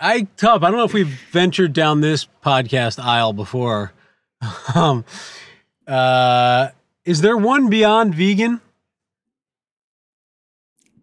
I 0.00 0.22
Tubb, 0.36 0.64
I 0.64 0.70
don't 0.70 0.78
know 0.78 0.84
if 0.84 0.92
we've 0.92 1.20
ventured 1.30 1.72
down 1.72 2.00
this 2.00 2.26
podcast 2.44 3.02
aisle 3.02 3.32
before. 3.32 3.92
um, 4.74 5.04
uh, 5.86 6.68
is 7.04 7.20
there 7.20 7.36
one 7.36 7.68
beyond 7.68 8.14
vegan? 8.14 8.60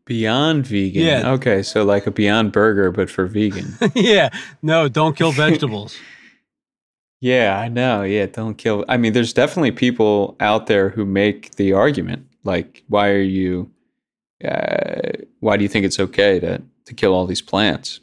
Beyond 0.06 0.68
vegan. 0.68 1.04
Yeah. 1.04 1.32
Okay, 1.34 1.62
so 1.64 1.84
like 1.86 2.08
a 2.08 2.12
Beyond 2.12 2.52
Burger, 2.52 2.92
but 2.92 3.10
for 3.10 3.26
vegan. 3.28 3.76
yeah. 3.96 4.30
No, 4.62 4.90
don't 4.90 5.16
kill 5.16 5.32
vegetables. 5.32 5.96
yeah, 7.22 7.58
I 7.58 7.70
know. 7.70 8.02
Yeah, 8.02 8.26
don't 8.26 8.56
kill. 8.56 8.84
I 8.90 8.98
mean, 8.98 9.14
there's 9.14 9.32
definitely 9.32 9.72
people 9.72 10.36
out 10.40 10.68
there 10.68 10.90
who 10.90 11.06
make 11.06 11.56
the 11.56 11.74
argument 11.74 12.28
like, 12.44 12.84
why 12.88 13.10
are 13.10 13.22
you? 13.22 13.72
Uh, 14.44 15.12
why 15.40 15.56
do 15.58 15.64
you 15.64 15.70
think 15.70 15.86
it's 15.86 16.00
okay 16.00 16.40
to 16.40 16.62
to 16.86 16.94
kill 16.94 17.14
all 17.14 17.26
these 17.28 17.42
plants? 17.42 18.00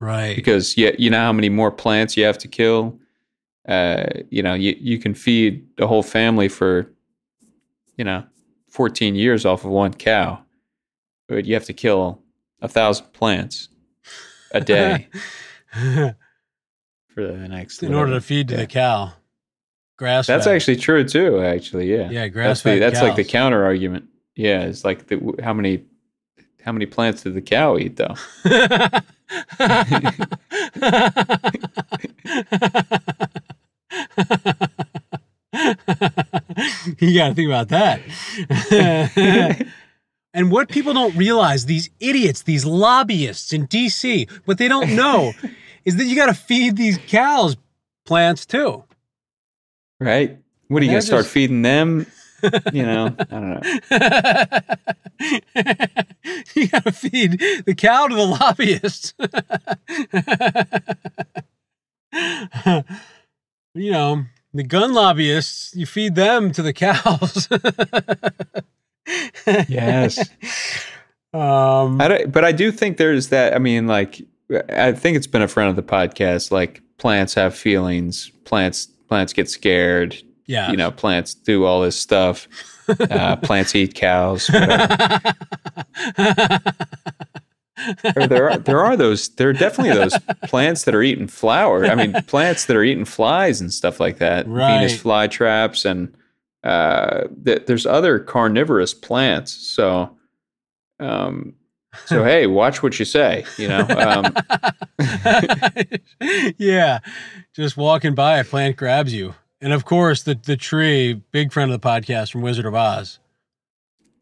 right. 0.00 0.34
Because 0.34 0.76
yeah, 0.76 0.90
you 0.98 1.10
know 1.10 1.20
how 1.20 1.32
many 1.32 1.48
more 1.48 1.70
plants 1.70 2.16
you 2.16 2.24
have 2.24 2.38
to 2.38 2.48
kill. 2.48 2.98
Uh, 3.68 4.06
you 4.30 4.42
know, 4.42 4.54
you 4.54 4.74
you 4.80 4.98
can 4.98 5.14
feed 5.14 5.66
a 5.78 5.86
whole 5.86 6.02
family 6.02 6.48
for, 6.48 6.86
you 7.96 8.04
know, 8.04 8.24
14 8.70 9.14
years 9.14 9.44
off 9.46 9.64
of 9.64 9.70
one 9.70 9.92
cow, 9.94 10.40
but 11.28 11.44
you 11.44 11.54
have 11.54 11.66
to 11.66 11.72
kill 11.72 12.20
a 12.60 12.68
thousand 12.68 13.12
plants 13.12 13.68
a 14.52 14.60
day 14.60 15.08
for 15.72 16.16
the 17.26 17.48
next. 17.48 17.82
In 17.82 17.94
order 17.94 18.12
to 18.14 18.20
feed 18.20 18.48
to 18.48 18.54
Yeah. 18.54 18.60
the 18.62 18.66
cow. 18.66 19.12
Grass. 19.98 20.26
That's 20.26 20.46
fed. 20.46 20.56
actually 20.56 20.76
true 20.76 21.04
too. 21.04 21.40
Actually, 21.40 21.90
yeah. 21.90 22.10
Yeah, 22.10 22.22
That's 22.22 22.32
grass-fed 22.32 22.76
the, 22.76 22.80
that's 22.80 23.02
like 23.02 23.16
the 23.16 23.24
counter 23.24 23.64
argument. 23.64 24.08
Yeah, 24.34 24.62
it's 24.62 24.84
like 24.84 25.06
the, 25.08 25.34
how 25.42 25.52
many 25.52 25.84
how 26.64 26.72
many 26.72 26.86
plants 26.86 27.22
did 27.22 27.34
the 27.34 27.42
cow 27.42 27.76
eat 27.76 27.96
though? 27.96 28.14
you 36.98 37.14
got 37.14 37.28
to 37.28 37.34
think 37.34 37.48
about 37.48 37.68
that. 37.68 38.00
and 40.34 40.50
what 40.50 40.68
people 40.68 40.94
don't 40.94 41.14
realize, 41.16 41.66
these 41.66 41.90
idiots, 42.00 42.42
these 42.42 42.64
lobbyists 42.64 43.52
in 43.52 43.66
DC, 43.66 44.30
what 44.44 44.58
they 44.58 44.68
don't 44.68 44.94
know 44.94 45.32
is 45.84 45.96
that 45.96 46.04
you 46.04 46.16
got 46.16 46.26
to 46.26 46.34
feed 46.34 46.76
these 46.76 46.98
cows 47.06 47.56
plants 48.04 48.46
too. 48.46 48.84
Right? 50.02 50.38
What 50.68 50.82
are 50.82 50.84
you 50.84 50.90
They're 50.90 51.00
gonna 51.00 51.02
start 51.02 51.22
just- 51.24 51.32
feeding 51.34 51.62
them? 51.62 52.06
You 52.72 52.82
know, 52.82 53.14
I 53.20 53.24
don't 53.24 53.50
know. 53.50 53.60
you 56.56 56.66
got 56.66 56.82
to 56.82 56.90
feed 56.90 57.38
the 57.66 57.74
cow 57.76 58.08
to 58.08 58.14
the 58.16 58.26
lobbyists. 58.26 59.14
you 63.74 63.92
know, 63.92 64.24
the 64.52 64.64
gun 64.64 64.92
lobbyists, 64.92 65.72
you 65.76 65.86
feed 65.86 66.16
them 66.16 66.50
to 66.50 66.62
the 66.62 66.72
cows. 66.72 67.46
Yes. 69.68 70.18
Um, 71.32 72.00
I 72.00 72.24
but 72.26 72.44
I 72.44 72.52
do 72.52 72.70
think 72.72 72.96
there's 72.96 73.28
that. 73.28 73.54
I 73.54 73.58
mean, 73.58 73.86
like, 73.86 74.20
I 74.68 74.92
think 74.92 75.16
it's 75.16 75.26
been 75.26 75.42
a 75.42 75.48
friend 75.48 75.70
of 75.70 75.76
the 75.76 75.82
podcast. 75.82 76.50
Like, 76.50 76.82
plants 76.98 77.34
have 77.34 77.54
feelings. 77.54 78.30
Plants 78.44 78.88
plants 79.12 79.34
get 79.34 79.50
scared. 79.50 80.16
yeah. 80.46 80.70
You 80.70 80.78
know, 80.78 80.90
plants 80.90 81.34
do 81.34 81.66
all 81.66 81.82
this 81.82 82.00
stuff. 82.00 82.48
Uh, 82.88 83.36
plants 83.42 83.74
eat 83.74 83.94
cows. 83.94 84.46
there 88.16 88.48
are 88.48 88.56
there 88.56 88.80
are 88.80 88.96
those 88.96 89.28
there 89.34 89.50
are 89.50 89.52
definitely 89.52 89.92
those 89.92 90.16
plants 90.44 90.84
that 90.84 90.94
are 90.94 91.02
eating 91.02 91.26
flower. 91.28 91.84
I 91.84 91.94
mean, 91.94 92.14
plants 92.22 92.64
that 92.64 92.74
are 92.74 92.82
eating 92.82 93.04
flies 93.04 93.60
and 93.60 93.70
stuff 93.70 94.00
like 94.00 94.16
that. 94.16 94.46
Venus 94.46 94.98
fly 94.98 95.26
traps 95.26 95.84
and 95.84 96.16
uh, 96.64 97.24
th- 97.44 97.66
there's 97.66 97.84
other 97.84 98.18
carnivorous 98.18 98.94
plants. 98.94 99.52
So, 99.52 100.16
um, 101.00 101.52
so 102.06 102.24
hey, 102.24 102.46
watch 102.46 102.82
what 102.82 102.98
you 102.98 103.04
say. 103.04 103.44
You 103.58 103.68
know, 103.68 103.86
um, 103.90 104.34
yeah. 106.56 107.00
Just 107.54 107.76
walking 107.76 108.14
by, 108.14 108.38
a 108.38 108.44
plant 108.44 108.76
grabs 108.76 109.12
you. 109.12 109.34
And 109.60 109.74
of 109.74 109.84
course, 109.84 110.22
the, 110.22 110.34
the 110.34 110.56
tree, 110.56 111.20
big 111.32 111.52
friend 111.52 111.70
of 111.70 111.78
the 111.78 111.86
podcast 111.86 112.32
from 112.32 112.40
Wizard 112.40 112.64
of 112.64 112.74
Oz. 112.74 113.18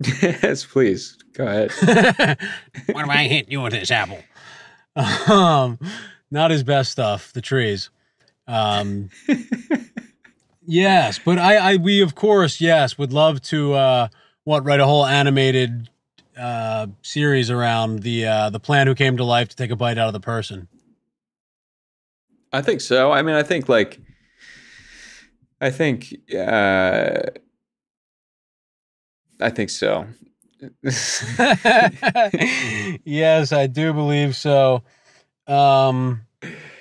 yes, 0.22 0.64
please 0.64 1.16
go 1.34 1.46
ahead. 1.46 1.70
what 2.86 3.02
am 3.02 3.10
I 3.10 3.28
hitting 3.28 3.52
you 3.52 3.60
with 3.60 3.72
this 3.72 3.90
apple? 3.90 4.18
Um, 4.96 5.78
not 6.30 6.50
his 6.50 6.64
best 6.64 6.90
stuff, 6.90 7.32
the 7.32 7.40
trees. 7.40 7.90
Um, 8.48 9.10
yes, 10.66 11.20
but 11.24 11.38
I, 11.38 11.56
I, 11.56 11.76
we 11.76 12.00
of 12.00 12.16
course, 12.16 12.60
yes, 12.60 12.98
would 12.98 13.12
love 13.12 13.40
to, 13.42 13.74
uh, 13.74 14.08
what, 14.42 14.64
write 14.64 14.80
a 14.80 14.86
whole 14.86 15.06
animated, 15.06 15.88
uh, 16.36 16.88
series 17.02 17.48
around 17.48 18.00
the, 18.00 18.26
uh, 18.26 18.50
the 18.50 18.60
plant 18.60 18.88
who 18.88 18.96
came 18.96 19.18
to 19.18 19.24
life 19.24 19.50
to 19.50 19.56
take 19.56 19.70
a 19.70 19.76
bite 19.76 19.98
out 19.98 20.08
of 20.08 20.14
the 20.14 20.20
person. 20.20 20.66
I 22.52 22.62
think 22.62 22.80
so. 22.80 23.12
I 23.12 23.22
mean, 23.22 23.36
I 23.36 23.42
think 23.42 23.68
like, 23.68 24.00
I 25.60 25.70
think, 25.70 26.14
uh, 26.34 27.20
I 29.40 29.50
think 29.50 29.70
so. 29.70 30.06
yes, 33.04 33.52
I 33.52 33.66
do 33.66 33.92
believe 33.92 34.36
so. 34.36 34.82
Um, 35.46 36.22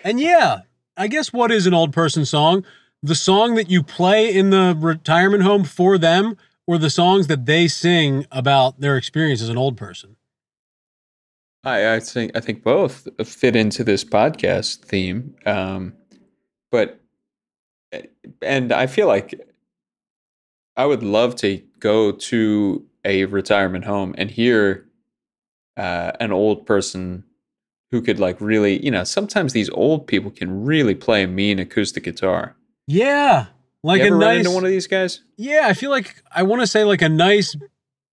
and 0.03 0.19
yeah, 0.19 0.61
I 0.97 1.07
guess 1.07 1.31
what 1.31 1.51
is 1.51 1.65
an 1.65 1.73
old 1.73 1.93
person 1.93 2.25
song? 2.25 2.65
The 3.01 3.15
song 3.15 3.55
that 3.55 3.69
you 3.69 3.83
play 3.83 4.33
in 4.33 4.49
the 4.49 4.75
retirement 4.77 5.43
home 5.43 5.63
for 5.63 5.97
them, 5.97 6.35
or 6.67 6.77
the 6.77 6.89
songs 6.89 7.27
that 7.27 7.45
they 7.45 7.67
sing 7.67 8.25
about 8.31 8.79
their 8.79 8.97
experience 8.97 9.41
as 9.41 9.49
an 9.49 9.57
old 9.57 9.77
person. 9.77 10.17
I, 11.63 11.95
I 11.95 11.99
think 11.99 12.31
I 12.35 12.39
think 12.39 12.63
both 12.63 13.07
fit 13.25 13.55
into 13.55 13.83
this 13.83 14.03
podcast 14.03 14.85
theme, 14.85 15.35
um, 15.45 15.93
but 16.71 16.99
and 18.41 18.71
I 18.71 18.87
feel 18.87 19.07
like 19.07 19.39
I 20.77 20.85
would 20.85 21.03
love 21.03 21.35
to 21.37 21.61
go 21.79 22.11
to 22.11 22.85
a 23.03 23.25
retirement 23.25 23.85
home 23.85 24.15
and 24.17 24.31
hear 24.31 24.85
uh, 25.75 26.11
an 26.19 26.31
old 26.31 26.65
person 26.65 27.23
who 27.91 28.01
could 28.01 28.19
like 28.19 28.39
really, 28.39 28.83
you 28.83 28.91
know, 28.91 29.03
sometimes 29.03 29.53
these 29.53 29.69
old 29.71 30.07
people 30.07 30.31
can 30.31 30.63
really 30.63 30.95
play 30.95 31.23
a 31.23 31.27
mean 31.27 31.59
acoustic 31.59 32.03
guitar. 32.03 32.55
Yeah, 32.87 33.47
like 33.83 34.01
you 34.01 34.15
a 34.15 34.17
nice. 34.17 34.47
one 34.47 34.63
of 34.63 34.69
these 34.69 34.87
guys? 34.87 35.21
yeah, 35.37 35.63
I 35.65 35.73
feel 35.73 35.89
like 35.89 36.21
I 36.31 36.43
want 36.43 36.61
to 36.61 36.67
say 36.67 36.83
like 36.83 37.01
a 37.01 37.09
nice 37.09 37.55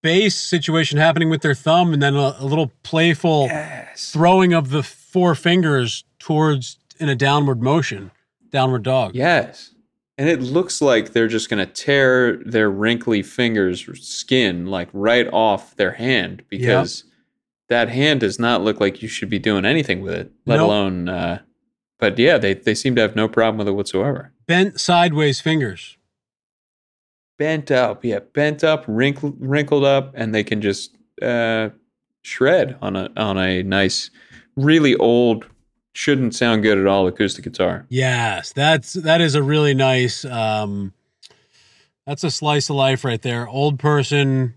bass 0.06 0.36
situation 0.36 0.98
happening 0.98 1.28
with 1.30 1.42
their 1.42 1.54
thumb, 1.54 1.92
and 1.92 2.00
then 2.00 2.14
a, 2.14 2.36
a 2.38 2.44
little 2.44 2.70
playful. 2.84 3.46
Yes. 3.46 4.12
throwing 4.12 4.52
of 4.54 4.70
the 4.70 4.84
four 4.84 5.34
fingers 5.34 6.04
towards 6.20 6.78
in 7.00 7.08
a 7.08 7.16
downward 7.16 7.60
motion, 7.60 8.12
downward 8.50 8.84
dog. 8.84 9.14
Yes. 9.16 9.72
And 10.16 10.28
it 10.28 10.40
looks 10.40 10.80
like 10.80 11.12
they're 11.12 11.26
just 11.28 11.50
going 11.50 11.66
to 11.66 11.70
tear 11.72 12.36
their 12.36 12.70
wrinkly 12.70 13.22
fingers 13.22 13.84
skin 14.00 14.66
like 14.66 14.88
right 14.92 15.26
off 15.32 15.74
their 15.76 15.92
hand 15.92 16.42
because 16.48 17.04
that 17.68 17.88
hand 17.88 18.20
does 18.20 18.38
not 18.38 18.62
look 18.62 18.80
like 18.80 19.02
you 19.02 19.08
should 19.08 19.28
be 19.28 19.38
doing 19.40 19.64
anything 19.64 20.00
with 20.02 20.14
it, 20.14 20.30
let 20.46 20.56
Nope. 20.56 20.66
alone. 20.68 21.08
Uh, 21.08 21.40
but 21.98 22.16
yeah, 22.18 22.38
they, 22.38 22.54
they 22.54 22.74
seem 22.74 22.94
to 22.94 23.02
have 23.02 23.16
no 23.16 23.26
problem 23.28 23.58
with 23.58 23.68
it 23.68 23.72
whatsoever. 23.72 24.32
Bent 24.46 24.78
sideways 24.80 25.40
fingers. 25.40 25.95
Bent 27.38 27.70
up, 27.70 28.04
yeah, 28.04 28.20
bent 28.32 28.64
up, 28.64 28.84
wrinkled, 28.88 29.36
wrinkled 29.38 29.84
up, 29.84 30.12
and 30.14 30.34
they 30.34 30.42
can 30.42 30.62
just 30.62 30.96
uh, 31.20 31.70
shred 32.22 32.78
on 32.80 32.96
a 32.96 33.10
on 33.16 33.36
a 33.38 33.62
nice, 33.62 34.10
really 34.56 34.94
old, 34.96 35.46
shouldn't 35.92 36.34
sound 36.34 36.62
good 36.62 36.78
at 36.78 36.86
all 36.86 37.06
acoustic 37.06 37.44
guitar. 37.44 37.86
Yes, 37.88 38.52
that's 38.52 38.94
that 38.94 39.20
is 39.20 39.34
a 39.34 39.42
really 39.42 39.74
nice. 39.74 40.24
Um, 40.24 40.92
that's 42.06 42.24
a 42.24 42.30
slice 42.30 42.70
of 42.70 42.76
life 42.76 43.04
right 43.04 43.20
there. 43.20 43.48
Old 43.48 43.78
person 43.78 44.54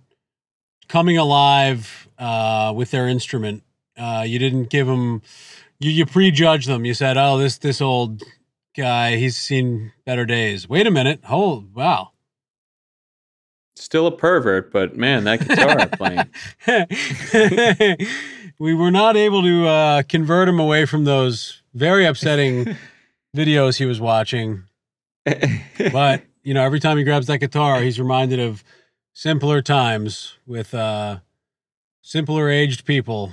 coming 0.88 1.18
alive 1.18 2.08
uh, 2.18 2.74
with 2.76 2.92
their 2.92 3.08
instrument. 3.08 3.64
Uh, 3.98 4.24
you 4.28 4.40
didn't 4.40 4.70
give 4.70 4.88
them. 4.88 5.22
You 5.80 5.92
you 5.92 6.06
prejudge 6.06 6.66
them. 6.66 6.86
You 6.86 6.94
said, 6.94 7.18
"Oh, 7.18 7.38
this 7.38 7.58
this 7.58 7.82
old 7.82 8.24
guy, 8.76 9.16
he's 9.16 9.38
seen 9.38 9.94
better 10.06 10.26
days." 10.26 10.68
Wait 10.68 10.88
a 10.88 10.92
minute. 10.92 11.22
Oh, 11.30 11.66
wow. 11.74 12.12
Still 13.80 14.08
a 14.08 14.12
pervert, 14.12 14.72
but 14.74 14.98
man, 14.98 15.24
that 15.24 15.40
guitar 15.48 15.88
playing. 16.68 17.98
we 18.60 18.74
were 18.74 18.92
not 18.92 19.16
able 19.16 19.42
to 19.42 19.66
uh, 19.68 20.04
convert 20.04 20.50
him 20.50 20.60
away 20.60 20.86
from 20.86 21.06
those 21.06 21.62
very 21.74 22.06
upsetting 22.06 22.76
videos 23.36 23.78
he 23.78 23.86
was 23.86 24.02
watching. 24.02 24.64
But 25.26 26.24
you 26.44 26.54
know, 26.54 26.64
every 26.64 26.80
time 26.82 26.98
he 26.98 27.04
grabs 27.06 27.28
that 27.28 27.38
guitar, 27.40 27.80
he's 27.82 28.00
reminded 28.00 28.40
of 28.42 28.64
simpler 29.14 29.62
times 29.62 30.36
with 30.46 30.74
uh, 30.74 31.20
simpler 32.02 32.50
aged 32.50 32.86
people. 32.86 33.32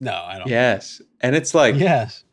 No, 0.00 0.12
I 0.14 0.38
don't. 0.38 0.48
yes, 0.48 1.00
and 1.20 1.36
it's 1.36 1.54
like 1.54 1.76
Yes. 1.76 2.24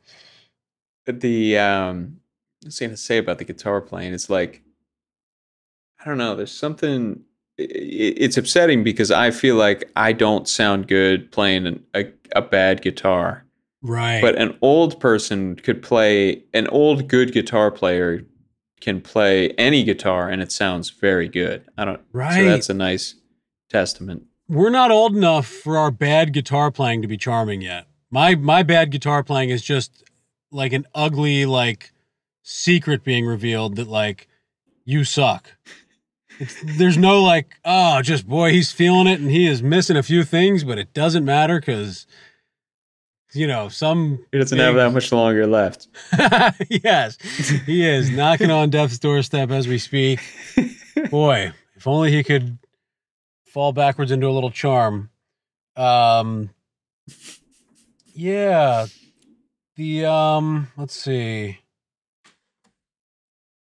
the 1.05 1.57
um, 1.59 2.21
I 2.63 2.67
was 2.67 2.79
going 2.79 2.89
to 2.91 2.97
say 2.97 3.17
about 3.19 3.37
the 3.37 3.45
guitar 3.45 3.81
playing. 3.81 4.13
It's 4.13 4.29
like 4.31 4.63
I 6.07 6.09
don't 6.11 6.19
know. 6.19 6.37
There's 6.37 6.57
something 6.57 7.21
it's 7.57 8.37
upsetting 8.37 8.81
because 8.81 9.11
I 9.11 9.29
feel 9.29 9.55
like 9.57 9.91
I 9.97 10.13
don't 10.13 10.47
sound 10.47 10.87
good 10.87 11.33
playing 11.33 11.67
an, 11.67 11.83
a 11.93 12.05
a 12.33 12.41
bad 12.41 12.81
guitar. 12.81 13.43
Right. 13.81 14.21
But 14.21 14.37
an 14.37 14.57
old 14.61 15.01
person 15.01 15.57
could 15.57 15.83
play 15.83 16.43
an 16.53 16.67
old 16.67 17.09
good 17.09 17.33
guitar 17.33 17.71
player 17.71 18.23
can 18.79 19.01
play 19.01 19.49
any 19.57 19.83
guitar 19.83 20.29
and 20.29 20.41
it 20.41 20.49
sounds 20.53 20.91
very 20.91 21.27
good. 21.27 21.65
I 21.77 21.83
don't 21.83 21.99
Right. 22.13 22.35
so 22.35 22.45
that's 22.45 22.69
a 22.69 22.73
nice 22.73 23.15
testament. 23.69 24.23
we're 24.47 24.69
not 24.69 24.91
old 24.91 25.13
enough 25.13 25.45
for 25.45 25.77
our 25.77 25.91
bad 25.91 26.31
guitar 26.31 26.71
playing 26.71 27.01
to 27.01 27.07
be 27.09 27.17
charming 27.17 27.61
yet. 27.61 27.87
My 28.09 28.35
my 28.35 28.63
bad 28.63 28.91
guitar 28.91 29.23
playing 29.25 29.49
is 29.49 29.61
just 29.61 30.05
like 30.53 30.71
an 30.71 30.85
ugly 30.95 31.45
like 31.45 31.91
secret 32.43 33.03
being 33.03 33.25
revealed 33.25 33.75
that 33.75 33.89
like 33.89 34.29
you 34.85 35.03
suck. 35.03 35.51
There's 36.63 36.97
no 36.97 37.21
like 37.23 37.55
oh 37.65 38.01
just 38.01 38.27
boy 38.27 38.51
he's 38.51 38.71
feeling 38.71 39.07
it 39.07 39.19
and 39.19 39.29
he 39.31 39.47
is 39.47 39.63
missing 39.63 39.97
a 39.97 40.03
few 40.03 40.23
things 40.23 40.63
but 40.63 40.77
it 40.77 40.93
doesn't 40.93 41.25
matter 41.25 41.59
because 41.59 42.05
you 43.33 43.47
know 43.47 43.69
some 43.69 44.23
He 44.31 44.37
doesn't 44.37 44.57
have 44.57 44.75
that 44.75 44.93
much 44.93 45.11
longer 45.11 45.47
left. 45.47 45.87
yes. 46.69 47.17
He 47.65 47.85
is 47.85 48.09
knocking 48.11 48.51
on 48.51 48.69
death's 48.69 48.99
doorstep 48.99 49.51
as 49.51 49.67
we 49.67 49.77
speak. 49.77 50.19
Boy 51.09 51.53
if 51.75 51.87
only 51.87 52.11
he 52.11 52.23
could 52.23 52.57
fall 53.45 53.71
backwards 53.73 54.11
into 54.11 54.27
a 54.27 54.31
little 54.31 54.51
charm. 54.51 55.09
Um 55.75 56.51
yeah. 58.13 58.87
The 59.75 60.05
um 60.05 60.67
let's 60.77 60.95
see 60.95 61.59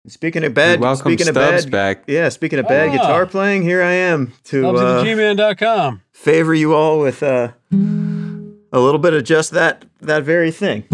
Speaking 0.08 0.42
of 0.42 0.52
bad, 0.52 0.80
welcome 0.80 1.12
speaking 1.12 1.28
of 1.28 1.34
Stubbs 1.34 1.64
bad, 1.66 1.70
back. 1.98 2.04
yeah. 2.08 2.28
Speaking 2.28 2.58
of 2.58 2.66
bad 2.66 2.88
Ah. 2.88 2.92
guitar 2.92 3.24
playing, 3.24 3.62
here 3.62 3.82
I 3.82 3.92
am 3.92 4.32
to 4.44 4.62
Stubbs 4.62 4.80
uh, 4.80 4.98
at 5.00 5.06
gman.com 5.06 6.02
favor 6.12 6.52
you 6.54 6.74
all 6.74 6.98
with 6.98 7.22
uh, 7.22 7.52
a 7.70 8.80
little 8.80 8.98
bit 8.98 9.14
of 9.14 9.22
just 9.22 9.52
that 9.52 9.84
that 10.00 10.24
very 10.24 10.50
thing. 10.50 10.84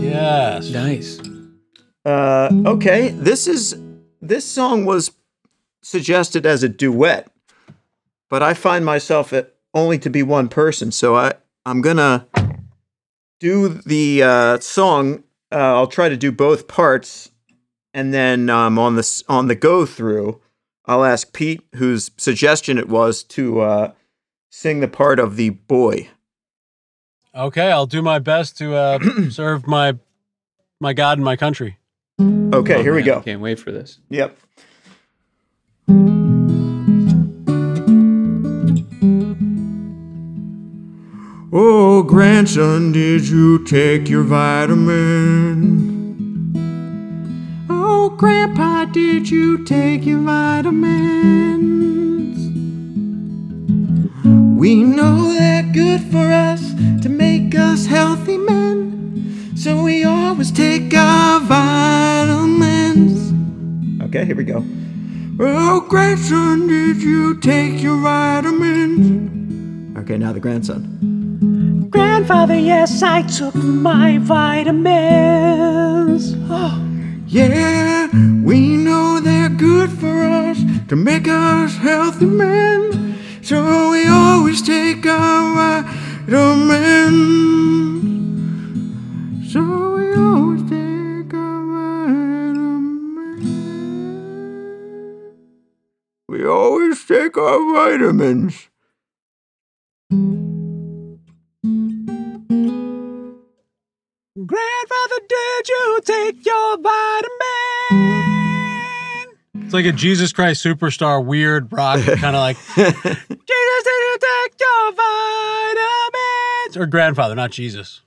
yes 0.00 0.70
Nice. 0.70 1.20
Uh, 2.04 2.48
okay, 2.66 3.08
this 3.08 3.48
is 3.48 3.76
this 4.22 4.44
song 4.44 4.84
was 4.84 5.10
suggested 5.82 6.46
as 6.46 6.62
a 6.62 6.68
duet, 6.68 7.26
but 8.30 8.40
I 8.42 8.54
find 8.54 8.84
myself 8.84 9.32
at 9.32 9.52
only 9.74 9.98
to 9.98 10.08
be 10.10 10.22
one 10.22 10.48
person, 10.48 10.92
so 10.92 11.16
I 11.16 11.32
I'm 11.66 11.80
gonna 11.82 12.28
do 13.40 13.68
the 13.68 14.22
uh, 14.22 14.58
song. 14.60 15.24
Uh, 15.50 15.56
I'll 15.74 15.86
try 15.88 16.08
to 16.08 16.16
do 16.16 16.30
both 16.30 16.68
parts, 16.68 17.30
and 17.94 18.12
then 18.12 18.50
um, 18.50 18.78
on 18.78 18.96
the 18.96 19.22
on 19.28 19.46
the 19.48 19.54
go 19.54 19.86
through, 19.86 20.40
I'll 20.84 21.04
ask 21.04 21.32
Pete, 21.32 21.62
whose 21.76 22.10
suggestion 22.18 22.76
it 22.76 22.88
was, 22.90 23.22
to 23.24 23.60
uh, 23.60 23.92
sing 24.50 24.80
the 24.80 24.88
part 24.88 25.18
of 25.18 25.36
the 25.36 25.48
boy. 25.50 26.08
okay 27.34 27.72
i'll 27.72 27.86
do 27.86 28.00
my 28.02 28.18
best 28.20 28.56
to 28.58 28.74
uh 28.74 28.98
serve 29.30 29.66
my 29.66 29.92
my 30.80 30.92
god 30.92 31.18
and 31.18 31.24
my 31.24 31.34
country 31.36 31.78
Okay, 32.20 32.76
Oh, 32.76 32.82
here 32.82 32.92
we 32.94 33.00
man, 33.00 33.06
go. 33.06 33.20
Can't 33.22 33.40
wait 33.40 33.58
for 33.58 33.72
this. 33.72 33.98
Yep. 34.08 34.36
Oh, 41.56 42.02
grandson, 42.02 42.90
did 42.92 43.28
you 43.28 43.64
take 43.64 44.08
your 44.08 44.24
vitamin? 44.24 45.93
Oh, 48.06 48.10
grandpa, 48.10 48.84
did 48.84 49.30
you 49.30 49.64
take 49.64 50.04
your 50.04 50.20
vitamins? 50.20 52.36
We 54.60 54.82
know 54.82 55.32
they're 55.32 55.72
good 55.72 56.02
for 56.12 56.30
us 56.30 56.74
to 57.00 57.08
make 57.08 57.54
us 57.54 57.86
healthy 57.86 58.36
men, 58.36 59.56
so 59.56 59.82
we 59.82 60.04
always 60.04 60.52
take 60.52 60.92
our 60.92 61.40
vitamins. 61.40 63.32
Okay, 64.02 64.26
here 64.26 64.36
we 64.36 64.44
go. 64.44 64.62
Oh, 65.40 65.80
grandson, 65.88 66.66
did 66.66 67.02
you 67.02 67.40
take 67.40 67.82
your 67.82 67.96
vitamins? 67.96 69.96
Okay, 69.96 70.18
now 70.18 70.34
the 70.34 70.40
grandson. 70.40 71.88
Grandfather, 71.88 72.58
yes, 72.58 73.02
I 73.02 73.22
took 73.22 73.54
my 73.54 74.18
vitamins. 74.18 74.74
Oh, 76.46 76.93
Yeah, 77.34 78.06
we 78.44 78.76
know 78.76 79.18
they're 79.18 79.48
good 79.48 79.90
for 79.90 80.22
us 80.22 80.56
to 80.86 80.94
make 80.94 81.26
us 81.26 81.76
healthy 81.76 82.26
men. 82.26 83.18
So 83.42 83.90
we 83.90 84.06
always 84.06 84.62
take 84.62 85.04
our 85.04 85.82
vitamins. 86.28 86.72
So 89.52 89.96
we 89.96 90.14
always 90.14 90.62
take 90.70 91.34
our 91.34 91.66
vitamins. 92.54 93.48
We 96.28 96.46
always 96.46 97.04
take 97.04 97.36
our 97.36 97.58
vitamins. 97.74 98.68
grandfather 104.46 105.20
did 105.28 105.68
you 105.68 106.00
take 106.04 106.46
your 106.46 106.53
vitamin 106.76 108.04
it's 109.64 109.74
like 109.74 109.86
a 109.86 109.92
jesus 109.92 110.32
christ 110.32 110.64
superstar 110.64 111.24
weird 111.24 111.72
rock 111.72 112.00
kind 112.04 112.36
of 112.36 112.40
like 112.40 112.56
Jesus, 112.76 113.84
did 113.84 114.00
you 114.00 114.18
take 114.20 114.52
your 114.60 114.92
vitamins? 114.92 116.76
Or 116.76 116.86
grandfather, 116.86 117.34
not 117.34 117.50
Jesus. 117.50 118.02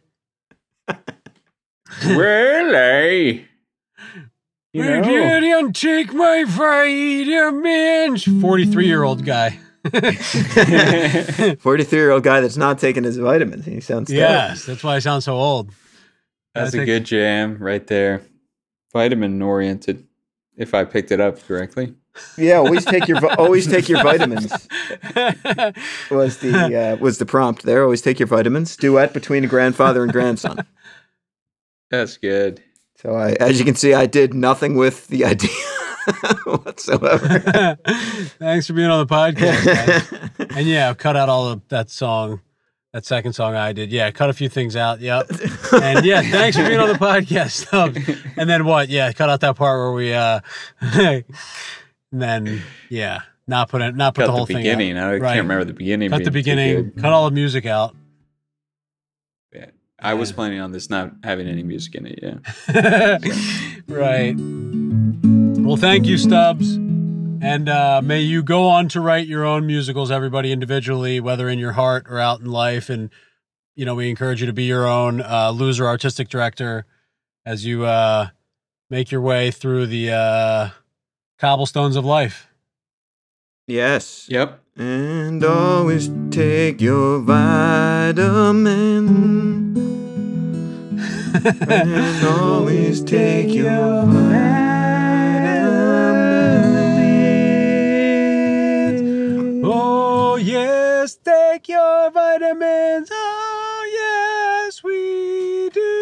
really? 2.06 3.48
You 4.74 4.84
Hey, 4.84 5.00
know. 5.00 5.04
Daddy, 5.04 5.48
you 5.48 5.72
take 5.72 6.14
my 6.14 6.44
vitamins. 6.46 8.24
43 8.42 8.86
year 8.88 9.04
old 9.04 9.26
guy. 9.26 9.60
43 9.90 12.00
year 12.00 12.12
old 12.12 12.24
guy 12.24 12.42
that's 12.42 12.58
not 12.58 12.80
taking 12.80 13.04
his 13.04 13.18
vitamins. 13.18 13.66
He 13.66 13.80
sounds 13.80 14.10
terrible. 14.10 14.34
Yes, 14.34 14.66
that's 14.66 14.84
why 14.84 14.96
I 14.96 15.00
sound 15.00 15.24
so 15.24 15.36
old. 15.36 15.72
That's 16.54 16.74
a 16.74 16.86
good 16.86 17.06
jam 17.06 17.58
right 17.60 17.86
there. 17.88 18.22
Vitamin 18.94 19.42
oriented. 19.42 20.06
If 20.56 20.74
I 20.74 20.86
picked 20.86 21.12
it 21.12 21.20
up 21.22 21.40
correctly. 21.44 21.94
Yeah, 22.36 22.56
always 22.56 22.84
take 22.84 23.08
your 23.08 23.24
always 23.40 23.68
take 23.68 23.88
your 23.88 24.02
vitamins. 24.02 24.52
Was 26.10 26.38
the 26.40 26.96
uh, 26.96 26.96
was 26.98 27.20
the 27.20 27.28
prompt 27.28 27.62
there? 27.62 27.84
Always 27.84 28.02
take 28.02 28.20
your 28.20 28.28
vitamins. 28.28 28.76
Duet 28.76 29.14
between 29.14 29.44
a 29.44 29.48
grandfather 29.48 30.02
and 30.02 30.12
grandson. 30.12 30.66
That's 31.92 32.18
good. 32.18 32.64
So 32.96 33.14
I, 33.14 33.34
as 33.34 33.60
you 33.60 33.66
can 33.66 33.76
see, 33.76 33.94
I 33.94 34.08
did 34.08 34.34
nothing 34.34 34.76
with 34.76 35.08
the 35.10 35.26
idea 35.26 35.52
whatsoever. 36.46 37.28
Thanks 38.40 38.66
for 38.66 38.74
being 38.74 38.90
on 38.90 39.06
the 39.06 39.14
podcast. 39.14 39.66
guys. 40.40 40.48
and 40.58 40.68
yeah, 40.68 40.92
cut 40.96 41.16
out 41.16 41.30
all 41.30 41.48
of 41.48 41.68
that 41.68 41.92
song, 41.92 42.42
that 42.98 43.06
second 43.06 43.34
song 43.34 43.54
I 43.54 43.74
did. 43.74 43.92
Yeah, 43.92 44.10
cut 44.10 44.32
a 44.32 44.34
few 44.34 44.50
things 44.50 44.76
out. 44.76 45.00
Yep. 45.00 45.30
And 45.74 46.04
yeah, 46.06 46.22
thanks 46.22 46.58
for 46.58 46.64
being 46.66 46.80
on 46.80 46.88
the 46.88 46.96
podcast. 46.96 47.52
Stubbs. 47.68 48.00
And 48.38 48.50
then 48.50 48.66
what? 48.66 48.90
Yeah, 48.90 49.12
cut 49.12 49.30
out 49.30 49.42
that 49.42 49.56
part 49.56 49.80
where 49.80 49.92
we 49.92 50.14
uh 50.14 50.40
and 50.82 51.24
then 52.12 52.64
yeah, 52.90 53.22
not 53.46 53.70
put 53.70 53.82
it 53.82 53.96
not 53.96 54.16
put 54.16 54.22
Cut 54.22 54.28
the 54.28 54.32
the, 54.32 54.38
whole 54.38 54.46
beginning. 54.48 54.96
thing 54.96 54.98
I 54.98 55.16
out. 55.16 55.22
can't 55.22 55.42
remember 55.42 55.66
the 55.66 55.74
beginning. 55.74 56.10
Cut 56.10 56.24
the 56.24 56.32
beginning, 56.32 56.92
cut 56.94 57.14
all 57.14 57.26
the 57.26 57.36
music 57.36 57.66
out. 57.68 57.96
Yeah. 59.54 59.68
I 60.00 60.16
was 60.16 60.32
planning 60.32 60.60
on 60.62 60.72
this 60.72 60.90
not 60.90 61.12
having 61.24 61.48
any 61.48 61.64
music 61.64 61.94
in 61.96 62.08
it. 62.08 62.20
Yeah. 62.24 63.18
right. 63.88 64.36
Well, 65.64 65.78
thank 65.78 66.08
you, 66.08 66.18
Stubbs. 66.18 66.78
And 67.42 67.70
uh, 67.70 68.02
may 68.04 68.22
you 68.22 68.44
go 68.44 68.68
on 68.68 68.88
to 68.90 69.02
write 69.02 69.28
your 69.28 69.46
own 69.46 69.66
musicals, 69.66 70.12
everybody 70.12 70.52
individually, 70.52 71.20
whether 71.20 71.50
in 71.50 71.60
your 71.60 71.74
heart 71.74 72.06
or 72.10 72.20
out 72.20 72.40
in 72.40 72.48
life. 72.48 72.90
And, 72.90 73.10
you 73.76 73.86
know, 73.86 73.96
we 73.96 74.10
encourage 74.10 74.42
you 74.42 74.48
to 74.48 74.54
be 74.54 74.64
your 74.64 74.88
own 74.88 75.22
uh, 75.22 75.52
loser 75.52 75.86
artistic 75.86 76.30
director 76.30 76.86
as 77.46 77.66
you 77.66 77.86
uh, 77.86 78.30
make 78.90 79.12
your 79.12 79.22
way 79.22 79.52
through 79.52 79.88
the 79.88 80.12
uh, 80.12 80.70
cobblestones 81.40 81.96
of 81.96 82.06
life. 82.06 82.48
yes. 83.68 84.28
Yep. 84.30 84.62
And 84.76 85.44
always 85.44 86.10
take 86.30 86.82
your 86.82 87.20
vitamin. 87.20 88.68
and 91.68 92.26
always 92.28 93.02
take 93.02 93.54
your 93.54 94.06
vitamins. 94.06 94.67
Yes, 100.48 101.16
take 101.16 101.68
your 101.68 102.12
vitamins. 102.12 103.10
Oh, 103.12 104.64
yes, 104.64 104.84
we 104.84 105.70
do. 105.74 105.94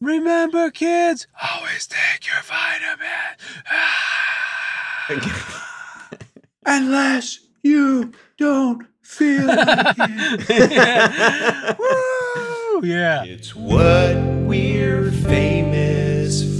Remember, 0.00 0.70
kids, 0.70 1.26
always 1.42 1.86
take 1.86 2.26
your 2.26 2.42
vitamins. 2.42 3.42
Unless 6.66 7.40
you 7.62 8.12
don't 8.38 8.86
feel 9.02 9.46
like 9.46 9.96
it. 9.98 11.78
Woo! 11.78 12.88
Yeah. 12.88 13.24
It's 13.24 13.54
what 13.56 14.16
we're 14.46 15.10
famous 15.10 16.57